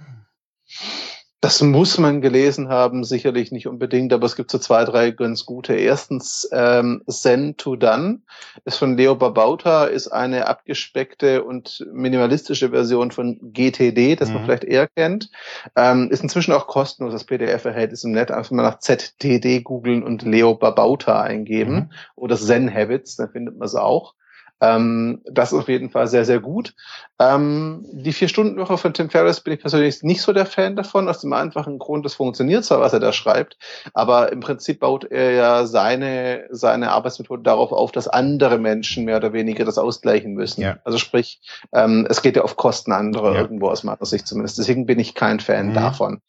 Das 1.39 1.61
muss 1.61 1.99
man 1.99 2.19
gelesen 2.19 2.69
haben, 2.69 3.03
sicherlich 3.03 3.51
nicht 3.51 3.67
unbedingt, 3.67 4.11
aber 4.11 4.25
es 4.25 4.35
gibt 4.35 4.49
so 4.49 4.57
zwei, 4.57 4.85
drei 4.85 5.11
ganz 5.11 5.45
gute. 5.45 5.75
Erstens 5.75 6.49
ähm, 6.51 7.03
Zen 7.07 7.57
to 7.57 7.75
Done 7.75 8.21
ist 8.65 8.77
von 8.77 8.97
Leo 8.97 9.13
Babauta, 9.13 9.85
ist 9.85 10.07
eine 10.07 10.47
abgespeckte 10.47 11.43
und 11.43 11.85
minimalistische 11.93 12.71
Version 12.71 13.11
von 13.11 13.39
GTD, 13.53 14.15
das 14.15 14.29
mhm. 14.29 14.35
man 14.35 14.45
vielleicht 14.45 14.63
eher 14.63 14.87
kennt. 14.87 15.29
Ähm, 15.75 16.09
ist 16.09 16.23
inzwischen 16.23 16.53
auch 16.53 16.65
kostenlos, 16.65 17.13
das 17.13 17.25
PDF 17.25 17.65
erhält 17.65 17.93
ist 17.93 18.03
im 18.03 18.13
Netz. 18.13 18.31
Einfach 18.31 18.51
mal 18.51 18.63
nach 18.63 18.79
ZTD 18.79 19.61
googeln 19.61 20.01
und 20.01 20.23
Leo 20.23 20.55
Babauta 20.55 21.21
eingeben 21.21 21.73
mhm. 21.73 21.89
oder 22.15 22.35
Zen 22.35 22.73
Habits, 22.73 23.15
dann 23.15 23.29
findet 23.29 23.57
man 23.57 23.67
es 23.67 23.75
auch. 23.75 24.15
Ähm, 24.59 25.21
das 25.29 25.51
ist 25.51 25.59
auf 25.59 25.67
jeden 25.67 25.89
Fall 25.89 26.07
sehr, 26.07 26.25
sehr 26.25 26.39
gut. 26.39 26.73
Ähm, 27.19 27.85
die 27.91 28.13
Vier-Stunden-Woche 28.13 28.77
von 28.77 28.93
Tim 28.93 29.09
Ferriss 29.09 29.41
bin 29.41 29.53
ich 29.53 29.59
persönlich 29.59 30.01
nicht 30.03 30.21
so 30.21 30.33
der 30.33 30.45
Fan 30.45 30.75
davon, 30.75 31.07
aus 31.09 31.21
dem 31.21 31.33
einfachen 31.33 31.77
Grund, 31.77 32.05
es 32.05 32.15
funktioniert 32.15 32.65
zwar, 32.65 32.79
was 32.79 32.93
er 32.93 32.99
da 32.99 33.13
schreibt, 33.13 33.57
aber 33.93 34.31
im 34.31 34.39
Prinzip 34.39 34.79
baut 34.79 35.05
er 35.05 35.31
ja 35.31 35.65
seine, 35.65 36.47
seine 36.49 36.91
Arbeitsmethode 36.91 37.43
darauf 37.43 37.71
auf, 37.71 37.91
dass 37.91 38.07
andere 38.07 38.57
Menschen 38.57 39.05
mehr 39.05 39.17
oder 39.17 39.33
weniger 39.33 39.65
das 39.65 39.77
ausgleichen 39.77 40.33
müssen. 40.33 40.61
Ja. 40.61 40.77
Also 40.83 40.97
sprich, 40.97 41.39
ähm, 41.73 42.07
es 42.09 42.21
geht 42.21 42.35
ja 42.35 42.43
auf 42.43 42.55
Kosten 42.55 42.91
anderer 42.91 43.33
ja. 43.33 43.41
irgendwo 43.41 43.69
aus 43.69 43.83
meiner 43.83 44.05
Sicht 44.05 44.27
zumindest. 44.27 44.57
Deswegen 44.57 44.85
bin 44.85 44.99
ich 44.99 45.13
kein 45.13 45.39
Fan 45.39 45.69
mhm. 45.69 45.73
davon. 45.75 46.21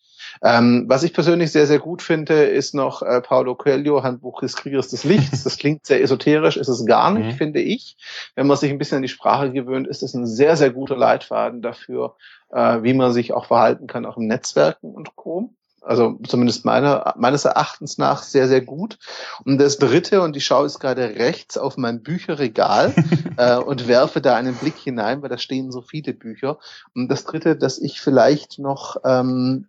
Ähm, 0.42 0.84
was 0.88 1.02
ich 1.02 1.12
persönlich 1.12 1.52
sehr, 1.52 1.66
sehr 1.66 1.78
gut 1.78 2.02
finde, 2.02 2.44
ist 2.44 2.74
noch 2.74 3.02
äh, 3.02 3.20
Paulo 3.20 3.54
Coelho, 3.54 4.02
Handbuch 4.02 4.40
des 4.40 4.56
Kriegers 4.56 4.88
des 4.88 5.04
Lichts. 5.04 5.44
Das 5.44 5.56
klingt 5.58 5.86
sehr 5.86 6.02
esoterisch, 6.02 6.56
ist 6.56 6.68
es 6.68 6.86
gar 6.86 7.10
nicht, 7.10 7.32
mhm. 7.32 7.36
finde 7.36 7.60
ich. 7.60 7.96
Wenn 8.34 8.46
man 8.46 8.56
sich 8.56 8.70
ein 8.70 8.78
bisschen 8.78 8.96
an 8.96 9.02
die 9.02 9.08
Sprache 9.08 9.52
gewöhnt, 9.52 9.86
ist 9.86 10.02
es 10.02 10.14
ein 10.14 10.26
sehr, 10.26 10.56
sehr 10.56 10.70
guter 10.70 10.96
Leitfaden 10.96 11.62
dafür, 11.62 12.16
äh, 12.50 12.82
wie 12.82 12.94
man 12.94 13.12
sich 13.12 13.32
auch 13.32 13.46
verhalten 13.46 13.86
kann, 13.86 14.06
auch 14.06 14.16
im 14.16 14.26
Netzwerken 14.26 14.92
und 14.92 15.16
Co. 15.16 15.54
Also 15.80 16.18
zumindest 16.26 16.64
meiner, 16.64 17.14
meines 17.16 17.44
Erachtens 17.44 17.98
nach 17.98 18.22
sehr, 18.22 18.48
sehr 18.48 18.60
gut. 18.60 18.98
Und 19.44 19.58
das 19.58 19.78
Dritte, 19.78 20.22
und 20.22 20.36
ich 20.36 20.44
schaue 20.44 20.64
jetzt 20.64 20.80
gerade 20.80 21.02
rechts 21.16 21.56
auf 21.56 21.76
mein 21.76 22.02
Bücherregal 22.02 22.94
äh, 23.36 23.56
und 23.56 23.88
werfe 23.88 24.20
da 24.20 24.36
einen 24.36 24.54
Blick 24.54 24.76
hinein, 24.76 25.22
weil 25.22 25.28
da 25.28 25.38
stehen 25.38 25.70
so 25.70 25.80
viele 25.80 26.12
Bücher. 26.12 26.58
Und 26.94 27.08
das 27.08 27.24
Dritte, 27.24 27.56
dass 27.56 27.78
ich 27.78 28.00
vielleicht 28.00 28.58
noch 28.58 28.96
ähm, 29.04 29.68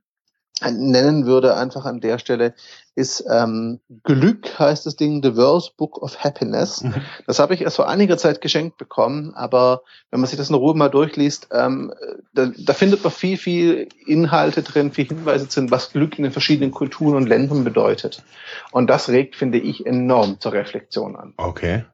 nennen 0.62 1.26
würde, 1.26 1.56
einfach 1.56 1.86
an 1.86 2.02
der 2.02 2.20
Stelle, 2.20 2.54
ist 2.96 3.24
ähm, 3.32 3.80
Glück, 4.04 4.60
heißt 4.60 4.86
das 4.86 4.98
Ding, 4.98 5.24
The 5.24 5.38
World 5.38 5.74
Book 5.78 6.02
of 6.02 6.18
Happiness. 6.24 6.84
Mhm. 6.84 6.96
Das 7.28 7.40
habe 7.40 7.54
ich 7.54 7.62
erst 7.62 7.78
vor 7.78 7.88
einiger 7.88 8.18
Zeit 8.18 8.42
geschenkt 8.42 8.78
bekommen, 8.78 9.34
aber 9.36 9.84
wenn 10.12 10.20
man 10.20 10.28
sich 10.28 10.38
das 10.38 10.50
in 10.50 10.56
Ruhe 10.56 10.76
mal 10.76 10.90
durchliest, 10.90 11.48
ähm, 11.52 11.94
da, 12.34 12.52
da 12.58 12.74
findet 12.74 13.04
man 13.04 13.14
viel, 13.14 13.38
viel 13.38 13.88
Inhalte 14.06 14.64
drin, 14.64 14.92
viel 14.92 15.06
Hinweise 15.06 15.48
drin, 15.48 15.72
was 15.72 15.92
Glück 15.92 16.18
in 16.18 16.24
den 16.24 16.34
verschiedenen 16.34 16.72
Kulturen 16.72 17.16
und 17.16 17.28
Ländern 17.28 17.64
bedeutet. 17.64 18.24
Und 18.72 18.90
das 18.90 19.10
regt, 19.10 19.36
finde 19.36 19.60
ich, 19.60 19.86
enorm 19.86 20.40
zur 20.40 20.54
Reflexion 20.54 21.16
an. 21.16 21.34
Okay. 21.38 21.86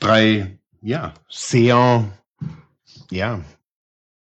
Drei, 0.00 0.58
ja, 0.80 1.14
sehr, 1.28 2.04
ja, 3.10 3.40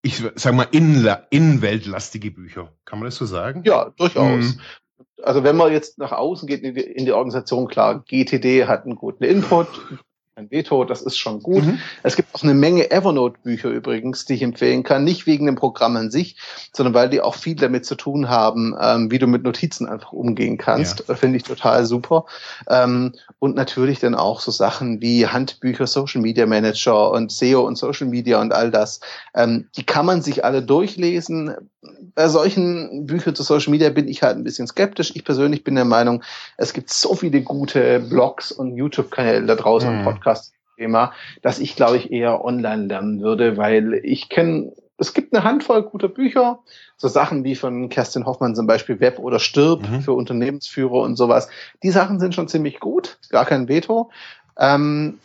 ich 0.07 0.23
sag 0.35 0.53
mal, 0.53 0.67
innenweltlastige 0.71 2.31
Bücher. 2.31 2.71
Kann 2.85 2.99
man 2.99 3.07
das 3.07 3.15
so 3.15 3.25
sagen? 3.25 3.63
Ja, 3.65 3.91
durchaus. 3.97 4.53
Hm. 4.53 4.59
Also 5.21 5.43
wenn 5.43 5.57
man 5.57 5.71
jetzt 5.71 5.97
nach 5.97 6.11
außen 6.11 6.47
geht 6.47 6.61
in 6.61 6.75
die, 6.75 6.81
in 6.81 7.05
die 7.05 7.11
Organisation, 7.11 7.67
klar, 7.67 8.03
GTD 8.07 8.67
hat 8.67 8.85
einen 8.85 8.95
guten 8.95 9.23
Input, 9.23 9.67
ein 10.37 10.51
Veto, 10.51 10.85
das 10.85 11.01
ist 11.01 11.17
schon 11.17 11.41
gut. 11.41 11.65
Mhm. 11.65 11.79
Es 12.03 12.15
gibt 12.15 12.33
auch 12.35 12.43
eine 12.43 12.53
Menge 12.53 12.91
Evernote-Bücher 12.91 13.69
übrigens, 13.69 14.25
die 14.25 14.35
ich 14.35 14.43
empfehlen 14.43 14.83
kann. 14.83 15.03
Nicht 15.03 15.25
wegen 15.25 15.47
dem 15.47 15.55
Programm 15.55 15.95
an 15.95 16.11
sich, 16.11 16.37
sondern 16.73 16.93
weil 16.93 17.09
die 17.09 17.21
auch 17.21 17.33
viel 17.33 17.55
damit 17.55 17.85
zu 17.85 17.95
tun 17.95 18.29
haben, 18.29 18.75
ähm, 18.79 19.09
wie 19.09 19.17
du 19.17 19.25
mit 19.25 19.43
Notizen 19.43 19.87
einfach 19.87 20.13
umgehen 20.13 20.57
kannst. 20.57 21.05
Ja. 21.07 21.15
Finde 21.15 21.37
ich 21.37 21.43
total 21.43 21.85
super. 21.85 22.25
Ähm, 22.69 23.13
und 23.39 23.55
natürlich 23.55 23.99
dann 23.99 24.13
auch 24.13 24.39
so 24.39 24.51
Sachen 24.51 25.01
wie 25.01 25.25
Handbücher, 25.25 25.87
Social 25.87 26.21
Media 26.21 26.45
Manager 26.45 27.11
und 27.11 27.31
SEO 27.31 27.65
und 27.65 27.77
Social 27.77 28.07
Media 28.07 28.39
und 28.39 28.53
all 28.53 28.69
das. 28.69 28.99
Ähm, 29.33 29.69
die 29.75 29.85
kann 29.85 30.05
man 30.05 30.21
sich 30.21 30.45
alle 30.45 30.61
durchlesen. 30.61 31.55
Bei 32.17 32.29
solchen 32.29 33.05
Büchern 33.05 33.35
zu 33.35 33.43
Social 33.43 33.69
Media 33.69 33.91
bin 33.91 34.07
ich 34.07 34.23
halt 34.23 34.37
ein 34.37 34.43
bisschen 34.43 34.65
skeptisch. 34.65 35.11
Ich 35.15 35.23
persönlich 35.23 35.63
bin 35.63 35.75
der 35.75 35.85
Meinung, 35.85 36.23
es 36.57 36.73
gibt 36.73 36.89
so 36.89 37.13
viele 37.13 37.43
gute 37.43 37.99
Blogs 37.99 38.51
und 38.51 38.75
YouTube-Kanäle 38.75 39.45
da 39.45 39.53
draußen 39.55 39.87
mhm. 39.87 39.99
und 39.99 40.03
Podcasts 40.03 40.51
Podcast-Thema, 40.77 41.13
dass 41.41 41.59
ich, 41.59 41.75
glaube 41.75 41.97
ich, 41.97 42.11
eher 42.11 42.43
online 42.43 42.85
lernen 42.85 43.21
würde, 43.21 43.57
weil 43.57 43.99
ich 44.03 44.29
kenne, 44.29 44.73
es 44.97 45.13
gibt 45.13 45.33
eine 45.33 45.43
Handvoll 45.43 45.83
guter 45.83 46.07
Bücher, 46.07 46.59
so 46.95 47.07
Sachen 47.07 47.43
wie 47.43 47.55
von 47.55 47.89
Kerstin 47.89 48.25
Hoffmann 48.25 48.55
zum 48.55 48.65
Beispiel 48.65 48.99
Web 48.99 49.19
oder 49.19 49.39
Stirb 49.39 49.87
mhm. 49.87 50.01
für 50.01 50.13
Unternehmensführer 50.13 51.01
und 51.01 51.15
sowas. 51.17 51.49
Die 51.83 51.91
Sachen 51.91 52.19
sind 52.19 52.33
schon 52.33 52.47
ziemlich 52.47 52.79
gut, 52.79 53.19
gar 53.29 53.45
kein 53.45 53.67
Veto. 53.67 54.09
Ähm, 54.57 55.19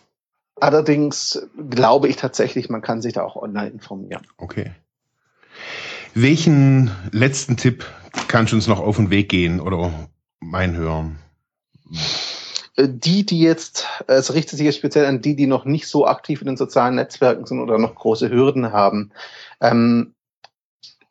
allerdings 0.61 1.49
glaube 1.71 2.09
ich 2.09 2.17
tatsächlich, 2.17 2.69
man 2.69 2.83
kann 2.83 3.01
sich 3.01 3.15
da 3.15 3.23
auch 3.23 3.37
online 3.37 3.71
informieren. 3.71 4.27
Okay. 4.37 4.73
Welchen 6.15 6.91
letzten 7.11 7.57
Tipp 7.57 7.87
kannst 8.29 8.53
du 8.53 8.57
uns 8.57 8.67
noch 8.67 8.81
auf 8.81 8.97
den 8.97 9.11
Weg 9.11 9.31
gehen 9.31 9.61
oder 9.61 9.93
mein 10.41 10.77
hören? 10.77 11.19
Äh, 12.77 12.89
die, 12.89 13.25
die 13.25 13.41
jetzt, 13.41 13.89
es 14.07 14.35
richtet 14.35 14.59
sich 14.59 14.67
jetzt 14.67 14.77
speziell 14.77 15.07
an 15.07 15.23
die, 15.23 15.37
die 15.37 15.47
noch 15.47 15.65
nicht 15.65 15.87
so 15.87 16.07
aktiv 16.07 16.41
in 16.41 16.49
den 16.49 16.57
sozialen 16.57 16.97
Netzwerken 16.97 17.47
sind 17.47 17.61
oder 17.61 17.79
noch 17.79 17.95
große 17.95 18.31
Hürden 18.31 18.73
haben. 18.73 19.13
Ähm, 19.61 20.15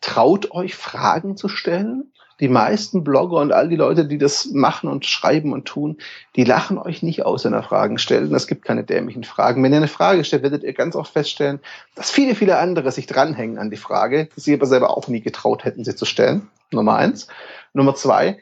traut 0.02 0.52
euch 0.52 0.76
Fragen 0.76 1.38
zu 1.38 1.48
stellen. 1.48 2.12
Die 2.42 2.50
meisten 2.50 3.04
Blogger 3.04 3.38
und 3.38 3.54
all 3.54 3.70
die 3.70 3.76
Leute, 3.76 4.06
die 4.06 4.18
das 4.18 4.48
machen 4.48 4.90
und 4.90 5.06
schreiben 5.06 5.54
und 5.54 5.66
tun, 5.66 5.98
die 6.36 6.44
lachen 6.44 6.80
euch 6.80 7.04
nicht 7.04 7.24
aus, 7.24 7.46
wenn 7.46 7.54
ihr 7.54 7.62
Fragen 7.62 8.00
stellt. 8.00 8.32
es 8.32 8.48
gibt 8.48 8.66
keine 8.66 8.84
dämlichen 8.84 9.24
Fragen. 9.24 9.64
Wenn 9.64 9.72
ihr 9.72 9.78
eine 9.78 9.88
Frage 9.88 10.24
stellt, 10.24 10.42
werdet 10.42 10.64
ihr 10.64 10.74
ganz 10.74 10.96
oft 10.96 11.14
feststellen, 11.14 11.60
dass 11.96 12.10
viele, 12.10 12.34
viele 12.34 12.58
andere 12.58 12.92
sich 12.92 13.06
dranhängen 13.06 13.60
an 13.60 13.70
die 13.70 13.78
Frage, 13.78 14.28
die 14.36 14.42
sie 14.42 14.54
aber 14.56 14.66
selber 14.66 14.98
auch 14.98 15.08
nie 15.08 15.22
getraut 15.22 15.64
hätten, 15.64 15.86
sie 15.86 15.96
zu 15.96 16.06
stellen. 16.06 16.50
Nummer 16.72 16.96
eins. 16.96 17.28
Nummer 17.74 17.94
zwei, 17.94 18.40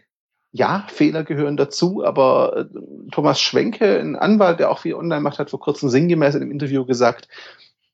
ja, 0.51 0.85
Fehler 0.87 1.23
gehören 1.23 1.57
dazu, 1.57 2.03
aber 2.03 2.57
äh, 2.57 2.65
Thomas 3.11 3.41
Schwenke, 3.41 3.99
ein 3.99 4.15
Anwalt, 4.15 4.59
der 4.59 4.71
auch 4.71 4.79
viel 4.79 4.95
online 4.95 5.21
macht, 5.21 5.39
hat 5.39 5.49
vor 5.49 5.59
kurzem 5.59 5.89
sinngemäß 5.89 6.35
in 6.35 6.41
einem 6.41 6.51
Interview 6.51 6.85
gesagt, 6.85 7.27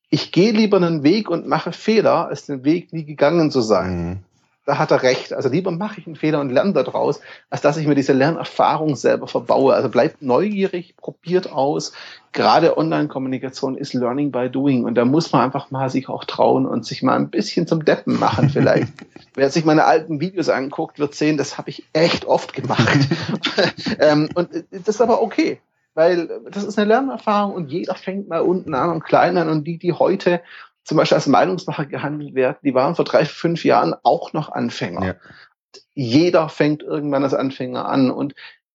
ich 0.09 0.31
gehe 0.31 0.51
lieber 0.51 0.77
einen 0.77 1.03
Weg 1.03 1.29
und 1.29 1.47
mache 1.47 1.71
Fehler, 1.71 2.27
als 2.27 2.45
den 2.45 2.63
Weg 2.63 2.93
nie 2.93 3.05
gegangen 3.05 3.49
zu 3.49 3.61
sein. 3.61 4.07
Mhm 4.07 4.19
da 4.65 4.79
hat 4.79 4.91
er 4.91 5.03
recht. 5.03 5.31
Also 5.31 5.49
lieber 5.49 5.71
mache 5.71 5.99
ich 5.99 6.07
einen 6.07 6.15
Fehler 6.15 6.41
und 6.41 6.49
lerne 6.49 6.73
daraus, 6.73 7.21
als 7.49 7.61
dass 7.61 7.77
ich 7.77 7.87
mir 7.87 7.95
diese 7.95 8.13
Lernerfahrung 8.13 8.95
selber 8.95 9.27
verbaue. 9.27 9.73
Also 9.73 9.89
bleibt 9.89 10.21
neugierig, 10.21 10.97
probiert 10.97 11.51
aus. 11.51 11.93
Gerade 12.31 12.77
Online-Kommunikation 12.77 13.77
ist 13.77 13.93
Learning 13.93 14.31
by 14.31 14.49
Doing 14.49 14.83
und 14.83 14.95
da 14.95 15.05
muss 15.05 15.31
man 15.31 15.41
einfach 15.41 15.71
mal 15.71 15.89
sich 15.89 16.09
auch 16.09 16.25
trauen 16.25 16.65
und 16.65 16.85
sich 16.85 17.03
mal 17.03 17.15
ein 17.15 17.29
bisschen 17.29 17.67
zum 17.67 17.85
Deppen 17.85 18.19
machen 18.19 18.49
vielleicht. 18.49 18.91
Wer 19.35 19.49
sich 19.49 19.65
meine 19.65 19.85
alten 19.85 20.19
Videos 20.19 20.49
anguckt, 20.49 20.99
wird 20.99 21.15
sehen, 21.15 21.37
das 21.37 21.57
habe 21.57 21.69
ich 21.69 21.85
echt 21.93 22.25
oft 22.25 22.53
gemacht. 22.53 23.07
ähm, 23.99 24.29
und 24.33 24.49
das 24.71 24.87
ist 24.95 25.01
aber 25.01 25.21
okay 25.21 25.59
weil 25.95 26.27
das 26.51 26.65
ist 26.65 26.77
eine 26.77 26.89
Lernerfahrung 26.89 27.55
und 27.55 27.71
jeder 27.71 27.95
fängt 27.95 28.27
mal 28.27 28.41
unten 28.41 28.75
an 28.75 28.89
und 28.91 29.03
klein 29.03 29.37
an 29.37 29.49
und 29.49 29.63
die, 29.63 29.77
die 29.77 29.93
heute 29.93 30.41
zum 30.85 30.97
Beispiel 30.97 31.15
als 31.15 31.27
Meinungsmacher 31.27 31.85
gehandelt 31.85 32.35
werden, 32.35 32.57
die 32.63 32.73
waren 32.73 32.95
vor 32.95 33.05
drei, 33.05 33.25
fünf 33.25 33.65
Jahren 33.65 33.93
auch 34.03 34.31
noch 34.33 34.49
Anfänger. 34.49 35.05
Ja. 35.05 35.15
Jeder 35.93 36.47
fängt 36.47 36.83
irgendwann 36.83 37.23
als 37.23 37.33
Anfänger 37.33 37.87
an 37.87 38.11
und 38.11 38.33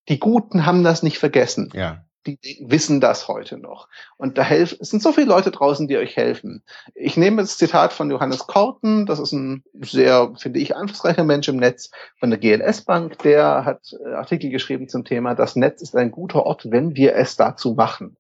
die 0.09 0.19
Guten 0.19 0.67
haben 0.67 0.85
das 0.85 1.03
nicht 1.03 1.19
vergessen. 1.19 1.71
Ja 1.73 2.05
die 2.27 2.65
wissen 2.67 3.01
das 3.01 3.29
heute 3.29 3.57
noch. 3.57 3.89
Und 4.17 4.39
da 4.39 4.43
helfen, 4.43 4.79
es 4.81 4.91
sind 4.91 5.03
so 5.03 5.13
viele 5.13 5.27
Leute 5.29 5.51
draußen, 5.51 5.89
die 5.89 5.97
euch 5.97 6.17
helfen. 6.17 6.63
Ich 6.95 7.17
nehme 7.17 7.43
das 7.43 7.57
Zitat 7.57 7.93
von 7.93 8.11
Johannes 8.11 8.47
Korten, 8.47 9.07
das 9.07 9.19
ist 9.19 9.33
ein 9.33 9.65
sehr, 9.81 10.33
finde 10.37 10.61
ich, 10.61 10.77
einflussreicher 10.77 11.25
Mensch 11.25 11.49
im 11.49 11.57
Netz 11.57 11.91
von 12.19 12.31
der 12.31 12.39
GLS 12.39 12.83
Bank, 12.83 13.19
der 13.21 13.65
hat 13.65 13.97
äh, 14.05 14.13
Artikel 14.13 14.51
geschrieben 14.51 14.89
zum 14.89 15.05
Thema, 15.05 15.35
das 15.35 15.57
Netz 15.57 15.83
ist 15.83 15.97
ein 15.97 16.11
guter 16.11 16.45
Ort, 16.45 16.71
wenn 16.71 16.95
wir 16.95 17.15
es 17.15 17.37
dazu 17.37 17.75
machen. 17.75 18.17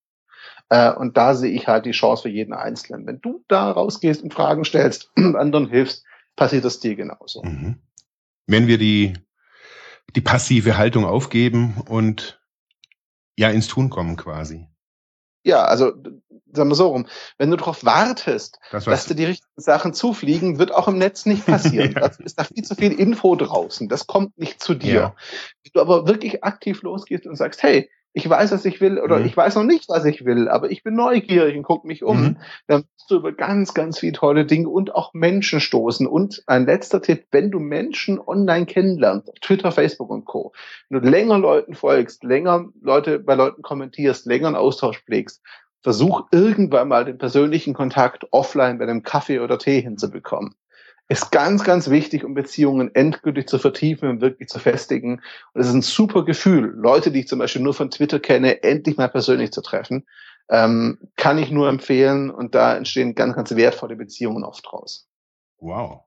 Äh, 0.70 0.92
und 0.92 1.16
da 1.16 1.34
sehe 1.34 1.50
ich 1.50 1.66
halt 1.68 1.84
die 1.84 1.90
Chance 1.90 2.22
für 2.22 2.28
jeden 2.28 2.54
Einzelnen. 2.54 3.06
Wenn 3.06 3.20
du 3.20 3.44
da 3.48 3.70
rausgehst 3.70 4.22
und 4.22 4.32
Fragen 4.32 4.64
stellst 4.64 5.10
und 5.16 5.36
anderen 5.36 5.68
hilfst, 5.68 6.04
passiert 6.36 6.64
das 6.64 6.80
dir 6.80 6.94
genauso. 6.94 7.42
Mhm. 7.42 7.82
Wenn 8.46 8.66
wir 8.66 8.78
die, 8.78 9.14
die 10.16 10.20
passive 10.20 10.78
Haltung 10.78 11.04
aufgeben 11.04 11.82
und 11.88 12.40
ja 13.36 13.50
ins 13.50 13.68
Tun 13.68 13.90
kommen 13.90 14.16
quasi. 14.16 14.66
Ja, 15.42 15.64
also 15.64 15.92
sagen 16.52 16.68
wir 16.68 16.74
so 16.74 16.88
rum, 16.88 17.06
wenn 17.38 17.50
du 17.50 17.56
darauf 17.56 17.84
wartest, 17.84 18.58
das 18.70 18.84
dass 18.84 19.06
dir 19.06 19.14
die 19.14 19.24
richtigen 19.24 19.60
Sachen 19.60 19.94
zufliegen, 19.94 20.58
wird 20.58 20.74
auch 20.74 20.88
im 20.88 20.98
Netz 20.98 21.26
nicht 21.26 21.46
passieren. 21.46 21.92
ja. 21.96 22.02
Also 22.02 22.22
ist 22.22 22.38
da 22.38 22.44
viel 22.44 22.62
zu 22.62 22.74
viel 22.74 22.92
Info 22.92 23.34
draußen. 23.36 23.88
Das 23.88 24.06
kommt 24.06 24.36
nicht 24.38 24.62
zu 24.62 24.74
dir. 24.74 24.92
Ja. 24.92 25.14
Wenn 25.62 25.72
du 25.72 25.80
aber 25.80 26.06
wirklich 26.06 26.44
aktiv 26.44 26.82
losgehst 26.82 27.26
und 27.26 27.36
sagst, 27.36 27.62
hey, 27.62 27.90
ich 28.12 28.28
weiß, 28.28 28.50
was 28.52 28.64
ich 28.64 28.80
will 28.80 28.98
oder 28.98 29.18
mhm. 29.18 29.26
ich 29.26 29.36
weiß 29.36 29.54
noch 29.54 29.62
nicht, 29.62 29.88
was 29.88 30.04
ich 30.04 30.24
will, 30.24 30.48
aber 30.48 30.70
ich 30.70 30.82
bin 30.82 30.94
neugierig 30.94 31.56
und 31.56 31.62
gucke 31.62 31.86
mich 31.86 32.02
um, 32.02 32.20
mhm. 32.20 32.36
dann 32.66 32.82
wirst 32.82 33.10
du 33.10 33.16
über 33.16 33.32
ganz, 33.32 33.72
ganz 33.72 34.00
viele 34.00 34.12
tolle 34.12 34.44
Dinge 34.46 34.68
und 34.68 34.94
auch 34.94 35.14
Menschen 35.14 35.60
stoßen. 35.60 36.06
Und 36.06 36.42
ein 36.46 36.66
letzter 36.66 37.00
Tipp, 37.00 37.26
wenn 37.30 37.50
du 37.50 37.60
Menschen 37.60 38.18
online 38.18 38.66
kennenlernst, 38.66 39.28
auf 39.28 39.38
Twitter, 39.40 39.70
Facebook 39.70 40.10
und 40.10 40.24
Co., 40.24 40.52
wenn 40.88 41.02
du 41.02 41.08
länger 41.08 41.38
Leuten 41.38 41.74
folgst, 41.74 42.24
länger 42.24 42.66
Leute 42.80 43.20
bei 43.20 43.34
Leuten 43.34 43.62
kommentierst, 43.62 44.26
länger 44.26 44.48
einen 44.48 44.56
Austausch 44.56 45.02
pflegst, 45.04 45.42
versuch 45.82 46.26
irgendwann 46.32 46.88
mal 46.88 47.04
den 47.04 47.18
persönlichen 47.18 47.74
Kontakt 47.74 48.26
offline 48.32 48.78
bei 48.78 48.84
einem 48.84 49.02
Kaffee 49.02 49.40
oder 49.40 49.58
Tee 49.58 49.80
hinzubekommen 49.80 50.54
ist 51.10 51.32
ganz, 51.32 51.64
ganz 51.64 51.90
wichtig, 51.90 52.22
um 52.22 52.34
Beziehungen 52.34 52.94
endgültig 52.94 53.48
zu 53.48 53.58
vertiefen 53.58 54.08
und 54.08 54.20
wirklich 54.20 54.48
zu 54.48 54.60
festigen. 54.60 55.20
Und 55.52 55.60
es 55.60 55.66
ist 55.66 55.74
ein 55.74 55.82
super 55.82 56.24
Gefühl, 56.24 56.72
Leute, 56.76 57.10
die 57.10 57.20
ich 57.20 57.28
zum 57.28 57.40
Beispiel 57.40 57.62
nur 57.62 57.74
von 57.74 57.90
Twitter 57.90 58.20
kenne, 58.20 58.62
endlich 58.62 58.96
mal 58.96 59.08
persönlich 59.08 59.50
zu 59.50 59.60
treffen. 59.60 60.06
Ähm, 60.48 60.98
kann 61.16 61.38
ich 61.38 61.50
nur 61.50 61.68
empfehlen 61.68 62.30
und 62.30 62.54
da 62.54 62.76
entstehen 62.76 63.16
ganz, 63.16 63.34
ganz 63.34 63.50
wertvolle 63.56 63.96
Beziehungen 63.96 64.44
oft 64.44 64.64
draus. 64.70 65.08
Wow. 65.58 66.04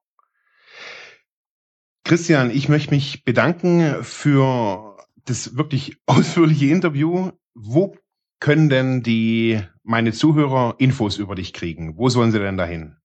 Christian, 2.05 2.49
ich 2.49 2.69
möchte 2.69 2.91
mich 2.91 3.25
bedanken 3.25 4.05
für 4.05 4.95
das 5.25 5.57
wirklich 5.57 5.97
ausführliche 6.05 6.67
Interview. 6.67 7.31
Wo 7.53 7.97
können 8.39 8.69
denn 8.69 9.03
die 9.03 9.59
meine 9.83 10.13
Zuhörer 10.13 10.75
Infos 10.77 11.17
über 11.17 11.35
dich 11.35 11.51
kriegen? 11.51 11.97
Wo 11.97 12.07
sollen 12.07 12.31
sie 12.31 12.39
denn 12.39 12.55
dahin? 12.55 12.95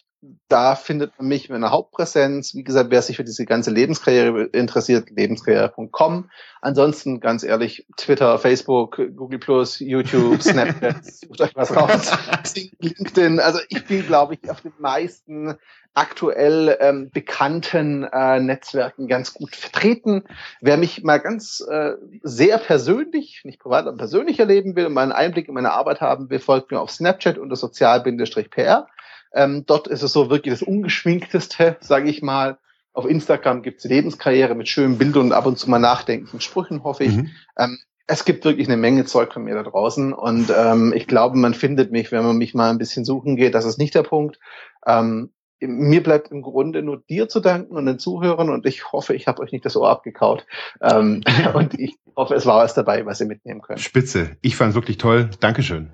da 0.49 0.77
findet 0.77 1.19
man 1.19 1.27
mich 1.27 1.49
mit 1.49 1.57
einer 1.57 1.73
Hauptpräsenz. 1.73 2.55
Wie 2.55 2.63
gesagt, 2.63 2.91
wer 2.91 3.03
sich 3.03 3.17
für 3.17 3.25
diese 3.25 3.45
ganze 3.45 3.73
Lebenskarriere 3.73 4.45
interessiert, 4.45 5.11
lebenskarriere.com. 5.11 6.31
Ansonsten, 6.61 7.19
ganz 7.19 7.43
ehrlich, 7.43 7.87
Twitter, 7.97 8.39
Facebook, 8.39 9.01
Google 9.17 9.41
Plus, 9.41 9.81
YouTube, 9.81 10.41
Snapchat, 10.43 11.05
sucht 11.05 11.41
euch 11.41 11.57
was 11.57 11.75
raus. 11.75 12.13
LinkedIn. 12.79 13.41
Also 13.41 13.59
ich 13.69 13.85
bin, 13.87 14.07
glaube 14.07 14.35
ich, 14.35 14.49
auf 14.49 14.61
den 14.61 14.73
meisten 14.79 15.57
aktuell 15.95 16.79
ähm, 16.81 17.11
bekannten 17.13 18.05
äh, 18.05 18.41
Netzwerken 18.41 19.09
ganz 19.09 19.35
gut 19.35 19.57
vertreten. 19.57 20.25
Wer 20.61 20.77
mich 20.77 21.03
mal 21.03 21.19
ganz 21.19 21.61
äh, 21.69 21.93
sehr 22.23 22.59
persönlich, 22.59 23.43
nicht 23.45 23.61
privat, 23.61 23.87
aber 23.87 23.97
persönlich 23.97 24.39
erleben 24.39 24.75
will 24.75 24.87
und 24.87 24.95
mal 24.95 25.03
einen 25.03 25.13
Einblick 25.13 25.49
in 25.49 25.55
meine 25.55 25.73
Arbeit 25.73 26.01
haben 26.01 26.31
will, 26.31 26.39
folgt 26.39 26.71
mir 26.71 26.81
auf 26.81 26.91
Snapchat 26.91 27.39
unter 27.39 27.57
sozial-pr. 27.57 28.87
Ähm, 29.35 29.65
dort 29.67 29.89
ist 29.89 30.03
es 30.03 30.13
so 30.13 30.31
wirklich 30.31 30.53
das 30.53 30.63
ungeschminkteste, 30.63 31.77
sage 31.81 32.11
ich 32.11 32.23
mal. 32.23 32.59
Auf 32.93 33.07
Instagram 33.07 33.63
gibt's 33.63 33.85
Lebenskarriere 33.85 34.55
mit 34.55 34.69
schönen 34.69 34.99
Bildern 34.99 35.27
und 35.27 35.33
ab 35.33 35.47
und 35.47 35.59
zu 35.59 35.71
mal 35.71 35.79
nachdenklichen 35.79 36.41
Sprüchen, 36.41 36.85
hoffe 36.85 37.05
ich. 37.05 37.17
Mhm. 37.17 37.31
Ähm, 37.59 37.79
es 38.07 38.25
gibt 38.25 38.45
wirklich 38.45 38.69
eine 38.69 38.77
Menge 38.77 39.05
Zeug 39.07 39.33
von 39.33 39.45
mir 39.45 39.55
da 39.55 39.63
draußen 39.63 40.13
und 40.13 40.53
ähm, 40.55 40.93
ich 40.95 41.07
glaube, 41.07 41.39
man 41.39 41.55
findet 41.55 41.93
mich, 41.93 42.13
wenn 42.13 42.25
man 42.25 42.37
mich 42.37 42.53
mal 42.53 42.71
ein 42.71 42.79
bisschen 42.79 43.05
suchen 43.05 43.37
geht. 43.37 43.55
Das 43.55 43.65
ist 43.65 43.79
nicht 43.79 43.95
der 43.95 44.03
Punkt. 44.03 44.39
Ähm, 44.87 45.31
mir 45.61 46.03
bleibt 46.03 46.31
im 46.31 46.43
Grunde 46.43 46.83
nur 46.83 47.03
dir 47.09 47.29
zu 47.29 47.41
danken 47.41 47.77
und 47.77 47.87
den 47.87 47.99
Zuhörern 47.99 48.51
und 48.51 48.67
ich 48.67 48.93
hoffe, 48.93 49.15
ich 49.15 49.29
habe 49.29 49.41
euch 49.43 49.53
nicht 49.53 49.65
das 49.65 49.77
Ohr 49.77 49.89
abgekaut. 49.89 50.45
Ähm, 50.81 51.23
und 51.55 51.79
ich 51.79 51.97
hoffe, 52.17 52.35
es 52.35 52.47
war 52.47 52.63
was 52.63 52.75
dabei, 52.75 53.07
was 53.07 53.21
ihr 53.21 53.27
mitnehmen 53.27 53.63
könnt. 53.63 53.81
Spitze. 53.81 54.37
Ich 54.43 54.57
fand 54.57 54.71
es 54.71 54.75
wirklich 54.75 54.99
toll. 54.99 55.31
Dankeschön. 55.41 55.91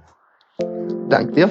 Dank 1.09 1.34
dir. 1.34 1.51